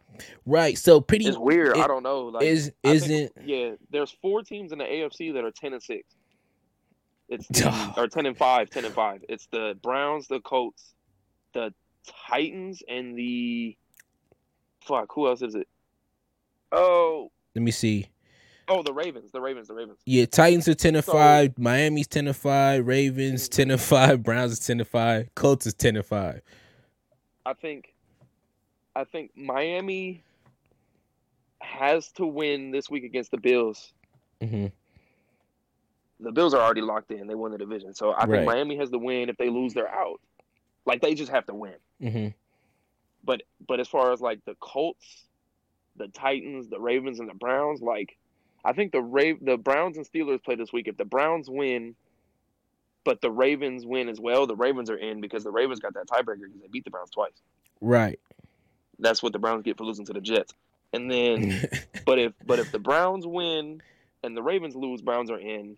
Right. 0.45 0.77
So 0.77 1.01
pretty 1.01 1.25
It's 1.25 1.37
weird. 1.37 1.77
I 1.77 1.87
don't 1.87 2.03
know. 2.03 2.25
Like 2.25 2.43
is 2.43 2.71
isn't. 2.83 3.31
yeah, 3.43 3.71
there's 3.89 4.11
four 4.21 4.43
teams 4.43 4.71
in 4.71 4.77
the 4.77 4.85
AFC 4.85 5.33
that 5.33 5.43
are 5.43 5.51
ten 5.51 5.73
and 5.73 5.81
six. 5.81 6.07
It's 7.29 7.47
the, 7.47 7.93
or 7.97 8.07
ten 8.07 8.25
and 8.25 8.37
five, 8.37 8.69
10 8.69 8.85
and 8.85 8.93
five. 8.93 9.23
It's 9.27 9.47
the 9.47 9.75
Browns, 9.81 10.27
the 10.27 10.39
Colts, 10.39 10.93
the 11.53 11.73
Titans, 12.29 12.83
and 12.87 13.17
the 13.17 13.75
fuck. 14.81 15.11
Who 15.15 15.27
else 15.27 15.41
is 15.41 15.55
it? 15.55 15.67
Oh, 16.71 17.31
let 17.55 17.61
me 17.63 17.71
see. 17.71 18.07
Oh, 18.67 18.83
the 18.83 18.93
Ravens, 18.93 19.31
the 19.31 19.41
Ravens, 19.41 19.67
the 19.67 19.73
Ravens. 19.73 19.97
Yeah, 20.05 20.25
Titans 20.25 20.67
are 20.67 20.73
ten 20.73 20.95
and 20.95 21.03
So- 21.05 21.11
five. 21.13 21.57
Miami's 21.57 22.07
ten 22.07 22.27
and 22.27 22.35
five. 22.35 22.85
Ravens 22.85 23.47
ten 23.49 23.71
and 23.71 23.81
five. 23.81 24.23
Browns 24.23 24.53
is 24.53 24.59
ten 24.59 24.79
and 24.79 24.87
five. 24.87 25.33
Colts 25.35 25.65
is 25.65 25.73
ten 25.73 25.95
and 25.95 26.05
five. 26.05 26.41
I 27.45 27.53
think, 27.53 27.93
I 28.95 29.03
think 29.03 29.31
Miami 29.35 30.23
has 31.61 32.11
to 32.13 32.25
win 32.25 32.71
this 32.71 32.89
week 32.89 33.03
against 33.03 33.31
the 33.31 33.37
Bills. 33.37 33.93
hmm 34.41 34.67
The 36.19 36.31
Bills 36.31 36.53
are 36.53 36.61
already 36.61 36.81
locked 36.81 37.11
in; 37.11 37.27
they 37.27 37.35
won 37.35 37.51
the 37.51 37.57
division. 37.57 37.93
So 37.93 38.13
I 38.13 38.21
think 38.21 38.31
Right. 38.31 38.45
Miami 38.45 38.77
has 38.77 38.89
to 38.91 38.97
win. 38.97 39.29
If 39.29 39.37
they 39.37 39.49
lose, 39.49 39.73
they're 39.73 39.89
out. 39.89 40.21
Like 40.85 41.01
they 41.01 41.13
just 41.15 41.31
have 41.31 41.45
to 41.47 41.53
win. 41.53 41.75
hmm 42.01 42.27
But 43.23 43.43
but 43.67 43.79
as 43.79 43.87
far 43.87 44.11
as 44.13 44.21
like 44.21 44.39
the 44.45 44.55
Colts, 44.55 45.25
the 45.95 46.07
Titans, 46.09 46.69
the 46.69 46.79
Ravens, 46.79 47.19
and 47.19 47.29
the 47.29 47.33
Browns, 47.33 47.81
like 47.81 48.17
I 48.63 48.73
think 48.73 48.91
the 48.91 49.01
Ra- 49.01 49.37
the 49.41 49.57
Browns 49.57 49.97
and 49.97 50.05
Steelers 50.09 50.43
play 50.43 50.55
this 50.55 50.71
week. 50.71 50.87
If 50.87 50.97
the 50.97 51.05
Browns 51.05 51.49
win, 51.49 51.95
but 53.03 53.21
the 53.21 53.31
Ravens 53.31 53.85
win 53.85 54.09
as 54.09 54.19
well, 54.19 54.47
the 54.47 54.55
Ravens 54.55 54.89
are 54.89 54.97
in 54.97 55.21
because 55.21 55.43
the 55.43 55.51
Ravens 55.51 55.79
got 55.79 55.93
that 55.95 56.07
tiebreaker 56.07 56.41
because 56.41 56.61
they 56.61 56.67
beat 56.71 56.85
the 56.85 56.91
Browns 56.91 57.09
twice. 57.09 57.41
Right. 57.81 58.19
That's 58.99 59.21
what 59.21 59.33
the 59.33 59.39
Browns 59.39 59.63
get 59.63 59.77
for 59.77 59.83
losing 59.83 60.05
to 60.05 60.13
the 60.13 60.21
Jets. 60.21 60.53
And 60.93 61.11
then, 61.11 61.67
but 62.05 62.19
if 62.19 62.33
but 62.45 62.59
if 62.59 62.71
the 62.71 62.79
Browns 62.79 63.27
win 63.27 63.81
and 64.23 64.37
the 64.37 64.43
Ravens 64.43 64.75
lose, 64.75 65.01
Browns 65.01 65.29
are 65.29 65.39
in. 65.39 65.77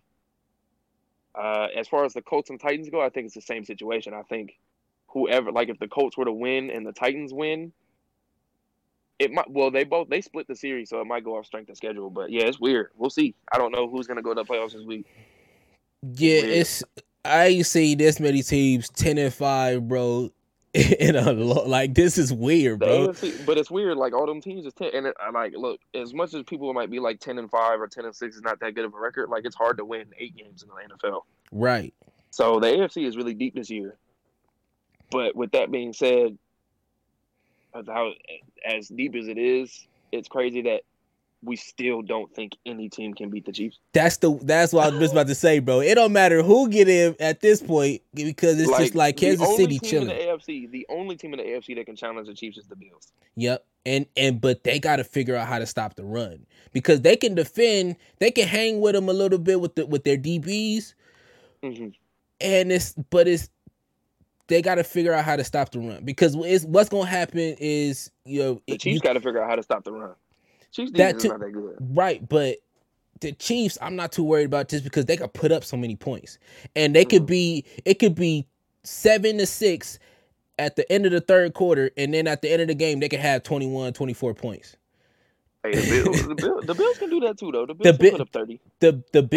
Uh, 1.34 1.68
as 1.76 1.86
far 1.86 2.04
as 2.04 2.14
the 2.14 2.22
Colts 2.22 2.48
and 2.48 2.58
Titans 2.58 2.88
go, 2.88 3.00
I 3.02 3.10
think 3.10 3.26
it's 3.26 3.34
the 3.34 3.42
same 3.42 3.64
situation. 3.64 4.14
I 4.14 4.22
think 4.22 4.56
whoever, 5.08 5.52
like, 5.52 5.68
if 5.68 5.78
the 5.78 5.88
Colts 5.88 6.16
were 6.16 6.24
to 6.24 6.32
win 6.32 6.70
and 6.70 6.86
the 6.86 6.92
Titans 6.92 7.32
win, 7.32 7.72
it 9.18 9.32
might. 9.32 9.50
Well, 9.50 9.70
they 9.70 9.84
both 9.84 10.08
they 10.08 10.20
split 10.20 10.46
the 10.48 10.56
series, 10.56 10.90
so 10.90 11.00
it 11.00 11.06
might 11.06 11.24
go 11.24 11.36
off 11.36 11.46
strength 11.46 11.70
of 11.70 11.76
schedule. 11.76 12.10
But 12.10 12.30
yeah, 12.30 12.42
it's 12.44 12.60
weird. 12.60 12.90
We'll 12.96 13.10
see. 13.10 13.34
I 13.52 13.58
don't 13.58 13.72
know 13.72 13.88
who's 13.88 14.06
gonna 14.06 14.22
go 14.22 14.34
to 14.34 14.42
the 14.42 14.44
playoffs 14.44 14.72
this 14.72 14.82
week. 14.84 15.06
yeah, 16.14 16.42
Weird. 16.42 16.48
it's 16.50 16.84
I 17.24 17.46
ain't 17.46 17.66
see 17.66 17.94
this 17.94 18.20
many 18.20 18.42
teams 18.42 18.88
ten 18.90 19.18
and 19.18 19.32
five, 19.32 19.86
bro. 19.88 20.30
In 20.98 21.16
a 21.16 21.32
lo- 21.32 21.66
like 21.66 21.94
this 21.94 22.18
is 22.18 22.30
weird, 22.34 22.80
bro. 22.80 23.08
AFC, 23.08 23.46
but 23.46 23.56
it's 23.56 23.70
weird. 23.70 23.96
Like 23.96 24.12
all 24.12 24.26
them 24.26 24.42
teams 24.42 24.66
is 24.66 24.74
ten, 24.74 24.90
and 24.92 25.06
it, 25.06 25.16
I 25.18 25.30
like 25.30 25.54
look 25.56 25.80
as 25.94 26.12
much 26.12 26.34
as 26.34 26.42
people 26.42 26.70
might 26.74 26.90
be 26.90 26.98
like 27.00 27.18
ten 27.18 27.38
and 27.38 27.50
five 27.50 27.80
or 27.80 27.88
ten 27.88 28.04
and 28.04 28.14
six 28.14 28.36
is 28.36 28.42
not 28.42 28.60
that 28.60 28.74
good 28.74 28.84
of 28.84 28.92
a 28.92 28.98
record. 28.98 29.30
Like 29.30 29.46
it's 29.46 29.56
hard 29.56 29.78
to 29.78 29.86
win 29.86 30.04
eight 30.18 30.36
games 30.36 30.62
in 30.62 30.68
the 30.68 30.94
NFL. 31.08 31.22
Right. 31.50 31.94
So 32.30 32.60
the 32.60 32.66
AFC 32.66 33.06
is 33.06 33.16
really 33.16 33.32
deep 33.32 33.54
this 33.54 33.70
year. 33.70 33.96
But 35.10 35.34
with 35.34 35.52
that 35.52 35.70
being 35.70 35.94
said, 35.94 36.36
as 37.74 37.86
how 37.86 38.12
as 38.64 38.88
deep 38.88 39.14
as 39.14 39.28
it 39.28 39.38
is, 39.38 39.86
it's 40.12 40.28
crazy 40.28 40.62
that 40.62 40.82
we 41.42 41.56
still 41.56 42.02
don't 42.02 42.34
think 42.34 42.52
any 42.64 42.88
team 42.88 43.14
can 43.14 43.30
beat 43.30 43.44
the 43.44 43.52
Chiefs. 43.52 43.78
That's 43.92 44.16
the 44.18 44.38
that's 44.42 44.72
what 44.72 44.86
I 44.86 44.90
was 44.90 44.98
just 44.98 45.12
about 45.12 45.28
to 45.28 45.34
say, 45.34 45.58
bro. 45.58 45.80
It 45.80 45.94
don't 45.94 46.12
matter 46.12 46.42
who 46.42 46.68
get 46.68 46.88
in 46.88 47.14
at 47.20 47.40
this 47.40 47.62
point 47.62 48.02
because 48.14 48.60
it's 48.60 48.76
just 48.76 48.94
like 48.94 49.16
the 49.16 49.26
Kansas 49.26 49.46
only 49.46 49.56
City 49.56 49.78
team 49.78 49.90
chilling. 49.90 50.10
In 50.10 50.16
the 50.16 50.32
AFC, 50.32 50.70
the 50.70 50.86
only 50.88 51.16
team 51.16 51.34
in 51.34 51.38
the 51.38 51.44
AFC 51.44 51.76
that 51.76 51.86
can 51.86 51.96
challenge 51.96 52.28
the 52.28 52.34
Chiefs 52.34 52.58
is 52.58 52.66
the 52.66 52.76
Bills. 52.76 53.12
Yep. 53.36 53.64
And 53.84 54.06
and 54.16 54.40
but 54.40 54.64
they 54.64 54.80
got 54.80 54.96
to 54.96 55.04
figure 55.04 55.36
out 55.36 55.46
how 55.46 55.58
to 55.58 55.66
stop 55.66 55.94
the 55.94 56.04
run 56.04 56.46
because 56.72 57.02
they 57.02 57.16
can 57.16 57.34
defend, 57.34 57.96
they 58.18 58.30
can 58.30 58.48
hang 58.48 58.80
with 58.80 58.94
them 58.94 59.08
a 59.08 59.12
little 59.12 59.38
bit 59.38 59.60
with 59.60 59.76
the 59.76 59.86
with 59.86 60.02
their 60.02 60.16
DBs, 60.16 60.94
hmm 61.62 61.88
and 62.40 62.70
it's 62.70 62.94
but 63.10 63.26
it's 63.28 63.48
they 64.48 64.62
got 64.62 64.76
to 64.76 64.84
figure 64.84 65.12
out 65.12 65.24
how 65.24 65.36
to 65.36 65.44
stop 65.44 65.70
the 65.70 65.78
run 65.80 66.04
because 66.04 66.36
what's 66.36 66.88
gonna 66.88 67.06
happen 67.06 67.56
is 67.58 68.10
you 68.24 68.40
know 68.42 68.62
The 68.66 68.78
Chiefs 68.78 69.00
got 69.00 69.14
to 69.14 69.20
figure 69.20 69.42
out 69.42 69.48
how 69.50 69.56
to 69.56 69.62
stop 69.62 69.84
the 69.84 69.92
run. 69.92 70.14
Chiefs 70.72 70.92
That 70.92 71.18
too- 71.18 71.28
not 71.28 71.40
that 71.40 71.50
good. 71.52 71.76
right, 71.80 72.26
but 72.28 72.58
the 73.20 73.32
Chiefs 73.32 73.78
I'm 73.80 73.96
not 73.96 74.12
too 74.12 74.24
worried 74.24 74.44
about 74.46 74.68
just 74.68 74.84
because 74.84 75.06
they 75.06 75.16
could 75.16 75.32
put 75.32 75.50
up 75.52 75.64
so 75.64 75.76
many 75.76 75.96
points 75.96 76.38
and 76.74 76.94
they 76.94 77.04
could 77.04 77.22
Mhm. 77.22 77.26
be 77.28 77.64
it 77.84 77.94
could 77.98 78.14
be 78.14 78.46
seven 78.84 79.38
to 79.38 79.46
six 79.46 79.98
at 80.58 80.76
the 80.76 80.90
end 80.92 81.06
of 81.06 81.12
the 81.12 81.20
third 81.20 81.54
quarter 81.54 81.90
and 81.96 82.12
then 82.14 82.26
at 82.26 82.42
the 82.42 82.50
end 82.50 82.62
of 82.62 82.68
the 82.68 82.74
game 82.74 83.00
they 83.00 83.08
could 83.08 83.20
have 83.20 83.42
21 83.42 83.92
24 83.94 84.34
points 84.34 84.76
Hey, 85.64 85.72
the 85.74 85.90
Bills, 86.02 86.28
the 86.28 86.34
Bills, 86.36 86.64
the 86.66 86.74
Bills 86.74 86.98
can 86.98 87.10
do 87.10 87.18
that 87.20 87.38
too, 87.38 87.50
though. 87.50 87.66
The 87.66 87.74
Bills 87.74 87.96
Bi- 87.98 88.04
can 88.04 88.10
put 88.12 88.20
up 88.20 88.28
30, 88.30 88.60
the 88.78 88.92
the 89.12 89.22
30 89.22 89.22
in 89.22 89.22
that 89.22 89.30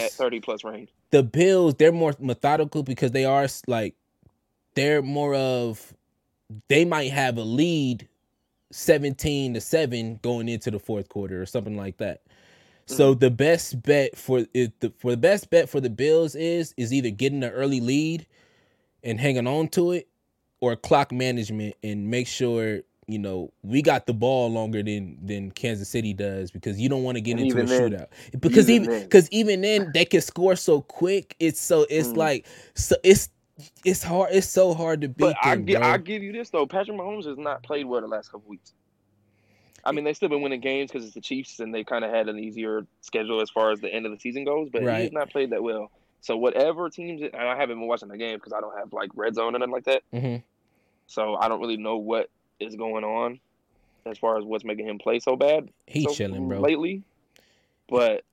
bills 0.00 0.14
30 0.16 0.40
plus 0.40 0.64
range. 0.64 0.88
the 1.10 1.22
Bills, 1.22 1.74
they're 1.74 1.92
more 1.92 2.12
methodical 2.18 2.82
because 2.82 3.12
they 3.12 3.24
are 3.24 3.46
like 3.68 3.94
they're 4.76 5.02
more 5.02 5.34
of 5.34 5.92
they 6.68 6.84
might 6.84 7.10
have 7.10 7.36
a 7.38 7.42
lead 7.42 8.08
17 8.70 9.54
to 9.54 9.60
7 9.60 10.20
going 10.22 10.48
into 10.48 10.70
the 10.70 10.78
fourth 10.78 11.08
quarter 11.08 11.42
or 11.42 11.46
something 11.46 11.76
like 11.76 11.96
that. 11.98 12.22
So 12.88 13.14
the 13.14 13.30
best 13.32 13.82
bet 13.82 14.16
for 14.16 14.46
it 14.54 14.78
the 14.78 14.92
for 14.98 15.10
the 15.10 15.16
best 15.16 15.50
bet 15.50 15.68
for 15.68 15.80
the 15.80 15.90
Bills 15.90 16.36
is 16.36 16.72
is 16.76 16.92
either 16.92 17.10
getting 17.10 17.42
an 17.42 17.50
early 17.50 17.80
lead 17.80 18.26
and 19.02 19.18
hanging 19.18 19.48
on 19.48 19.66
to 19.68 19.90
it 19.90 20.06
or 20.60 20.76
clock 20.76 21.10
management 21.10 21.74
and 21.82 22.08
make 22.08 22.28
sure 22.28 22.82
you 23.08 23.18
know 23.18 23.52
we 23.64 23.82
got 23.82 24.06
the 24.06 24.14
ball 24.14 24.52
longer 24.52 24.84
than 24.84 25.18
than 25.26 25.50
Kansas 25.50 25.88
City 25.88 26.12
does 26.12 26.52
because 26.52 26.78
you 26.78 26.88
don't 26.88 27.02
want 27.02 27.16
to 27.16 27.20
get 27.20 27.32
And 27.38 27.40
into 27.50 27.60
a 27.60 27.66
then- 27.66 27.90
shootout 27.90 28.06
because 28.40 28.70
even 28.70 28.88
even 28.88 29.02
because 29.02 29.28
even 29.32 29.60
then 29.62 29.90
they 29.92 30.04
can 30.04 30.20
score 30.20 30.54
so 30.54 30.80
quick 30.80 31.34
it's 31.40 31.60
so 31.60 31.86
it's 31.90 32.10
Mm. 32.10 32.16
like 32.18 32.46
so 32.74 32.94
it's 33.02 33.30
it's 33.84 34.02
hard 34.02 34.30
it's 34.32 34.48
so 34.48 34.74
hard 34.74 35.00
to 35.00 35.08
beat 35.08 35.18
But 35.18 35.36
I 35.42 35.54
them, 35.56 35.66
gi- 35.66 35.74
bro. 35.76 35.82
I 35.82 35.96
give 35.98 36.22
you 36.22 36.32
this 36.32 36.50
though, 36.50 36.66
Patrick 36.66 36.96
Mahomes 36.96 37.26
has 37.26 37.38
not 37.38 37.62
played 37.62 37.86
well 37.86 38.00
the 38.00 38.06
last 38.06 38.30
couple 38.30 38.48
weeks. 38.48 38.72
I 39.84 39.92
mean, 39.92 40.04
they've 40.04 40.16
still 40.16 40.28
been 40.28 40.42
winning 40.42 40.60
games 40.60 40.90
because 40.90 41.04
it's 41.06 41.14
the 41.14 41.20
Chiefs 41.20 41.60
and 41.60 41.72
they 41.72 41.84
kind 41.84 42.04
of 42.04 42.10
had 42.12 42.28
an 42.28 42.38
easier 42.38 42.84
schedule 43.02 43.40
as 43.40 43.50
far 43.50 43.70
as 43.70 43.80
the 43.80 43.88
end 43.92 44.04
of 44.04 44.10
the 44.12 44.18
season 44.18 44.44
goes. 44.44 44.68
But 44.68 44.82
he 44.82 44.88
Right. 44.88 45.02
has 45.02 45.12
not 45.12 45.30
played 45.30 45.50
that 45.50 45.62
well. 45.62 45.90
So 46.22 46.36
whatever 46.36 46.90
teams, 46.90 47.22
and 47.22 47.34
I 47.36 47.54
haven't 47.56 47.78
been 47.78 47.86
watching 47.86 48.08
the 48.08 48.16
game 48.18 48.36
because 48.36 48.52
I 48.52 48.60
don't 48.60 48.76
have 48.76 48.92
like 48.92 49.10
red 49.14 49.36
zone 49.36 49.54
or 49.54 49.58
nothing 49.60 49.72
like 49.72 49.84
that. 49.84 50.02
Mhm. 50.12 50.42
So 51.06 51.36
I 51.36 51.48
don't 51.48 51.60
really 51.60 51.76
know 51.76 51.98
what 51.98 52.28
is 52.58 52.74
going 52.74 53.04
on 53.04 53.38
as 54.06 54.18
far 54.18 54.36
as 54.38 54.44
what's 54.44 54.64
making 54.64 54.88
him 54.88 54.98
play 54.98 55.20
so 55.20 55.36
bad. 55.36 55.68
He's 55.86 56.04
so 56.04 56.14
chilling, 56.14 56.48
bro. 56.48 56.58
Lately, 56.60 57.02
but 57.88 58.24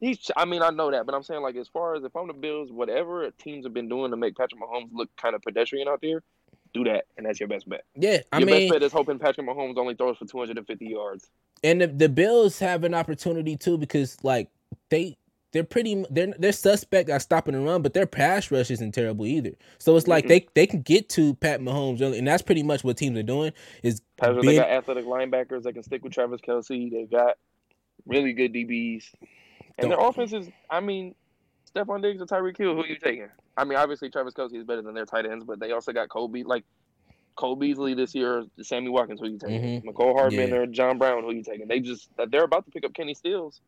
he's. 0.00 0.30
I 0.36 0.44
mean, 0.44 0.62
I 0.62 0.70
know 0.70 0.90
that, 0.90 1.06
but 1.06 1.14
I'm 1.14 1.22
saying 1.22 1.42
like 1.42 1.56
as 1.56 1.68
far 1.68 1.94
as 1.94 2.04
if 2.04 2.14
I'm 2.16 2.26
the 2.26 2.32
Bills, 2.34 2.72
whatever 2.72 3.30
teams 3.32 3.64
have 3.64 3.74
been 3.74 3.88
doing 3.88 4.10
to 4.10 4.16
make 4.16 4.36
Patrick 4.36 4.60
Mahomes 4.60 4.88
look 4.92 5.10
kind 5.16 5.34
of 5.34 5.42
pedestrian 5.42 5.88
out 5.88 6.00
there, 6.02 6.22
do 6.74 6.84
that, 6.84 7.04
and 7.16 7.26
that's 7.26 7.40
your 7.40 7.48
best 7.48 7.68
bet. 7.68 7.84
Yeah, 7.94 8.18
I 8.32 8.38
your 8.38 8.46
mean, 8.46 8.68
best 8.68 8.72
bet 8.72 8.82
is 8.82 8.92
hoping 8.92 9.18
Patrick 9.18 9.46
Mahomes 9.46 9.76
only 9.76 9.94
throws 9.94 10.16
for 10.18 10.26
250 10.26 10.86
yards. 10.86 11.28
and 11.64 11.80
the, 11.80 11.86
the 11.86 12.08
Bills 12.08 12.58
have 12.58 12.84
an 12.84 12.94
opportunity 12.94 13.56
too 13.56 13.78
because 13.78 14.16
like 14.22 14.48
they 14.90 15.16
they're 15.52 15.64
pretty 15.64 16.04
they're 16.10 16.34
they're 16.38 16.52
suspect 16.52 17.08
at 17.08 17.22
stopping 17.22 17.54
the 17.54 17.60
run, 17.60 17.80
but 17.80 17.94
their 17.94 18.04
pass 18.06 18.50
rush 18.50 18.70
isn't 18.70 18.92
terrible 18.92 19.24
either. 19.26 19.52
So 19.78 19.96
it's 19.96 20.06
like 20.08 20.24
Mhm. 20.26 20.28
they 20.28 20.46
they 20.54 20.66
can 20.66 20.82
get 20.82 21.08
to 21.10 21.34
Pat 21.36 21.60
Mahomes 21.60 22.00
and 22.02 22.26
that's 22.26 22.42
pretty 22.42 22.62
much 22.62 22.84
what 22.84 22.98
teams 22.98 23.16
are 23.16 23.22
doing. 23.22 23.52
Is 23.82 24.02
being- 24.20 24.40
they 24.42 24.56
got 24.56 24.68
athletic 24.68 25.06
linebackers 25.06 25.62
that 25.62 25.72
can 25.72 25.82
stick 25.82 26.02
with 26.04 26.12
Travis 26.12 26.40
Kelce. 26.42 26.90
They've 26.90 27.10
got 27.10 27.38
really 28.04 28.34
good 28.34 28.52
DBs, 28.52 29.04
and 29.78 29.90
their 29.90 30.00
offense 30.00 30.32
is. 30.32 30.48
I 30.70 30.80
mean, 30.80 31.14
Stefon 31.74 32.02
Diggs 32.02 32.20
or 32.20 32.26
Tyreek 32.26 32.56
Hill. 32.56 32.74
Who 32.74 32.82
are 32.82 32.86
you 32.86 32.96
taking? 32.98 33.28
I 33.56 33.64
mean, 33.64 33.78
obviously 33.78 34.10
Travis 34.10 34.34
Kelce 34.34 34.54
is 34.54 34.64
better 34.64 34.82
than 34.82 34.94
their 34.94 35.06
tight 35.06 35.26
ends, 35.26 35.44
but 35.44 35.60
they 35.60 35.72
also 35.72 35.92
got 35.92 36.08
Cole 36.08 36.28
Be 36.28 36.44
like 36.44 36.64
Cole 37.36 37.56
Beasley 37.56 37.94
this 37.94 38.14
year, 38.14 38.44
Sammy 38.62 38.88
Watkins. 38.88 39.20
Who 39.20 39.28
you 39.28 39.38
taking? 39.38 39.82
Mhm. 39.82 39.84
Mecole 39.84 40.14
Hardman 40.14 40.48
Yeah. 40.50 40.56
or 40.56 40.66
John 40.66 40.98
Brown. 40.98 41.22
Who 41.22 41.32
you 41.32 41.42
taking? 41.42 41.68
They 41.68 41.80
just 41.80 42.08
they're 42.30 42.44
about 42.44 42.64
to 42.66 42.70
pick 42.70 42.84
up 42.84 42.94
Kenny 42.94 43.14
Stills. 43.14 43.60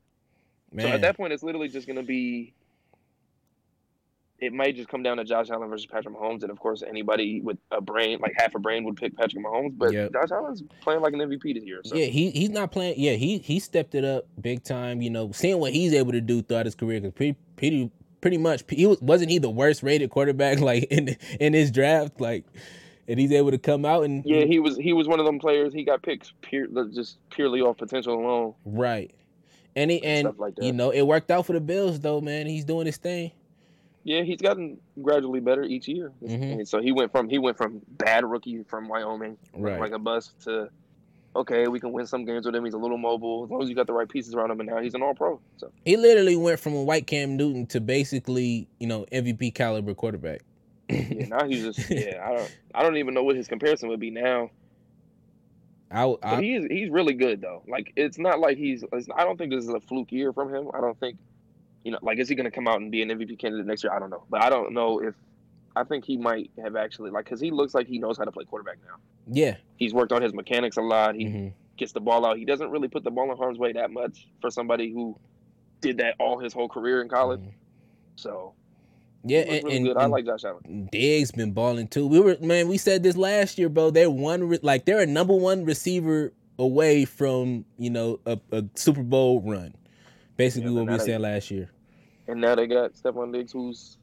So 0.78 0.86
at 0.86 1.00
that 1.00 1.16
point, 1.16 1.32
it's 1.32 1.42
literally 1.42 1.68
just 1.68 1.86
going 1.86 1.96
to 1.96 2.02
be 2.02 2.52
it 4.40 4.52
might 4.52 4.76
just 4.76 4.88
come 4.88 5.02
down 5.02 5.16
to 5.16 5.24
Josh 5.24 5.50
Allen 5.50 5.68
versus 5.68 5.86
Patrick 5.86 6.14
Mahomes, 6.14 6.42
and 6.42 6.50
of 6.50 6.60
course, 6.60 6.82
anybody 6.82 7.40
with 7.40 7.58
a 7.72 7.80
brain, 7.80 8.20
like 8.20 8.34
half 8.36 8.54
a 8.54 8.58
brain, 8.58 8.84
would 8.84 8.96
pick 8.96 9.16
Patrick 9.16 9.44
Mahomes. 9.44 9.76
But 9.76 9.92
Yep. 9.92 10.12
Josh 10.12 10.30
Allen's 10.30 10.62
playing 10.80 11.00
like 11.00 11.12
an 11.12 11.20
MVP 11.20 11.54
this 11.54 11.64
year. 11.64 11.80
So. 11.84 11.96
Yeah, 11.96 12.06
he 12.06 12.30
he's 12.30 12.50
not 12.50 12.70
playing. 12.70 12.94
Yeah, 12.96 13.12
he 13.12 13.38
he 13.38 13.58
stepped 13.58 13.94
it 13.94 14.04
up 14.04 14.26
big 14.40 14.62
time. 14.62 15.02
You 15.02 15.10
know, 15.10 15.32
seeing 15.32 15.58
what 15.58 15.72
he's 15.72 15.92
able 15.92 16.12
to 16.12 16.20
do 16.20 16.42
throughout 16.42 16.66
his 16.66 16.74
career. 16.74 17.00
Cause 17.00 17.12
pretty 17.12 17.36
pretty 17.56 17.90
pretty 18.20 18.38
much 18.38 18.62
he 18.68 18.86
was 18.86 19.00
wasn't 19.00 19.30
he 19.30 19.38
the 19.38 19.50
worst 19.50 19.82
rated 19.82 20.10
quarterback 20.10 20.60
like 20.60 20.84
in 20.84 21.16
in 21.40 21.52
his 21.52 21.70
draft 21.72 22.20
like, 22.20 22.44
and 23.08 23.18
he's 23.18 23.32
able 23.32 23.50
to 23.50 23.58
come 23.58 23.84
out 23.84 24.04
and 24.04 24.24
Yeah, 24.24 24.44
he 24.44 24.60
was 24.60 24.76
he 24.76 24.92
was 24.92 25.08
one 25.08 25.18
of 25.18 25.26
them 25.26 25.40
players. 25.40 25.72
He 25.72 25.82
got 25.82 26.02
picked 26.02 26.32
pure, 26.42 26.68
just 26.94 27.18
purely 27.30 27.60
off 27.60 27.76
potential 27.78 28.14
alone. 28.14 28.54
right. 28.64 29.12
And 29.76 29.92
he 29.92 30.02
and 30.02 30.26
Stuff 30.26 30.38
like 30.38 30.54
you 30.60 30.72
know 30.72 30.90
it 30.90 31.02
worked 31.02 31.30
out 31.30 31.46
for 31.46 31.52
the 31.52 31.60
Bills 31.60 32.00
though, 32.00 32.20
man. 32.20 32.46
He's 32.46 32.64
doing 32.64 32.86
his 32.86 32.96
thing. 32.96 33.30
Yeah, 34.08 34.22
he's 34.22 34.40
gotten 34.40 34.78
gradually 35.02 35.40
better 35.40 35.62
each 35.64 35.86
year. 35.86 36.12
Mhm. 36.22 36.52
And 36.60 36.68
so 36.68 36.80
he 36.80 36.92
went 36.92 37.12
from 37.12 37.28
he 37.28 37.38
went 37.38 37.58
from 37.58 37.82
bad 37.88 38.24
rookie 38.24 38.62
from 38.62 38.88
Wyoming, 38.88 39.36
Right. 39.54 39.78
like 39.78 39.92
a 39.92 39.98
bust, 39.98 40.32
to 40.44 40.70
okay, 41.36 41.68
we 41.68 41.78
can 41.78 41.92
win 41.92 42.06
some 42.06 42.24
games 42.24 42.46
with 42.46 42.54
him. 42.56 42.64
He's 42.64 42.72
a 42.72 42.78
little 42.78 42.96
mobile 42.96 43.44
as 43.44 43.50
long 43.50 43.62
as 43.62 43.68
you 43.68 43.74
got 43.74 43.86
the 43.86 43.92
right 43.92 44.08
pieces 44.08 44.34
around 44.34 44.50
him. 44.50 44.60
And 44.60 44.68
now 44.70 44.80
he's 44.80 44.94
an 44.94 45.02
All 45.02 45.14
Pro. 45.14 45.40
So 45.58 45.70
He 45.84 45.96
literally 45.98 46.36
went 46.36 46.58
from 46.58 46.74
a 46.74 46.82
white 46.82 47.06
Cam 47.06 47.36
Newton 47.36 47.66
to 47.66 47.80
basically 47.82 48.66
you 48.80 48.86
know 48.86 49.04
MVP 49.12 49.50
caliber 49.54 49.92
quarterback. 49.94 50.40
yeah, 50.88 51.26
now 51.26 51.46
he's 51.46 51.64
just 51.64 51.90
yeah. 51.90 52.26
I 52.26 52.34
don't 52.34 52.58
I 52.76 52.82
don't 52.82 52.96
even 52.96 53.12
know 53.12 53.24
what 53.24 53.36
his 53.36 53.46
comparison 53.46 53.90
would 53.90 54.00
be 54.00 54.10
now. 54.10 54.50
I, 55.90 56.14
I 56.22 56.40
he 56.42 56.54
is 56.54 56.66
he's 56.70 56.90
really 56.90 57.14
good 57.14 57.40
though. 57.40 57.62
Like 57.68 57.92
it's 57.96 58.18
not 58.18 58.40
like 58.40 58.56
he's. 58.58 58.84
It's, 58.92 59.08
I 59.14 59.24
don't 59.24 59.36
think 59.38 59.52
this 59.52 59.64
is 59.64 59.70
a 59.70 59.80
fluke 59.80 60.12
year 60.12 60.32
from 60.32 60.54
him. 60.54 60.68
I 60.74 60.80
don't 60.80 60.98
think, 61.00 61.16
you 61.84 61.92
know, 61.92 61.98
like 62.02 62.18
is 62.18 62.28
he 62.28 62.34
going 62.34 62.44
to 62.44 62.50
come 62.50 62.68
out 62.68 62.80
and 62.80 62.90
be 62.90 63.02
an 63.02 63.08
MVP 63.08 63.38
candidate 63.38 63.66
next 63.66 63.84
year? 63.84 63.92
I 63.92 63.98
don't 63.98 64.10
know, 64.10 64.24
but 64.30 64.42
I 64.42 64.50
don't 64.50 64.72
know 64.72 65.00
if. 65.00 65.14
I 65.76 65.84
think 65.84 66.04
he 66.04 66.16
might 66.16 66.50
have 66.60 66.74
actually 66.74 67.10
like 67.10 67.24
because 67.26 67.40
he 67.40 67.52
looks 67.52 67.72
like 67.72 67.86
he 67.86 67.98
knows 67.98 68.18
how 68.18 68.24
to 68.24 68.32
play 68.32 68.44
quarterback 68.44 68.78
now. 68.84 68.96
yeah. 69.28 69.56
He's 69.76 69.94
worked 69.94 70.10
on 70.10 70.22
his 70.22 70.34
mechanics 70.34 70.76
a 70.76 70.80
lot. 70.82 71.14
He 71.14 71.26
mhm. 71.26 71.52
gets 71.76 71.92
the 71.92 72.00
ball 72.00 72.26
out. 72.26 72.36
He 72.36 72.44
doesn't 72.44 72.70
really 72.70 72.88
put 72.88 73.04
the 73.04 73.12
ball 73.12 73.30
in 73.30 73.36
harm's 73.36 73.58
way 73.58 73.72
that 73.74 73.92
much 73.92 74.26
for 74.40 74.50
somebody 74.50 74.92
who 74.92 75.16
did 75.80 75.98
that 75.98 76.16
all 76.18 76.38
his 76.38 76.52
whole 76.52 76.68
career 76.68 77.00
in 77.00 77.08
college. 77.08 77.40
Mhm. 77.40 77.52
So 78.16 78.54
Yeah, 79.24 79.40
and, 79.40 79.64
really 79.64 79.90
and. 79.90 79.98
I 79.98 80.06
like 80.06 80.24
Josh 80.24 80.42
Allen. 80.44 80.88
Diggs 80.90 81.30
been 81.30 81.52
balling 81.52 81.86
too. 81.86 82.08
We 82.08 82.18
were 82.18 82.36
man, 82.40 82.66
we 82.66 82.78
said 82.78 83.04
this 83.04 83.16
last 83.16 83.56
year, 83.58 83.68
bro. 83.68 83.90
They're 83.90 84.10
one 84.10 84.48
re- 84.48 84.58
like 84.62 84.84
they're 84.84 85.00
a 85.00 85.06
number 85.06 85.34
one 85.34 85.64
receiver 85.64 86.32
away 86.58 87.04
from 87.04 87.64
you 87.78 87.90
know 87.90 88.18
a, 88.26 88.40
a 88.50 88.64
Super 88.74 89.02
Bowl 89.04 89.42
run. 89.42 89.74
Basically, 90.38 90.70
Yeah, 90.72 90.80
what 90.80 90.90
we 90.90 90.96
they- 90.96 91.04
said 91.04 91.20
last 91.20 91.50
year. 91.50 91.68
And 92.28 92.40
now 92.40 92.54
they 92.54 92.66
got 92.66 92.92
Stefon 92.94 93.32
Diggs, 93.32 93.52
who's, 93.52 93.98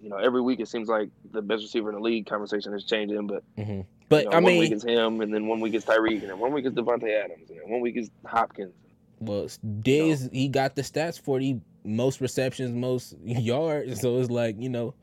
you 0.00 0.08
know, 0.10 0.16
every 0.18 0.40
week 0.42 0.60
it 0.60 0.68
seems 0.68 0.88
like 0.88 1.08
the 1.32 1.40
best 1.42 1.62
receiver 1.62 1.88
in 1.88 1.94
the 1.96 2.00
league. 2.00 2.26
Conversation 2.26 2.74
is 2.74 2.84
changing, 2.84 3.26
but 3.26 3.42
hmm 3.56 3.80
But 4.08 4.24
You 4.24 4.30
know, 4.30 4.36
I 4.36 4.40
one 4.40 4.44
week 4.44 4.60
mean, 4.62 4.72
it's 4.74 4.84
him, 4.84 5.20
and 5.20 5.32
then 5.34 5.46
one 5.48 5.58
week 5.60 5.74
it's 5.74 5.84
Tyreek, 5.86 6.20
and 6.20 6.30
then 6.30 6.38
one 6.38 6.52
week 6.52 6.64
it's 6.66 6.76
Davante 6.76 7.08
Adams, 7.10 7.48
and 7.50 7.58
then 7.60 7.68
one 7.70 7.80
week 7.80 7.96
it's 7.96 8.10
Hopkins. 8.26 8.74
well, 9.20 9.48
Diggs 9.80 10.28
he 10.32 10.46
got 10.48 10.76
the 10.76 10.82
stats 10.82 11.18
for 11.20 11.38
the 11.40 11.58
most 11.84 12.20
receptions, 12.20 12.74
most 12.74 13.14
yards. 13.24 14.00
So 14.00 14.18
it's 14.20 14.30
like 14.30 14.56
you 14.60 14.68
know, 14.68 14.94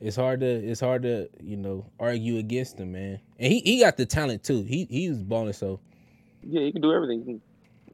it's 0.00 0.16
hard 0.16 0.40
to 0.40 0.46
it's 0.46 0.80
hard 0.80 1.02
to 1.02 1.28
you 1.42 1.56
know 1.56 1.86
argue 2.00 2.38
against 2.38 2.80
him, 2.80 2.92
man. 2.92 3.20
And 3.38 3.52
he 3.52 3.60
he 3.60 3.80
got 3.80 3.96
the 3.96 4.06
talent 4.06 4.42
too. 4.42 4.62
He 4.62 4.86
he 4.90 5.08
was 5.08 5.22
balling 5.22 5.52
so. 5.52 5.78
Yeah, 6.42 6.62
he 6.62 6.72
can 6.72 6.82
do 6.82 6.92
everything. 6.92 7.20
He 7.20 7.24
can 7.24 7.42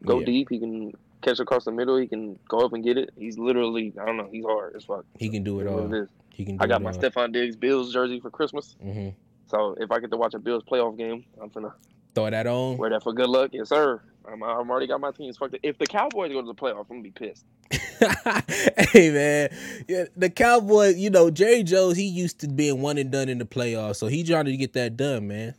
go 0.04 0.20
Yeah. 0.20 0.26
deep. 0.26 0.48
He 0.50 0.58
can 0.58 0.92
catch 1.22 1.40
across 1.40 1.64
the 1.64 1.72
middle. 1.72 1.96
He 1.96 2.06
can 2.06 2.38
go 2.48 2.58
up 2.60 2.72
and 2.72 2.82
get 2.84 2.96
it. 2.98 3.10
He's 3.16 3.38
literally, 3.38 3.92
I 4.00 4.06
don't 4.06 4.16
know, 4.16 4.28
he's 4.30 4.44
hard 4.44 4.74
as 4.76 4.84
fuck. 4.84 5.04
He 5.18 5.28
can 5.28 5.42
do 5.44 5.60
it 5.60 5.66
all. 5.66 5.92
it. 5.92 6.08
He 6.30 6.44
can. 6.44 6.56
Do 6.56 6.64
I 6.64 6.66
got 6.66 6.82
my 6.82 6.90
all. 6.90 6.96
Stefon 6.98 7.32
Diggs 7.32 7.56
Bills 7.56 7.92
jersey 7.92 8.20
for 8.20 8.30
Christmas, 8.30 8.76
hmm 8.82 9.10
so 9.46 9.74
if 9.80 9.90
I 9.90 9.98
get 9.98 10.12
to 10.12 10.16
watch 10.16 10.34
a 10.34 10.38
Bills 10.38 10.62
playoff 10.62 10.96
game, 10.96 11.24
I'm 11.42 11.48
gonna 11.48 11.74
Throw 12.14 12.30
that 12.30 12.46
on. 12.46 12.76
wear 12.76 12.90
that 12.90 13.02
for 13.02 13.12
good 13.12 13.28
luck. 13.28 13.50
Yes, 13.52 13.68
sir. 13.68 14.00
I'm, 14.30 14.42
I'm 14.42 14.70
already 14.70 14.86
got 14.86 15.00
my 15.00 15.10
teams 15.10 15.36
fucked. 15.38 15.54
up. 15.54 15.60
If 15.64 15.76
the 15.78 15.86
Cowboys 15.86 16.30
go 16.32 16.40
to 16.40 16.46
the 16.46 16.54
playoff, 16.54 16.86
I'm 16.90 17.00
gonna 17.00 17.02
be 17.02 17.10
pissed. 17.10 17.44
hey 18.92 19.10
man, 19.10 19.48
yeah, 19.88 20.04
the 20.16 20.30
Cowboys. 20.30 20.96
You 20.96 21.10
know 21.10 21.30
Jerry 21.30 21.62
Jones. 21.62 21.96
He 21.96 22.04
used 22.06 22.38
to 22.40 22.48
being 22.48 22.80
one 22.80 22.96
and 22.98 23.10
done 23.10 23.28
in 23.28 23.38
the 23.38 23.44
playoffs, 23.44 23.96
so 23.96 24.06
he 24.06 24.22
trying 24.24 24.44
to 24.46 24.56
get 24.56 24.72
that 24.74 24.96
done, 24.96 25.28
man. 25.28 25.54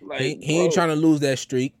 Like 0.00 0.20
He, 0.20 0.38
he 0.40 0.60
ain't 0.60 0.72
trying 0.72 0.88
to 0.88 0.96
lose 0.96 1.20
that 1.20 1.38
streak. 1.38 1.74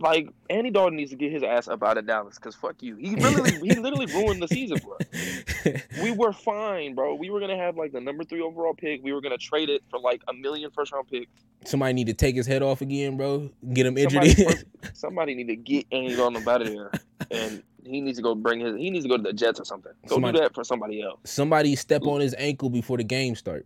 Like 0.00 0.28
Andy 0.50 0.70
Dalton 0.70 0.96
needs 0.96 1.10
to 1.10 1.16
get 1.16 1.30
his 1.32 1.42
ass 1.42 1.68
up 1.68 1.82
out 1.82 1.98
of 1.98 2.06
Dallas, 2.06 2.38
cause 2.38 2.54
fuck 2.54 2.82
you. 2.82 2.96
He 2.96 3.16
literally, 3.16 3.52
he 3.52 3.74
literally 3.80 4.06
ruined 4.06 4.42
the 4.42 4.48
season 4.48 4.78
for 4.78 4.96
us. 4.96 5.82
we 6.02 6.10
were 6.10 6.32
fine, 6.32 6.94
bro. 6.94 7.14
We 7.14 7.30
were 7.30 7.40
gonna 7.40 7.56
have 7.56 7.76
like 7.76 7.92
the 7.92 8.00
number 8.00 8.24
three 8.24 8.40
overall 8.40 8.74
pick. 8.74 9.02
We 9.02 9.12
were 9.12 9.20
gonna 9.20 9.38
trade 9.38 9.70
it 9.70 9.82
for 9.90 9.98
like 9.98 10.22
a 10.28 10.32
million 10.34 10.70
first 10.70 10.92
round 10.92 11.08
picks. 11.08 11.30
Somebody 11.64 11.94
need 11.94 12.06
to 12.08 12.14
take 12.14 12.34
his 12.36 12.46
head 12.46 12.62
off 12.62 12.82
again, 12.82 13.16
bro. 13.16 13.50
Get 13.72 13.86
him 13.86 13.96
injured. 13.96 14.24
Somebody, 14.26 14.44
first- 14.44 14.64
somebody 14.94 15.34
need 15.34 15.48
to 15.48 15.56
get 15.56 15.86
Andy 15.92 16.14
Dalton 16.16 16.46
out 16.46 16.60
of 16.62 16.68
there, 16.68 16.90
and 17.30 17.62
he 17.84 18.00
needs 18.00 18.18
to 18.18 18.22
go 18.22 18.34
bring 18.34 18.60
his. 18.60 18.76
He 18.76 18.90
needs 18.90 19.04
to 19.04 19.08
go 19.08 19.16
to 19.16 19.22
the 19.22 19.32
Jets 19.32 19.60
or 19.60 19.64
something. 19.64 19.92
Go 20.06 20.16
Somebody- 20.16 20.38
do 20.38 20.42
that 20.44 20.54
for 20.54 20.64
somebody 20.64 21.02
else. 21.02 21.20
Somebody 21.24 21.74
step 21.76 22.02
on 22.02 22.20
his 22.20 22.34
ankle 22.38 22.68
before 22.70 22.96
the 22.98 23.04
game 23.04 23.34
start. 23.34 23.64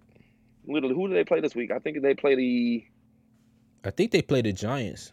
Literally, 0.66 0.94
who 0.94 1.08
do 1.08 1.14
they 1.14 1.24
play 1.24 1.40
this 1.40 1.54
week? 1.54 1.70
I 1.70 1.78
think 1.78 2.02
they 2.02 2.14
play 2.14 2.34
the. 2.36 2.84
I 3.84 3.90
think 3.90 4.10
they 4.10 4.22
play 4.22 4.42
the 4.42 4.52
Giants. 4.52 5.12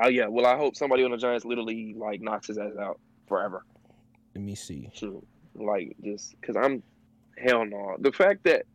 Oh 0.00 0.08
yeah. 0.08 0.26
Well, 0.28 0.46
I 0.46 0.56
hope 0.56 0.76
somebody 0.76 1.04
on 1.04 1.10
the 1.10 1.16
Giants 1.16 1.44
literally 1.44 1.94
like 1.96 2.20
knocks 2.20 2.46
his 2.48 2.58
ass 2.58 2.76
out 2.80 3.00
forever. 3.26 3.64
Let 4.34 4.44
me 4.44 4.54
see. 4.54 4.90
Shoot. 4.94 5.26
Like 5.54 5.96
just 6.02 6.40
because 6.40 6.56
I'm 6.56 6.82
hell 7.36 7.64
no. 7.64 7.96
The 7.98 8.12
fact 8.12 8.44
that. 8.44 8.66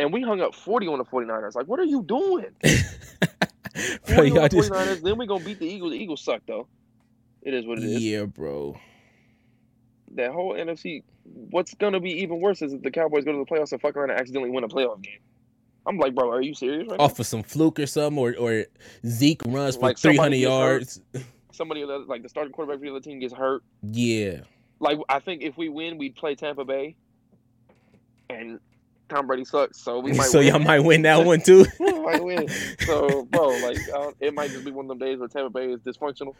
And 0.00 0.12
we 0.12 0.22
hung 0.22 0.40
up 0.40 0.54
40 0.54 0.86
on 0.86 0.98
the 0.98 1.04
49ers. 1.04 1.56
Like, 1.56 1.66
what 1.66 1.80
are 1.80 1.84
you 1.84 2.04
doing? 2.04 2.54
bro, 2.62 4.14
40 4.14 4.30
on 4.30 4.34
the 4.42 4.48
just 4.48 4.70
49ers, 4.70 5.02
then 5.02 5.18
we're 5.18 5.26
going 5.26 5.40
to 5.40 5.44
beat 5.44 5.58
the 5.58 5.66
Eagles. 5.66 5.90
The 5.90 5.98
Eagles 5.98 6.20
suck, 6.22 6.42
though. 6.46 6.68
It 7.42 7.52
is 7.52 7.66
what 7.66 7.78
it 7.78 7.84
is. 7.84 8.00
yeah, 8.00 8.24
bro. 8.24 8.78
That 10.14 10.30
whole 10.30 10.54
NFC, 10.54 11.02
what's 11.24 11.74
going 11.74 11.94
to 11.94 12.00
be 12.00 12.22
even 12.22 12.40
worse 12.40 12.62
is 12.62 12.72
if 12.74 12.82
the 12.82 12.92
Cowboys 12.92 13.24
go 13.24 13.32
to 13.32 13.38
the 13.38 13.44
playoffs 13.44 13.72
and 13.72 13.80
fuck 13.80 13.96
around 13.96 14.10
and 14.10 14.20
accidentally 14.20 14.50
win 14.50 14.62
a 14.62 14.68
playoff 14.68 15.02
game. 15.02 15.18
I'm 15.86 15.98
like, 15.98 16.14
bro, 16.14 16.30
are 16.30 16.42
you 16.42 16.54
serious 16.54 16.86
right 16.88 17.00
Off 17.00 17.18
of 17.18 17.26
some 17.26 17.42
fluke 17.42 17.78
or 17.80 17.86
something, 17.86 18.18
or 18.18 18.34
or 18.38 18.64
Zeke 19.06 19.42
runs 19.46 19.76
for 19.76 19.82
Like 19.82 19.98
three 19.98 20.16
somebody 20.16 20.42
hundred 20.44 20.80
gets 20.80 20.96
hurt. 21.04 21.14
yards. 21.14 21.26
Somebody, 21.52 21.84
that- 21.84 22.06
like 22.08 22.22
the 22.22 22.28
starting 22.28 22.52
quarterback 22.52 22.78
for 22.80 22.84
the 22.86 22.90
other 22.92 23.00
team 23.00 23.18
gets 23.18 23.32
hurt. 23.34 23.62
Yeah, 23.82 24.42
Like, 24.80 24.98
I 25.08 25.18
think 25.18 25.42
if 25.42 25.56
we 25.56 25.68
win, 25.68 25.98
we'd 25.98 26.14
play 26.14 26.34
Tampa 26.36 26.64
Bay. 26.64 26.94
And 28.30 28.60
Tom 29.08 29.26
Brady 29.26 29.44
sucks, 29.44 29.80
so 29.80 29.98
we 30.00 30.12
might 30.16 30.26
so 30.26 30.38
win. 30.38 30.48
y'all 30.48 30.58
might 30.60 30.80
win 30.80 31.02
that 31.02 31.24
one 31.26 31.40
too. 31.44 31.64
Might 31.80 32.22
win. 32.22 32.46
So, 32.80 33.24
bro, 33.24 33.48
like, 33.48 33.78
uh, 33.92 34.12
it 34.20 34.34
might 34.34 34.50
just 34.50 34.64
be 34.64 34.70
one 34.70 34.84
of 34.84 34.88
them 34.90 34.98
days 34.98 35.18
where 35.18 35.28
Tampa 35.28 35.50
Bay 35.50 35.72
is 35.72 35.80
dysfunctional. 35.80 36.34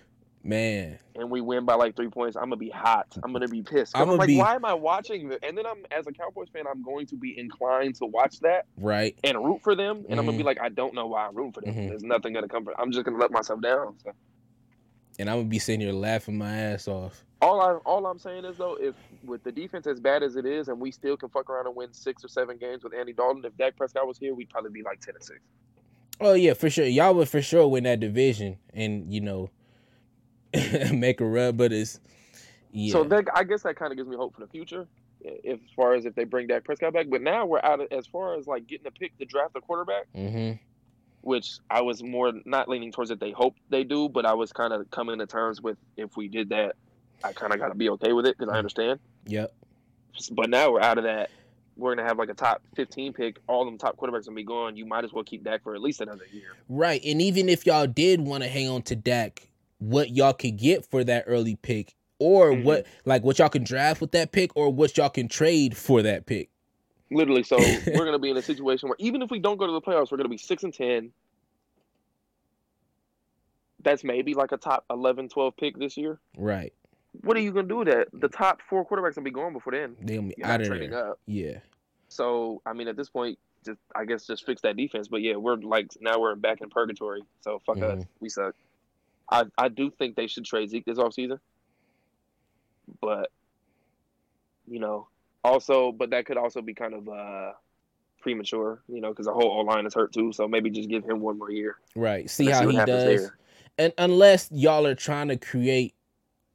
Man, 0.44 0.98
and 1.14 1.30
we 1.30 1.40
win 1.40 1.64
by 1.64 1.74
like 1.74 1.96
three 1.96 2.08
points, 2.08 2.36
I'm 2.36 2.44
gonna 2.44 2.56
be 2.56 2.70
hot. 2.70 3.06
I'm 3.22 3.32
gonna 3.32 3.48
be 3.48 3.62
pissed. 3.62 3.96
I'ma 3.96 4.12
I'm 4.12 4.18
like, 4.18 4.28
be- 4.28 4.36
why 4.38 4.54
am 4.54 4.64
I 4.64 4.72
watching 4.74 5.28
this? 5.28 5.38
And 5.42 5.58
then 5.58 5.66
I'm, 5.66 5.84
as 5.90 6.06
a 6.06 6.12
Cowboys 6.12 6.48
fan, 6.52 6.64
I'm 6.70 6.82
going 6.82 7.06
to 7.08 7.16
be 7.16 7.38
inclined 7.38 7.96
to 7.96 8.06
watch 8.06 8.38
that 8.40 8.66
right? 8.76 9.18
and 9.24 9.44
root 9.44 9.60
for 9.62 9.74
them. 9.74 10.04
And 10.08 10.18
I'm 10.18 10.26
gonna 10.26 10.38
be 10.38 10.44
like, 10.44 10.60
I 10.60 10.68
don't 10.68 10.94
know 10.94 11.06
why 11.08 11.26
I'm 11.26 11.34
rooting 11.34 11.52
for 11.52 11.60
them. 11.62 11.74
Mhm. 11.74 11.88
There's 11.88 12.04
nothing 12.04 12.32
gonna 12.32 12.48
come. 12.48 12.64
From, 12.64 12.74
I'm 12.78 12.92
just 12.92 13.04
gonna 13.04 13.18
let 13.18 13.30
myself 13.32 13.60
down. 13.60 13.96
So 14.04 14.12
And 15.18 15.28
I'm 15.28 15.38
gonna 15.38 15.48
be 15.48 15.58
sitting 15.58 15.80
here 15.80 15.92
laughing 15.92 16.38
my 16.38 16.54
ass 16.56 16.86
off. 16.88 17.24
all 17.42 17.60
I, 17.60 17.72
all 17.84 18.06
I'm 18.06 18.18
saying 18.18 18.44
is 18.44 18.56
though, 18.56 18.76
if 18.80 18.94
with 19.24 19.42
the 19.42 19.52
defense 19.52 19.86
as 19.88 19.98
bad 20.00 20.22
as 20.22 20.36
it 20.36 20.46
is, 20.46 20.68
and 20.68 20.78
we 20.80 20.92
still 20.92 21.16
can 21.16 21.28
fuck 21.30 21.50
around 21.50 21.66
and 21.66 21.74
win 21.76 21.92
six 21.92 22.24
or 22.24 22.28
seven 22.28 22.56
games 22.58 22.84
with 22.84 22.94
Andy 22.94 23.12
Dalton, 23.12 23.44
if 23.44 23.56
Dak 23.56 23.76
Prescott 23.76 24.06
was 24.06 24.18
here, 24.18 24.34
we'd 24.34 24.48
probably 24.50 24.70
be 24.70 24.82
like 24.82 25.00
ten 25.00 25.14
and 25.16 25.24
six. 25.24 25.40
Oh 26.20 26.34
yeah, 26.34 26.54
for 26.54 26.70
sure. 26.70 26.84
Y'all 26.86 27.14
would 27.14 27.28
for 27.28 27.42
sure 27.42 27.68
win 27.68 27.84
that 27.84 28.00
division, 28.00 28.58
and 28.72 29.12
you 29.12 29.20
know, 29.20 29.50
make 30.92 31.20
a 31.20 31.24
run. 31.26 31.56
But 31.56 31.72
it's 31.72 32.00
yeah, 32.72 32.92
So 32.92 33.04
that, 33.04 33.26
I 33.34 33.44
guess 33.44 33.62
that 33.62 33.76
kind 33.76 33.92
of 33.92 33.96
gives 33.96 34.08
me 34.08 34.16
hope 34.16 34.34
for 34.34 34.40
the 34.40 34.46
future. 34.46 34.86
If, 35.20 35.60
as 35.60 35.70
far 35.74 35.94
as 35.94 36.04
if 36.04 36.14
they 36.14 36.24
bring 36.24 36.46
Dak 36.46 36.64
Prescott 36.64 36.92
back, 36.92 37.06
but 37.10 37.22
now 37.22 37.44
we're 37.44 37.60
out 37.64 37.80
of 37.80 37.88
as 37.90 38.06
far 38.06 38.36
as 38.36 38.46
like 38.46 38.66
getting 38.68 38.86
a 38.86 38.90
pick 38.90 39.16
to 39.18 39.24
draft 39.24 39.56
a 39.56 39.60
quarterback. 39.60 40.06
hmm 40.14 40.52
which 41.22 41.58
I 41.68 41.82
was 41.82 42.02
more 42.02 42.32
not 42.44 42.68
leaning 42.68 42.92
towards 42.92 43.10
that 43.10 43.20
they 43.20 43.32
hope 43.32 43.56
they 43.70 43.84
do, 43.84 44.08
but 44.08 44.24
I 44.24 44.34
was 44.34 44.52
kind 44.52 44.72
of 44.72 44.90
coming 44.90 45.18
to 45.18 45.26
terms 45.26 45.60
with 45.60 45.76
if 45.96 46.16
we 46.16 46.28
did 46.28 46.50
that, 46.50 46.76
I 47.24 47.32
kind 47.32 47.52
of 47.52 47.58
got 47.58 47.68
to 47.68 47.74
be 47.74 47.90
okay 47.90 48.12
with 48.12 48.24
it 48.26 48.38
because 48.38 48.52
I 48.52 48.56
understand. 48.56 49.00
Yep. 49.26 49.52
But 50.32 50.48
now 50.48 50.72
we're 50.72 50.80
out 50.80 50.96
of 50.96 51.04
that. 51.04 51.30
We're 51.76 51.94
gonna 51.94 52.08
have 52.08 52.18
like 52.18 52.28
a 52.28 52.34
top 52.34 52.62
fifteen 52.74 53.12
pick. 53.12 53.38
All 53.46 53.64
them 53.64 53.78
top 53.78 53.96
quarterbacks 53.96 54.24
gonna 54.24 54.34
be 54.34 54.42
gone. 54.42 54.76
You 54.76 54.84
might 54.86 55.04
as 55.04 55.12
well 55.12 55.22
keep 55.22 55.44
Dak 55.44 55.62
for 55.62 55.74
at 55.74 55.80
least 55.80 56.00
another 56.00 56.24
year. 56.32 56.56
Right. 56.68 57.00
And 57.04 57.22
even 57.22 57.48
if 57.48 57.66
y'all 57.66 57.86
did 57.86 58.20
want 58.20 58.42
to 58.42 58.48
hang 58.48 58.68
on 58.68 58.82
to 58.82 58.96
Dak, 58.96 59.47
what 59.78 60.10
y'all 60.10 60.32
could 60.32 60.56
get 60.56 60.84
for 60.84 61.04
that 61.04 61.24
early 61.26 61.56
pick, 61.56 61.94
or 62.18 62.50
Mhm. 62.52 62.64
what 62.64 62.86
like 63.04 63.22
what 63.22 63.38
y'all 63.38 63.48
can 63.48 63.64
draft 63.64 64.00
with 64.00 64.12
that 64.12 64.32
pick, 64.32 64.56
or 64.56 64.70
what 64.72 64.96
y'all 64.96 65.08
can 65.08 65.28
trade 65.28 65.76
for 65.76 66.02
that 66.02 66.26
pick. 66.26 66.50
Literally, 67.10 67.42
so 67.42 67.56
we're 67.86 68.04
gonna 68.04 68.18
be 68.18 68.30
in 68.30 68.36
a 68.36 68.42
situation 68.42 68.88
where 68.88 68.96
even 68.98 69.22
if 69.22 69.30
we 69.30 69.38
don't 69.38 69.56
go 69.56 69.66
to 69.66 69.72
the 69.72 69.80
playoffs, 69.80 70.10
we're 70.10 70.16
gonna 70.18 70.28
be 70.28 70.36
six 70.38 70.62
and 70.64 70.74
ten. 70.74 71.12
That's 73.82 74.02
maybe 74.02 74.34
like 74.34 74.50
a 74.52 74.56
top 74.56 74.84
11, 74.90 75.28
12 75.28 75.56
pick 75.56 75.78
this 75.78 75.96
year. 75.96 76.18
Right. 76.36 76.72
what 77.22 77.36
are 77.36 77.40
you 77.40 77.50
gonna 77.52 77.66
do 77.66 77.76
with 77.78 77.88
that? 77.88 78.08
The 78.12 78.28
top 78.28 78.60
four 78.68 78.86
quarterbacks 78.86 79.14
gonna 79.14 79.24
be 79.24 79.30
gone 79.30 79.52
before 79.52 79.72
then. 79.72 79.96
They 80.00 80.16
gonna 80.16 80.28
be 80.28 80.44
out 80.44 80.60
of 80.60 80.66
trading 80.68 80.90
there. 80.90 81.10
up. 81.12 81.18
Yeah. 81.26 81.58
So 82.08 82.60
I 82.66 82.72
mean, 82.74 82.86
at 82.88 82.96
this 82.96 83.08
point, 83.08 83.38
just 83.64 83.78
I 83.96 84.04
guess 84.04 84.26
just 84.26 84.44
fix 84.44 84.60
that 84.62 84.76
defense. 84.76 85.08
But 85.08 85.22
yeah, 85.22 85.36
we're 85.36 85.56
like 85.56 85.88
now 86.00 86.20
we're 86.20 86.34
back 86.34 86.60
in 86.60 86.68
purgatory. 86.68 87.22
So 87.40 87.60
fuck 87.64 87.78
us, 87.78 88.02
Mhm. 88.02 88.06
we 88.20 88.28
suck. 88.28 88.54
I 89.30 89.44
I 89.56 89.68
do 89.68 89.90
think 89.90 90.16
they 90.16 90.26
should 90.26 90.44
trade 90.44 90.70
Zeke 90.70 90.84
this 90.84 90.98
offseason. 90.98 91.38
but 93.00 93.30
you 94.66 94.80
know, 94.80 95.08
also, 95.44 95.92
but 95.92 96.10
that 96.10 96.26
could 96.26 96.36
also 96.36 96.60
be 96.62 96.74
kind 96.74 96.94
of 96.94 97.08
uh 97.08 97.52
premature, 98.20 98.82
you 98.88 99.00
know, 99.00 99.10
because 99.10 99.26
the 99.26 99.32
whole 99.32 99.50
O 99.50 99.60
line 99.60 99.86
is 99.86 99.94
hurt 99.94 100.12
too. 100.12 100.32
So 100.32 100.48
maybe 100.48 100.70
just 100.70 100.88
give 100.88 101.04
him 101.04 101.20
one 101.20 101.38
more 101.38 101.50
year. 101.50 101.76
Right. 101.94 102.28
See 102.28 102.46
how 102.50 102.68
he 102.68 102.76
does. 102.76 103.20
there. 103.20 103.38
And 103.78 103.92
unless 103.96 104.50
y'all 104.50 104.86
are 104.86 104.94
trying 104.94 105.28
to 105.28 105.36
create 105.36 105.94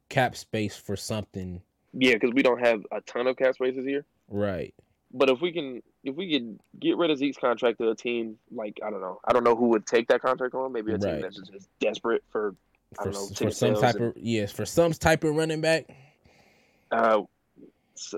cap 0.08 0.36
space 0.36 0.76
for 0.76 0.96
something. 0.96 1.62
Yeah, 1.92 2.14
because 2.14 2.32
we 2.34 2.42
don't 2.42 2.60
have 2.60 2.84
a 2.92 3.00
ton 3.02 3.26
of 3.26 3.36
cap 3.36 3.54
spaces 3.54 3.84
here. 3.86 4.04
Right. 4.28 4.74
But 5.12 5.30
if 5.30 5.40
we 5.40 5.52
can, 5.52 5.82
if 6.04 6.14
we 6.14 6.30
could 6.32 6.58
get 6.78 6.96
rid 6.96 7.10
of 7.10 7.18
Zeke's 7.18 7.38
contract 7.38 7.78
to 7.78 7.88
a 7.90 7.94
team 7.94 8.38
like 8.52 8.78
I 8.84 8.90
don't 8.90 9.00
know, 9.00 9.20
I 9.24 9.32
don't 9.32 9.42
know 9.44 9.56
who 9.56 9.68
would 9.68 9.86
take 9.86 10.08
that 10.08 10.20
contract 10.22 10.54
on. 10.54 10.72
Maybe 10.72 10.92
a 10.92 10.98
team 10.98 11.10
Right. 11.14 11.22
that's 11.22 11.38
just 11.40 11.68
desperate 11.80 12.22
for 12.30 12.54
I 12.98 13.04
For, 13.04 13.10
don't 13.10 13.14
know, 13.14 13.26
for 13.34 13.50
some 13.50 13.74
type 13.74 13.94
and- 13.96 14.04
of 14.04 14.16
yes, 14.16 14.52
for 14.52 14.64
some 14.66 14.92
type 14.92 15.24
of 15.24 15.34
running 15.34 15.60
back. 15.60 15.86
uh, 16.92 17.22
s- 17.96 18.14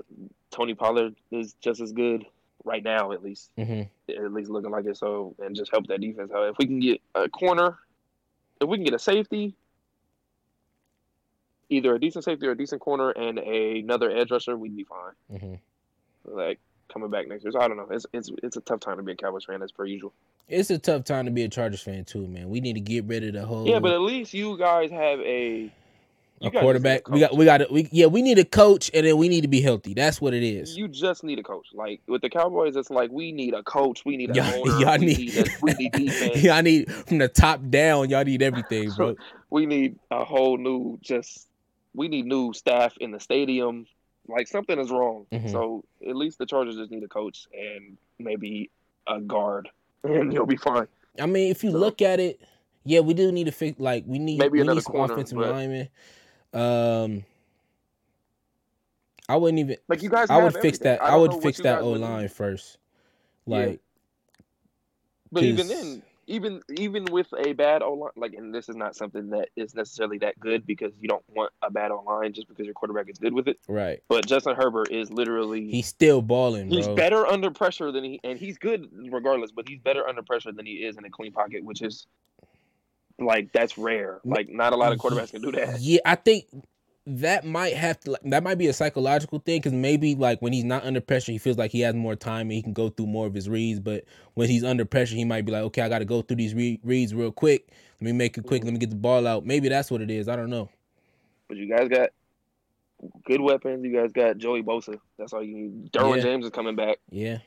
Tony 0.51 0.75
Pollard 0.75 1.15
is 1.31 1.53
just 1.61 1.81
as 1.81 1.91
good 1.93 2.25
right 2.63 2.83
now, 2.83 3.11
at 3.13 3.23
least, 3.23 3.51
hmm 3.57 3.83
at 4.09 4.33
least 4.33 4.49
looking 4.49 4.71
like 4.71 4.85
it. 4.85 4.97
So 4.97 5.35
and 5.39 5.55
just 5.55 5.71
help 5.71 5.87
that 5.87 6.01
defense 6.01 6.31
out. 6.31 6.47
If 6.49 6.57
we 6.57 6.65
can 6.65 6.79
get 6.79 7.01
a 7.15 7.27
corner, 7.29 7.77
if 8.61 8.67
we 8.69 8.77
can 8.77 8.83
get 8.83 8.93
a 8.93 8.99
safety, 8.99 9.55
either 11.69 11.95
a 11.95 11.99
decent 11.99 12.23
safety 12.25 12.47
or 12.47 12.51
a 12.51 12.57
decent 12.57 12.81
corner 12.81 13.09
and 13.11 13.39
a, 13.39 13.79
another 13.79 14.09
edge 14.11 14.31
rusher, 14.31 14.57
we'd 14.57 14.75
be 14.75 14.83
fine. 14.85 15.39
hmm 15.39 15.55
Like 16.25 16.59
coming 16.97 17.11
back 17.11 17.27
next 17.27 17.43
year. 17.43 17.51
So 17.51 17.59
I 17.59 17.67
don't 17.67 17.77
know. 17.77 17.87
It's 17.91 18.05
it's 18.13 18.31
it's 18.43 18.57
a 18.57 18.61
tough 18.61 18.79
time 18.79 18.97
to 18.97 19.03
be 19.03 19.11
a 19.11 19.15
Cowboys 19.15 19.45
fan 19.45 19.61
as 19.61 19.71
per 19.71 19.85
usual. 19.85 20.13
It's 20.47 20.69
a 20.69 20.77
tough 20.79 21.03
time 21.03 21.25
to 21.25 21.31
be 21.31 21.43
a 21.43 21.49
Chargers 21.49 21.81
fan 21.81 22.05
too, 22.05 22.27
man. 22.27 22.49
We 22.49 22.59
need 22.61 22.73
to 22.73 22.79
get 22.79 23.05
rid 23.05 23.23
of 23.23 23.33
the 23.33 23.45
whole 23.45 23.67
Yeah, 23.67 23.79
but 23.79 23.91
at 23.91 24.01
least 24.01 24.33
you 24.33 24.57
guys 24.57 24.89
have 24.91 25.19
a 25.19 25.71
a 26.39 26.49
guys 26.49 26.51
just 26.51 26.53
need 26.53 26.59
quarterback. 26.61 27.09
We 27.09 27.19
got 27.19 27.35
we 27.35 27.45
got 27.45 27.57
to 27.59 27.67
we 27.69 27.87
yeah, 27.91 28.07
we 28.07 28.21
need 28.21 28.39
a 28.39 28.45
coach 28.45 28.89
and 28.93 29.05
then 29.05 29.17
we 29.17 29.29
need 29.29 29.41
to 29.41 29.47
be 29.47 29.61
healthy. 29.61 29.93
That's 29.93 30.19
what 30.21 30.33
it 30.33 30.43
is. 30.43 30.77
You 30.77 30.87
just 30.87 31.23
need 31.23 31.39
a 31.39 31.43
coach. 31.43 31.67
Like 31.73 32.01
with 32.07 32.21
the 32.21 32.29
Cowboys, 32.29 32.75
it's 32.75 32.89
like 32.89 33.11
we 33.11 33.31
need 33.31 33.53
a 33.53 33.63
coach. 33.63 34.03
We 34.05 34.17
need 34.17 34.31
a 34.31 34.35
Y'all, 34.35 34.67
owner. 34.67 34.79
y'all 34.79 34.99
we 34.99 35.05
need, 35.05 35.17
need, 35.17 35.37
a, 35.37 35.45
we 35.61 35.73
need 35.73 35.91
defense. 35.93 36.43
y'all 36.43 36.61
need 36.61 36.91
from 36.91 37.17
the 37.19 37.27
top 37.27 37.61
down. 37.69 38.09
Y'all 38.09 38.23
need 38.23 38.41
everything, 38.41 38.89
bro. 38.91 39.15
we 39.49 39.65
need 39.65 39.97
a 40.11 40.23
whole 40.23 40.57
new 40.57 40.97
just. 41.01 41.45
We 41.93 42.07
need 42.09 42.27
new 42.27 42.53
staff 42.53 42.95
in 42.99 43.09
the 43.09 43.19
stadium. 43.19 43.87
Like 44.27 44.47
something 44.47 44.77
is 44.79 44.89
wrong. 44.91 45.25
Mhm. 45.31 45.51
So 45.51 45.83
at 46.07 46.15
least 46.15 46.37
the 46.37 46.45
Chargers 46.45 46.75
just 46.75 46.91
need 46.91 47.03
a 47.03 47.07
coach 47.07 47.47
and 47.53 47.97
maybe 48.19 48.69
a 49.07 49.19
guard, 49.21 49.69
and 50.03 50.33
you'll 50.33 50.45
be 50.45 50.57
fine. 50.57 50.87
I 51.19 51.25
mean, 51.25 51.49
if 51.51 51.63
you 51.63 51.71
So- 51.71 51.77
look 51.77 52.01
at 52.01 52.19
it, 52.19 52.41
yeah, 52.83 52.99
we 52.99 53.13
do 53.13 53.31
need 53.31 53.45
to 53.45 53.51
fix. 53.51 53.79
Like 53.79 54.03
we 54.05 54.19
need 54.19 54.39
Maybe 54.39 54.53
we 54.53 54.61
another 54.61 54.75
need 54.75 54.83
some 54.83 54.91
corner, 54.93 55.13
offensive 55.13 55.37
but- 55.37 55.51
linemen. 55.51 55.89
Um, 56.53 57.23
I 59.29 59.35
wouldn't 59.35 59.59
even. 59.59 59.77
Like 59.87 60.01
you 60.01 60.09
guys, 60.09 60.29
I 60.29 60.37
would 60.37 60.53
have 60.53 60.61
fix 60.61 60.79
everything. 60.79 60.83
that. 60.99 61.03
I, 61.03 61.11
don't 61.11 61.21
would 61.33 61.43
fix 61.43 61.57
that 61.59 61.81
O 61.81 61.91
line 61.91 62.29
first. 62.29 62.77
Yeah. 63.45 63.57
Like, 63.57 63.81
But 65.31 65.43
even 65.43 65.67
then, 65.67 66.01
even 66.27 66.61
even 66.77 67.05
with 67.05 67.27
a 67.37 67.53
bad 67.53 67.81
O 67.81 67.93
line, 67.93 68.11
like, 68.15 68.33
and 68.33 68.53
this 68.53 68.67
is 68.69 68.75
not 68.75 68.95
something 68.95 69.29
that 69.29 69.49
is 69.55 69.73
necessarily 69.73 70.17
that 70.19 70.39
good 70.39 70.65
because 70.67 70.91
you 70.99 71.07
don't 71.07 71.23
want 71.33 71.51
a 71.61 71.71
bad 71.71 71.91
O 71.91 72.03
line 72.05 72.33
just 72.33 72.47
because 72.47 72.65
your 72.65 72.73
quarterback 72.73 73.09
is 73.09 73.17
good 73.17 73.33
with 73.33 73.47
it. 73.47 73.57
right? 73.67 74.03
But 74.09 74.25
Justin 74.25 74.55
Herbert 74.55 74.91
is 74.91 75.09
literally 75.09 75.69
He's 75.69 75.87
still 75.87 76.21
balling, 76.21 76.69
he's 76.69 76.85
bro. 76.85 76.95
better 76.95 77.25
under 77.25 77.49
pressure 77.49 77.91
than 77.91 78.03
he, 78.03 78.19
and 78.23 78.37
he's 78.37 78.57
good 78.57 78.89
regardless. 79.09 79.51
But 79.51 79.67
he's 79.67 79.79
better 79.79 80.07
under 80.07 80.21
pressure 80.21 80.51
than 80.51 80.65
he 80.65 80.73
is 80.73 80.97
in 80.97 81.05
a 81.05 81.09
clean 81.09 81.31
pocket, 81.31 81.63
which 81.63 81.81
is 81.81 82.05
like 83.19 83.51
that's 83.53 83.77
rare. 83.77 84.19
Like 84.23 84.49
not 84.49 84.73
a 84.73 84.75
lot 84.75 84.91
of 84.93 84.99
quarterbacks 84.99 85.31
can 85.31 85.41
do 85.41 85.51
that. 85.53 85.79
Yeah, 85.79 85.99
I 86.05 86.15
think 86.15 86.45
that 87.09 87.45
might 87.45 87.73
have 87.73 87.99
to. 88.01 88.17
That 88.25 88.43
might 88.43 88.57
be 88.57 88.67
a 88.67 88.73
psychological 88.73 89.39
thing 89.39 89.59
because 89.59 89.71
maybe 89.73 90.13
like 90.13 90.41
when 90.41 90.51
he's 90.53 90.65
not 90.65 90.83
under 90.83 90.99
pressure, 91.01 91.31
he 91.31 91.37
feels 91.37 91.57
like 91.57 91.71
he 91.71 91.79
has 91.81 91.95
more 91.95 92.15
time 92.15 92.41
and 92.47 92.51
he 92.51 92.61
can 92.61 92.73
go 92.73 92.89
through 92.89 93.07
more 93.07 93.25
of 93.25 93.33
his 93.33 93.47
reads. 93.47 93.79
But 93.79 94.03
when 94.33 94.49
he's 94.49 94.63
under 94.63 94.83
pressure, 94.85 95.15
he 95.15 95.23
might 95.23 95.45
be 95.45 95.51
like, 95.53 95.63
okay, 95.63 95.81
I 95.81 95.89
got 95.89 95.99
to 95.99 96.05
go 96.05 96.21
through 96.21 96.37
these 96.37 96.53
re- 96.53 96.79
reads 96.83 97.15
real 97.15 97.31
quick. 97.31 97.69
Let 98.01 98.05
me 98.05 98.11
make 98.11 98.37
it 98.37 98.45
quick. 98.45 98.61
Mm-hmm. 98.61 98.67
Let 98.67 98.73
me 98.73 98.79
get 98.79 98.89
the 98.89 98.95
ball 98.97 99.25
out. 99.25 99.45
Maybe 99.45 99.69
that's 99.69 99.89
what 99.89 100.01
it 100.01 100.11
is. 100.11 100.27
I 100.27 100.35
don't 100.35 100.49
know. 100.49 100.69
But 101.47 101.57
you 101.57 101.73
guys 101.73 101.87
got 101.87 102.09
good 103.25 103.41
weapons. 103.41 103.85
You 103.85 103.93
guys 103.93 104.11
got 104.11 104.37
Joey 104.37 104.61
Bosa. 104.61 104.99
That's 105.17 105.31
all 105.33 105.41
you 105.43 105.55
need. 105.55 105.91
Derwin 105.91 106.17
Yeah. 106.17 106.23
James 106.23 106.45
is 106.45 106.51
coming 106.51 106.75
back, 106.75 106.97
Yeah, 107.09 107.37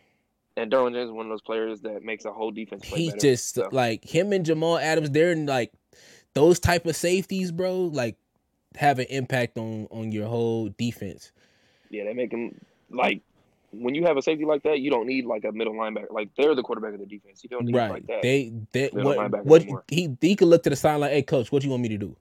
and 0.56 0.70
Derwin 0.72 0.92
James 0.94 1.06
is 1.08 1.12
one 1.12 1.26
of 1.26 1.30
those 1.30 1.42
players 1.42 1.82
that 1.82 2.02
makes 2.02 2.24
a 2.24 2.32
whole 2.32 2.50
defense 2.50 2.88
play 2.88 2.98
he's 2.98 3.12
better. 3.12 3.20
just 3.20 3.54
So- 3.56 3.68
like 3.72 4.04
him 4.04 4.32
and 4.32 4.44
Jamal 4.44 4.78
Adams. 4.78 5.10
They're 5.10 5.32
in 5.32 5.44
like 5.46 5.72
those 6.34 6.58
type 6.60 6.86
of 6.86 6.96
safeties, 6.96 7.52
bro. 7.52 7.76
Like 7.92 8.16
have 8.76 8.98
an 8.98 9.06
impact 9.10 9.58
on 9.58 9.86
on 9.90 10.12
your 10.12 10.26
whole 10.28 10.68
defense. 10.78 11.32
Yeah, 11.90 12.04
they 12.04 12.12
make 12.14 12.30
him 12.32 12.54
like 12.90 13.22
when 13.72 13.94
you 13.94 14.04
have 14.04 14.16
a 14.16 14.22
safety 14.22 14.44
like 14.44 14.62
that, 14.64 14.80
you 14.80 14.90
don't 14.90 15.06
need 15.06 15.24
like 15.26 15.44
a 15.44 15.52
middle 15.52 15.74
linebacker. 15.74 16.10
Like 16.10 16.30
they're 16.36 16.54
the 16.54 16.62
quarterback 16.62 16.94
of 16.94 17.00
the 17.00 17.06
defense. 17.06 17.42
You 17.42 17.48
don't 17.50 17.64
need 17.66 17.74
Right. 17.76 17.90
like 17.90 18.06
that. 18.06 18.22
They 18.22 18.52
they 18.72 18.88
what 18.92 19.44
what 19.44 19.62
anymore. 19.62 19.84
he 19.88 20.16
he 20.20 20.36
could 20.36 20.48
look 20.48 20.62
to 20.64 20.70
the 20.70 20.76
side 20.76 20.96
like, 20.96 21.12
hey 21.12 21.22
coach, 21.22 21.50
what 21.52 21.62
do 21.62 21.66
you 21.68 21.70
want 21.70 21.82
me 21.82 21.88
to 21.90 21.98
do? 21.98 22.16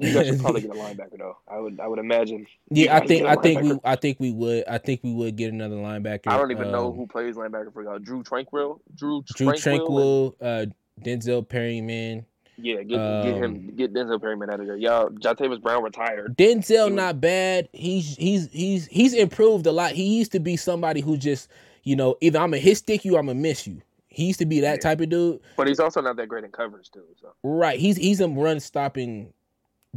you 0.00 0.14
guys 0.14 0.28
should 0.28 0.38
probably 0.40 0.60
get 0.62 0.70
a 0.70 0.74
linebacker 0.74 1.18
though. 1.18 1.36
I 1.48 1.58
would 1.58 1.80
I 1.80 1.88
would 1.88 1.98
imagine. 1.98 2.46
Yeah, 2.70 2.96
I 2.96 3.06
think 3.06 3.26
I 3.26 3.34
think 3.34 3.62
we. 3.62 3.78
I 3.84 3.96
think 3.96 4.20
we 4.20 4.30
would 4.30 4.64
I 4.68 4.78
think 4.78 5.00
we 5.02 5.12
would 5.12 5.34
get 5.36 5.52
another 5.52 5.74
linebacker. 5.76 6.28
I 6.28 6.36
don't 6.36 6.50
even 6.52 6.70
know 6.70 6.90
Um, 6.90 6.96
who 6.96 7.06
plays 7.06 7.34
linebacker 7.34 7.72
for 7.72 7.82
y'all. 7.82 7.98
Drue 7.98 8.22
Tranquill, 8.22 8.78
Drew 8.94 9.22
Drue 9.34 9.48
Tranquill. 9.54 10.34
and- 10.40 10.70
uh, 10.70 10.74
Denzel 11.02 11.48
Perryman. 11.48 12.24
Yeah, 12.58 12.82
get 12.82 12.88
get 12.88 12.98
Um, 12.98 13.42
him 13.42 13.72
get 13.76 13.94
Denzel 13.94 14.20
Perryman 14.20 14.50
out 14.50 14.60
of 14.60 14.66
there. 14.66 14.76
Y'all, 14.76 15.08
Jatavis 15.10 15.60
Brown 15.62 15.82
retired. 15.82 16.36
Denzel 16.36 16.92
not 16.92 17.20
bad. 17.20 17.68
He's 17.72 18.16
he's 18.16 18.50
he's 18.52 18.86
he's 18.86 19.14
improved 19.14 19.66
a 19.66 19.72
lot. 19.72 19.92
He 19.92 20.18
used 20.18 20.32
to 20.32 20.40
be 20.40 20.56
somebody 20.56 21.00
who 21.00 21.16
just 21.16 21.48
you 21.84 21.96
know 21.96 22.16
either 22.20 22.38
I'm 22.38 22.50
gonna 22.50 22.58
hit 22.58 22.76
stick 22.78 23.04
you, 23.04 23.16
I'm 23.16 23.26
gonna 23.26 23.38
miss 23.38 23.66
you. 23.66 23.80
He 24.08 24.24
used 24.26 24.40
to 24.40 24.46
be 24.46 24.60
that 24.60 24.74
Yeah. 24.78 24.80
type 24.80 25.00
of 25.00 25.08
dude. 25.10 25.40
But 25.56 25.68
he's 25.68 25.78
also 25.80 26.00
not 26.00 26.16
that 26.16 26.28
great 26.28 26.42
in 26.44 26.50
coverage 26.50 26.90
too. 26.90 27.04
So 27.20 27.28
Right. 27.42 27.78
He's 27.78 27.96
he's 27.96 28.20
a 28.20 28.28
run 28.28 28.58
stopping 28.60 29.32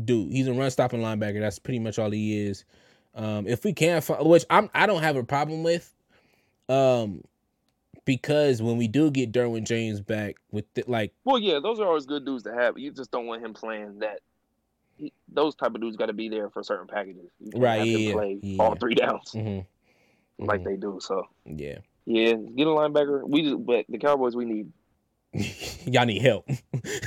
dude. 0.04 0.32
He's 0.32 0.48
a 0.48 0.54
run 0.54 0.70
stopping 0.70 1.02
linebacker. 1.02 1.40
That's 1.40 1.60
pretty 1.60 1.80
much 1.80 1.98
all 1.98 2.12
he 2.12 2.46
is. 2.46 2.66
Um, 3.16 3.48
if 3.48 3.64
we 3.66 3.74
can 3.74 4.00
find, 4.02 4.26
which 4.28 4.46
I'm 4.50 4.70
I 4.74 4.86
don't 4.86 5.02
have 5.02 5.16
a 5.16 5.24
problem 5.24 5.64
with, 5.64 5.92
um, 6.70 7.24
because 8.06 8.62
when 8.62 8.78
we 8.78 8.88
do 8.88 9.12
get 9.12 9.32
Derwin 9.32 9.64
James 9.66 10.02
back 10.02 10.36
with 10.52 10.66
the, 10.74 10.84
like 10.88 11.14
well, 11.24 11.38
yeah, 11.38 11.60
those 11.62 11.80
are 11.80 11.88
always 11.88 12.06
good 12.06 12.26
dudes 12.26 12.44
to 12.44 12.54
have. 12.54 12.78
You 12.78 12.92
just 12.92 13.12
don't 13.12 13.28
want 13.28 13.44
him 13.44 13.54
playing 13.54 14.00
that. 14.00 14.20
He, 14.98 15.14
those 15.32 15.56
type 15.56 15.74
of 15.74 15.82
dudes 15.82 15.98
got 15.98 16.08
to 16.08 16.14
be 16.14 16.30
there 16.30 16.50
for 16.50 16.64
certain 16.64 16.88
packages. 16.88 17.30
Right, 17.56 17.84
yeah, 17.86 18.14
play 18.14 18.40
yeah. 18.42 18.62
all 18.64 18.76
three 18.76 18.96
downs 18.96 19.32
mhm, 19.34 19.66
like 20.40 20.62
mhm, 20.62 20.66
they 20.66 20.76
do. 20.76 21.00
So 21.02 21.28
yeah, 21.46 21.80
yeah, 22.06 22.34
get 22.34 22.68
a 22.68 22.72
linebacker. 22.72 23.28
We 23.28 23.44
just 23.44 23.66
but 23.66 23.86
the 23.90 23.98
Cowboys 23.98 24.36
we 24.36 24.46
need. 24.46 24.72
y'all 25.86 26.06
need 26.06 26.22
help. 26.22 26.48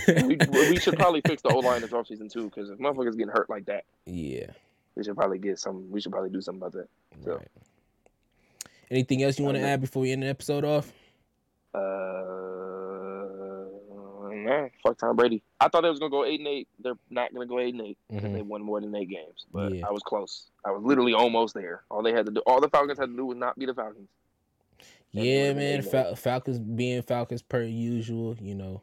We, 0.06 0.38
we 0.52 0.78
should 0.78 0.96
probably 0.96 1.20
fix 1.26 1.42
the 1.42 1.48
O 1.48 1.58
line 1.58 1.80
this 1.80 1.90
offseason 1.90 2.30
too 2.30 2.44
because 2.44 2.70
if 2.70 2.78
motherfuckers 2.78 3.12
getting 3.16 3.32
hurt 3.32 3.48
like 3.50 3.66
that, 3.66 3.84
yeah. 4.06 4.46
we 4.94 5.04
should 5.04 5.16
probably 5.16 5.38
get 5.38 5.58
some. 5.58 5.90
We 5.90 6.00
should 6.00 6.12
probably 6.12 6.30
do 6.30 6.40
something 6.40 6.62
about 6.62 6.72
that. 6.72 6.88
So- 7.24 7.36
Right. 7.36 7.48
Anything 8.90 9.22
else 9.22 9.38
you 9.38 9.44
want 9.44 9.56
to 9.56 9.62
add 9.62 9.80
before 9.80 10.02
we 10.02 10.12
end 10.12 10.22
the 10.22 10.28
episode 10.28 10.64
off? 10.64 10.92
Uh, 11.74 11.80
nah, 14.34 14.68
fuck 14.82 14.98
Tom 14.98 15.16
Brady. 15.16 15.42
I 15.60 15.68
thought 15.68 15.82
they 15.82 15.90
was 15.90 15.98
gonna 15.98 16.10
go 16.10 16.24
eight 16.24 16.38
and 16.40 16.48
eight. 16.48 16.68
They're 16.78 16.98
not 17.10 17.32
gonna 17.32 17.46
go 17.46 17.58
eight 17.58 17.74
and 17.74 17.82
eight 17.86 17.98
because 18.08 18.24
Mhm. 18.30 18.34
they 18.34 18.42
won 18.42 18.62
more 18.62 18.80
than 18.80 18.94
eight 18.94 19.08
games. 19.08 19.46
But 19.52 19.74
Yeah. 19.74 19.86
I 19.88 19.90
was 19.90 20.02
close. 20.02 20.50
I 20.64 20.70
was 20.70 20.82
literally 20.82 21.14
almost 21.14 21.54
there. 21.54 21.82
All 21.90 22.02
they 22.02 22.12
had 22.12 22.26
to 22.26 22.32
do, 22.32 22.42
all 22.46 22.60
the 22.60 22.68
Falcons 22.68 22.98
had 22.98 23.06
to 23.10 23.16
do 23.16 23.26
was 23.26 23.36
not 23.36 23.58
be 23.58 23.66
the 23.66 23.74
Falcons. 23.74 24.08
And 25.14 25.24
Yeah, 25.24 25.52
man. 25.54 25.82
Fal- 25.82 26.16
Falcons 26.16 26.58
being 26.58 27.00
Falcons 27.02 27.42
per 27.42 27.62
usual, 27.62 28.36
you 28.40 28.54
know. 28.54 28.82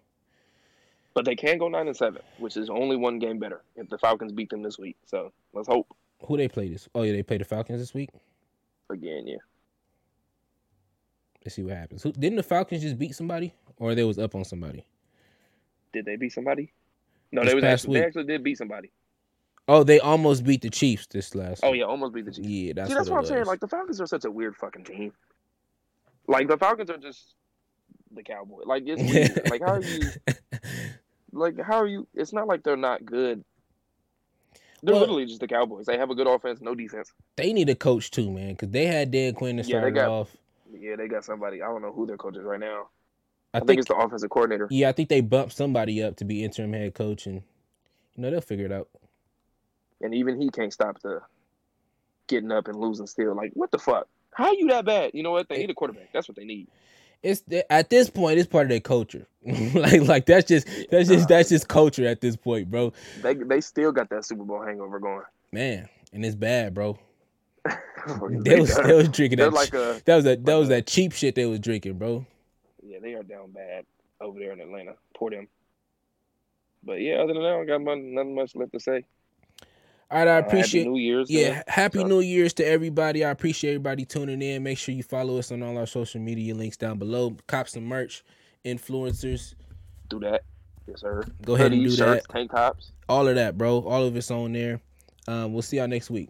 But 1.14 1.26
they 1.26 1.36
can 1.36 1.58
go 1.58 1.68
nine 1.68 1.88
and 1.88 1.96
seven, 1.98 2.22
which 2.38 2.56
is 2.56 2.70
only 2.70 2.96
one 2.96 3.20
game 3.20 3.38
better 3.38 3.62
if 3.76 3.90
the 3.90 3.98
Falcons 3.98 4.32
beat 4.32 4.50
them 4.50 4.62
this 4.64 4.80
week. 4.80 4.96
So 5.06 5.32
let's 5.54 5.68
hope 5.68 5.88
Who 6.26 6.38
they 6.38 6.48
play 6.48 6.70
this? 6.70 6.88
Oh 6.96 7.02
yeah, 7.02 7.12
they 7.14 7.24
play 7.24 7.38
the 7.38 7.44
Falcons 7.46 7.80
this 7.80 7.94
week. 7.94 8.10
again. 8.90 9.26
Yeah, 9.28 9.38
Let's 11.44 11.56
see 11.56 11.64
what 11.64 11.76
happens. 11.76 12.04
Who, 12.04 12.12
didn't 12.12 12.36
the 12.38 12.44
Falcons 12.44 12.82
just 12.84 12.98
beat 13.00 13.16
somebody, 13.16 13.54
or 13.78 13.96
they 13.96 14.04
was 14.04 14.20
up 14.20 14.36
on 14.36 14.44
somebody? 14.46 14.86
did 15.94 16.06
they 16.06 16.16
beat 16.16 16.32
somebody? 16.32 16.72
No, 17.34 17.42
This 17.42 17.50
they 17.52 17.56
was 17.56 17.64
actually, 17.66 18.00
they 18.00 18.06
actually 18.06 18.24
did 18.26 18.44
beat 18.44 18.58
somebody. 18.58 18.92
Oh, 19.68 19.84
they 19.84 20.00
almost 20.00 20.44
beat 20.46 20.62
the 20.62 20.70
Chiefs 20.70 21.06
this 21.08 21.36
last. 21.36 21.62
Oh 21.64 21.72
week. 21.72 21.80
yeah, 21.80 21.86
almost 21.86 22.14
beat 22.14 22.26
the 22.26 22.32
Chiefs. 22.32 22.48
yeah. 22.48 22.74
That's 22.76 22.90
See, 22.90 22.96
that's 22.96 23.10
what, 23.10 23.16
what, 23.16 23.18
I'm 23.20 23.24
it 23.26 23.28
saying. 23.28 23.46
Like 23.46 23.60
the 23.60 23.68
Falcons 23.68 24.00
are 24.00 24.06
such 24.06 24.24
a 24.26 24.32
weird 24.32 24.56
fucking 24.56 24.86
team. 24.86 25.12
Like 26.28 26.48
the 26.48 26.58
Falcons 26.58 26.90
are 26.90 26.98
just 26.98 27.36
the 28.14 28.24
Cowboy. 28.24 28.62
Like 28.66 28.84
it's 28.86 29.02
weird. 29.02 29.42
like 29.52 29.62
how 29.62 29.74
are 29.76 29.82
you? 29.82 30.02
Like 31.34 31.60
how 31.62 31.78
are 31.78 31.88
you? 31.88 32.08
It's 32.14 32.34
not 32.34 32.48
like 32.48 32.64
they're 32.64 32.76
not 32.78 33.06
good. 33.06 33.44
They're 34.84 34.94
Well- 34.94 35.02
literally 35.02 35.26
just 35.26 35.40
the 35.42 35.48
Cowboys. 35.48 35.86
They 35.86 35.98
have 35.98 36.10
a 36.10 36.16
good 36.16 36.28
offense, 36.28 36.60
no 36.62 36.74
defense. 36.76 37.12
They 37.38 37.54
need 37.54 37.70
a 37.70 37.76
coach 37.76 38.12
too, 38.12 38.32
man, 38.32 38.52
because 38.54 38.70
they 38.72 38.86
had 38.88 39.12
Dan 39.12 39.34
Quinn 39.34 39.58
to 39.58 39.64
Yeah, 39.64 39.80
start 39.80 39.84
they 39.94 40.00
got- 40.00 40.10
off. 40.10 40.36
Yeah, 40.80 40.96
they 40.96 41.08
got 41.08 41.26
somebody. 41.26 41.62
I 41.62 41.68
don't 41.68 41.82
know 41.82 41.92
who 41.92 42.06
their 42.06 42.18
coach 42.18 42.38
is 42.38 42.44
right 42.44 42.60
now. 42.60 42.88
I, 43.54 43.58
I, 43.58 43.60
think, 43.60 43.68
think, 43.68 43.80
it's 43.80 43.90
the 43.90 43.96
offensive 43.96 44.30
coordinator. 44.30 44.68
yeah, 44.70 44.90
I 44.90 44.92
think 44.94 45.10
they 45.10 45.22
bumped 45.22 45.54
somebody 45.54 46.02
up 46.02 46.16
to 46.18 46.26
be 46.26 46.44
interim 46.44 46.72
head 46.74 46.94
coach, 46.94 47.26
and 47.26 47.44
you 48.16 48.24
know 48.24 48.32
they'll 48.32 48.42
figure 48.42 48.66
it 48.66 48.72
out. 48.72 48.88
and 50.00 50.16
even 50.16 50.40
he 50.40 50.50
can't 50.50 50.72
stop 50.72 51.02
the 51.02 51.22
getting 52.28 52.52
up 52.52 52.68
and 52.68 52.80
losing 52.80 53.08
still. 53.08 53.36
Like, 53.36 53.52
what 53.54 53.72
the 53.72 53.78
fuck? 53.78 54.08
How 54.34 54.46
are 54.48 54.54
you 54.54 54.68
that 54.70 54.86
bad? 54.86 55.12
You 55.14 55.24
know 55.24 55.32
what? 55.32 55.50
They 55.50 55.58
need 55.58 55.70
a 55.70 55.74
quarterback. 55.74 56.14
That's 56.14 56.28
what 56.28 56.38
they 56.38 56.46
need. 56.46 56.68
It's 57.22 57.44
at 57.70 57.90
this 57.90 58.10
point, 58.10 58.40
it's 58.40 58.48
part 58.48 58.64
of 58.64 58.70
their 58.70 58.80
culture. 58.80 59.28
like, 59.46 60.02
like 60.02 60.26
that's 60.26 60.48
just 60.48 60.68
that's 60.90 61.10
just 61.10 61.28
that's 61.28 61.50
just 61.50 61.68
culture 61.68 62.08
at 62.08 62.22
this 62.22 62.36
point, 62.36 62.72
bro. 62.72 62.94
They 63.22 63.36
they 63.36 63.62
still 63.62 63.92
got 63.92 64.10
that 64.10 64.26
Super 64.26 64.44
Bowl 64.44 64.64
hangover 64.66 65.00
going. 65.00 65.24
Man, 65.52 65.88
and 66.14 66.26
it's 66.26 66.36
bad, 66.36 66.74
bro. 66.74 66.98
they 67.66 68.38
They 68.56 68.60
was 68.60 68.76
they 68.76 68.94
was 68.94 69.10
drinking 69.10 69.40
that. 69.40 69.54
like 69.54 69.74
a 69.74 70.02
that 70.06 70.16
was 70.16 70.26
that 70.26 70.46
that 70.46 70.56
was 70.56 70.70
that 70.70 70.88
cheap 70.88 71.12
shit 71.14 71.36
they 71.36 71.46
was 71.46 71.60
drinking, 71.60 71.94
bro. 71.98 72.26
yeah. 72.84 72.98
They 73.02 73.14
are 73.14 73.24
down 73.24 73.52
bad 73.52 73.86
over 74.20 74.40
there 74.40 74.52
in 74.54 74.60
Atlanta. 74.62 74.94
Poor 75.16 75.30
them. 75.32 75.48
But 76.84 76.94
yeah, 77.02 77.16
other 77.18 77.34
than 77.34 77.44
that, 77.44 77.54
I 77.62 77.66
got 77.66 77.82
much, 77.82 78.00
nothing 78.00 78.36
much 78.36 78.56
left 78.56 78.74
to 78.74 78.80
say. 78.80 79.06
All 80.10 80.18
right, 80.20 80.28
I 80.28 80.32
Uh, 80.32 80.42
Happy 80.42 80.48
appreciate. 80.48 80.88
New 80.88 80.98
Year's. 80.98 81.30
Yeah, 81.30 81.62
happy 81.68 82.04
New 82.04 82.20
Year's 82.20 82.54
to 82.56 82.66
everybody. 82.66 83.24
I 83.24 83.30
appreciate 83.30 83.72
everybody 83.72 84.04
tuning 84.06 84.42
in. 84.42 84.64
Make 84.64 84.78
sure 84.78 84.94
you 84.94 85.04
follow 85.04 85.38
us 85.38 85.52
on 85.52 85.62
all 85.64 85.78
our 85.78 85.86
social 85.86 86.20
media 86.20 86.54
links 86.56 86.76
down 86.78 86.98
below. 86.98 87.38
Cops 87.48 87.76
and 87.76 87.86
merch, 87.86 88.24
influencers, 88.66 89.54
do 90.10 90.20
that. 90.20 90.44
Yes, 90.88 91.02
sir. 91.02 91.24
Go 91.46 91.56
ahead 91.56 91.72
and 91.72 91.84
do 91.84 91.90
shirts, 91.92 92.26
that. 92.28 92.34
tank 92.34 92.52
tops. 92.52 92.92
all 93.08 93.28
of 93.28 93.36
that, 93.36 93.58
bro. 93.58 93.80
All 93.84 94.04
of 94.04 94.16
it's 94.18 94.32
on 94.32 94.52
there. 94.54 94.82
Um, 95.28 95.54
we'll 95.54 95.62
see 95.62 95.78
y'all 95.78 95.88
next 95.88 96.10
week. 96.10 96.30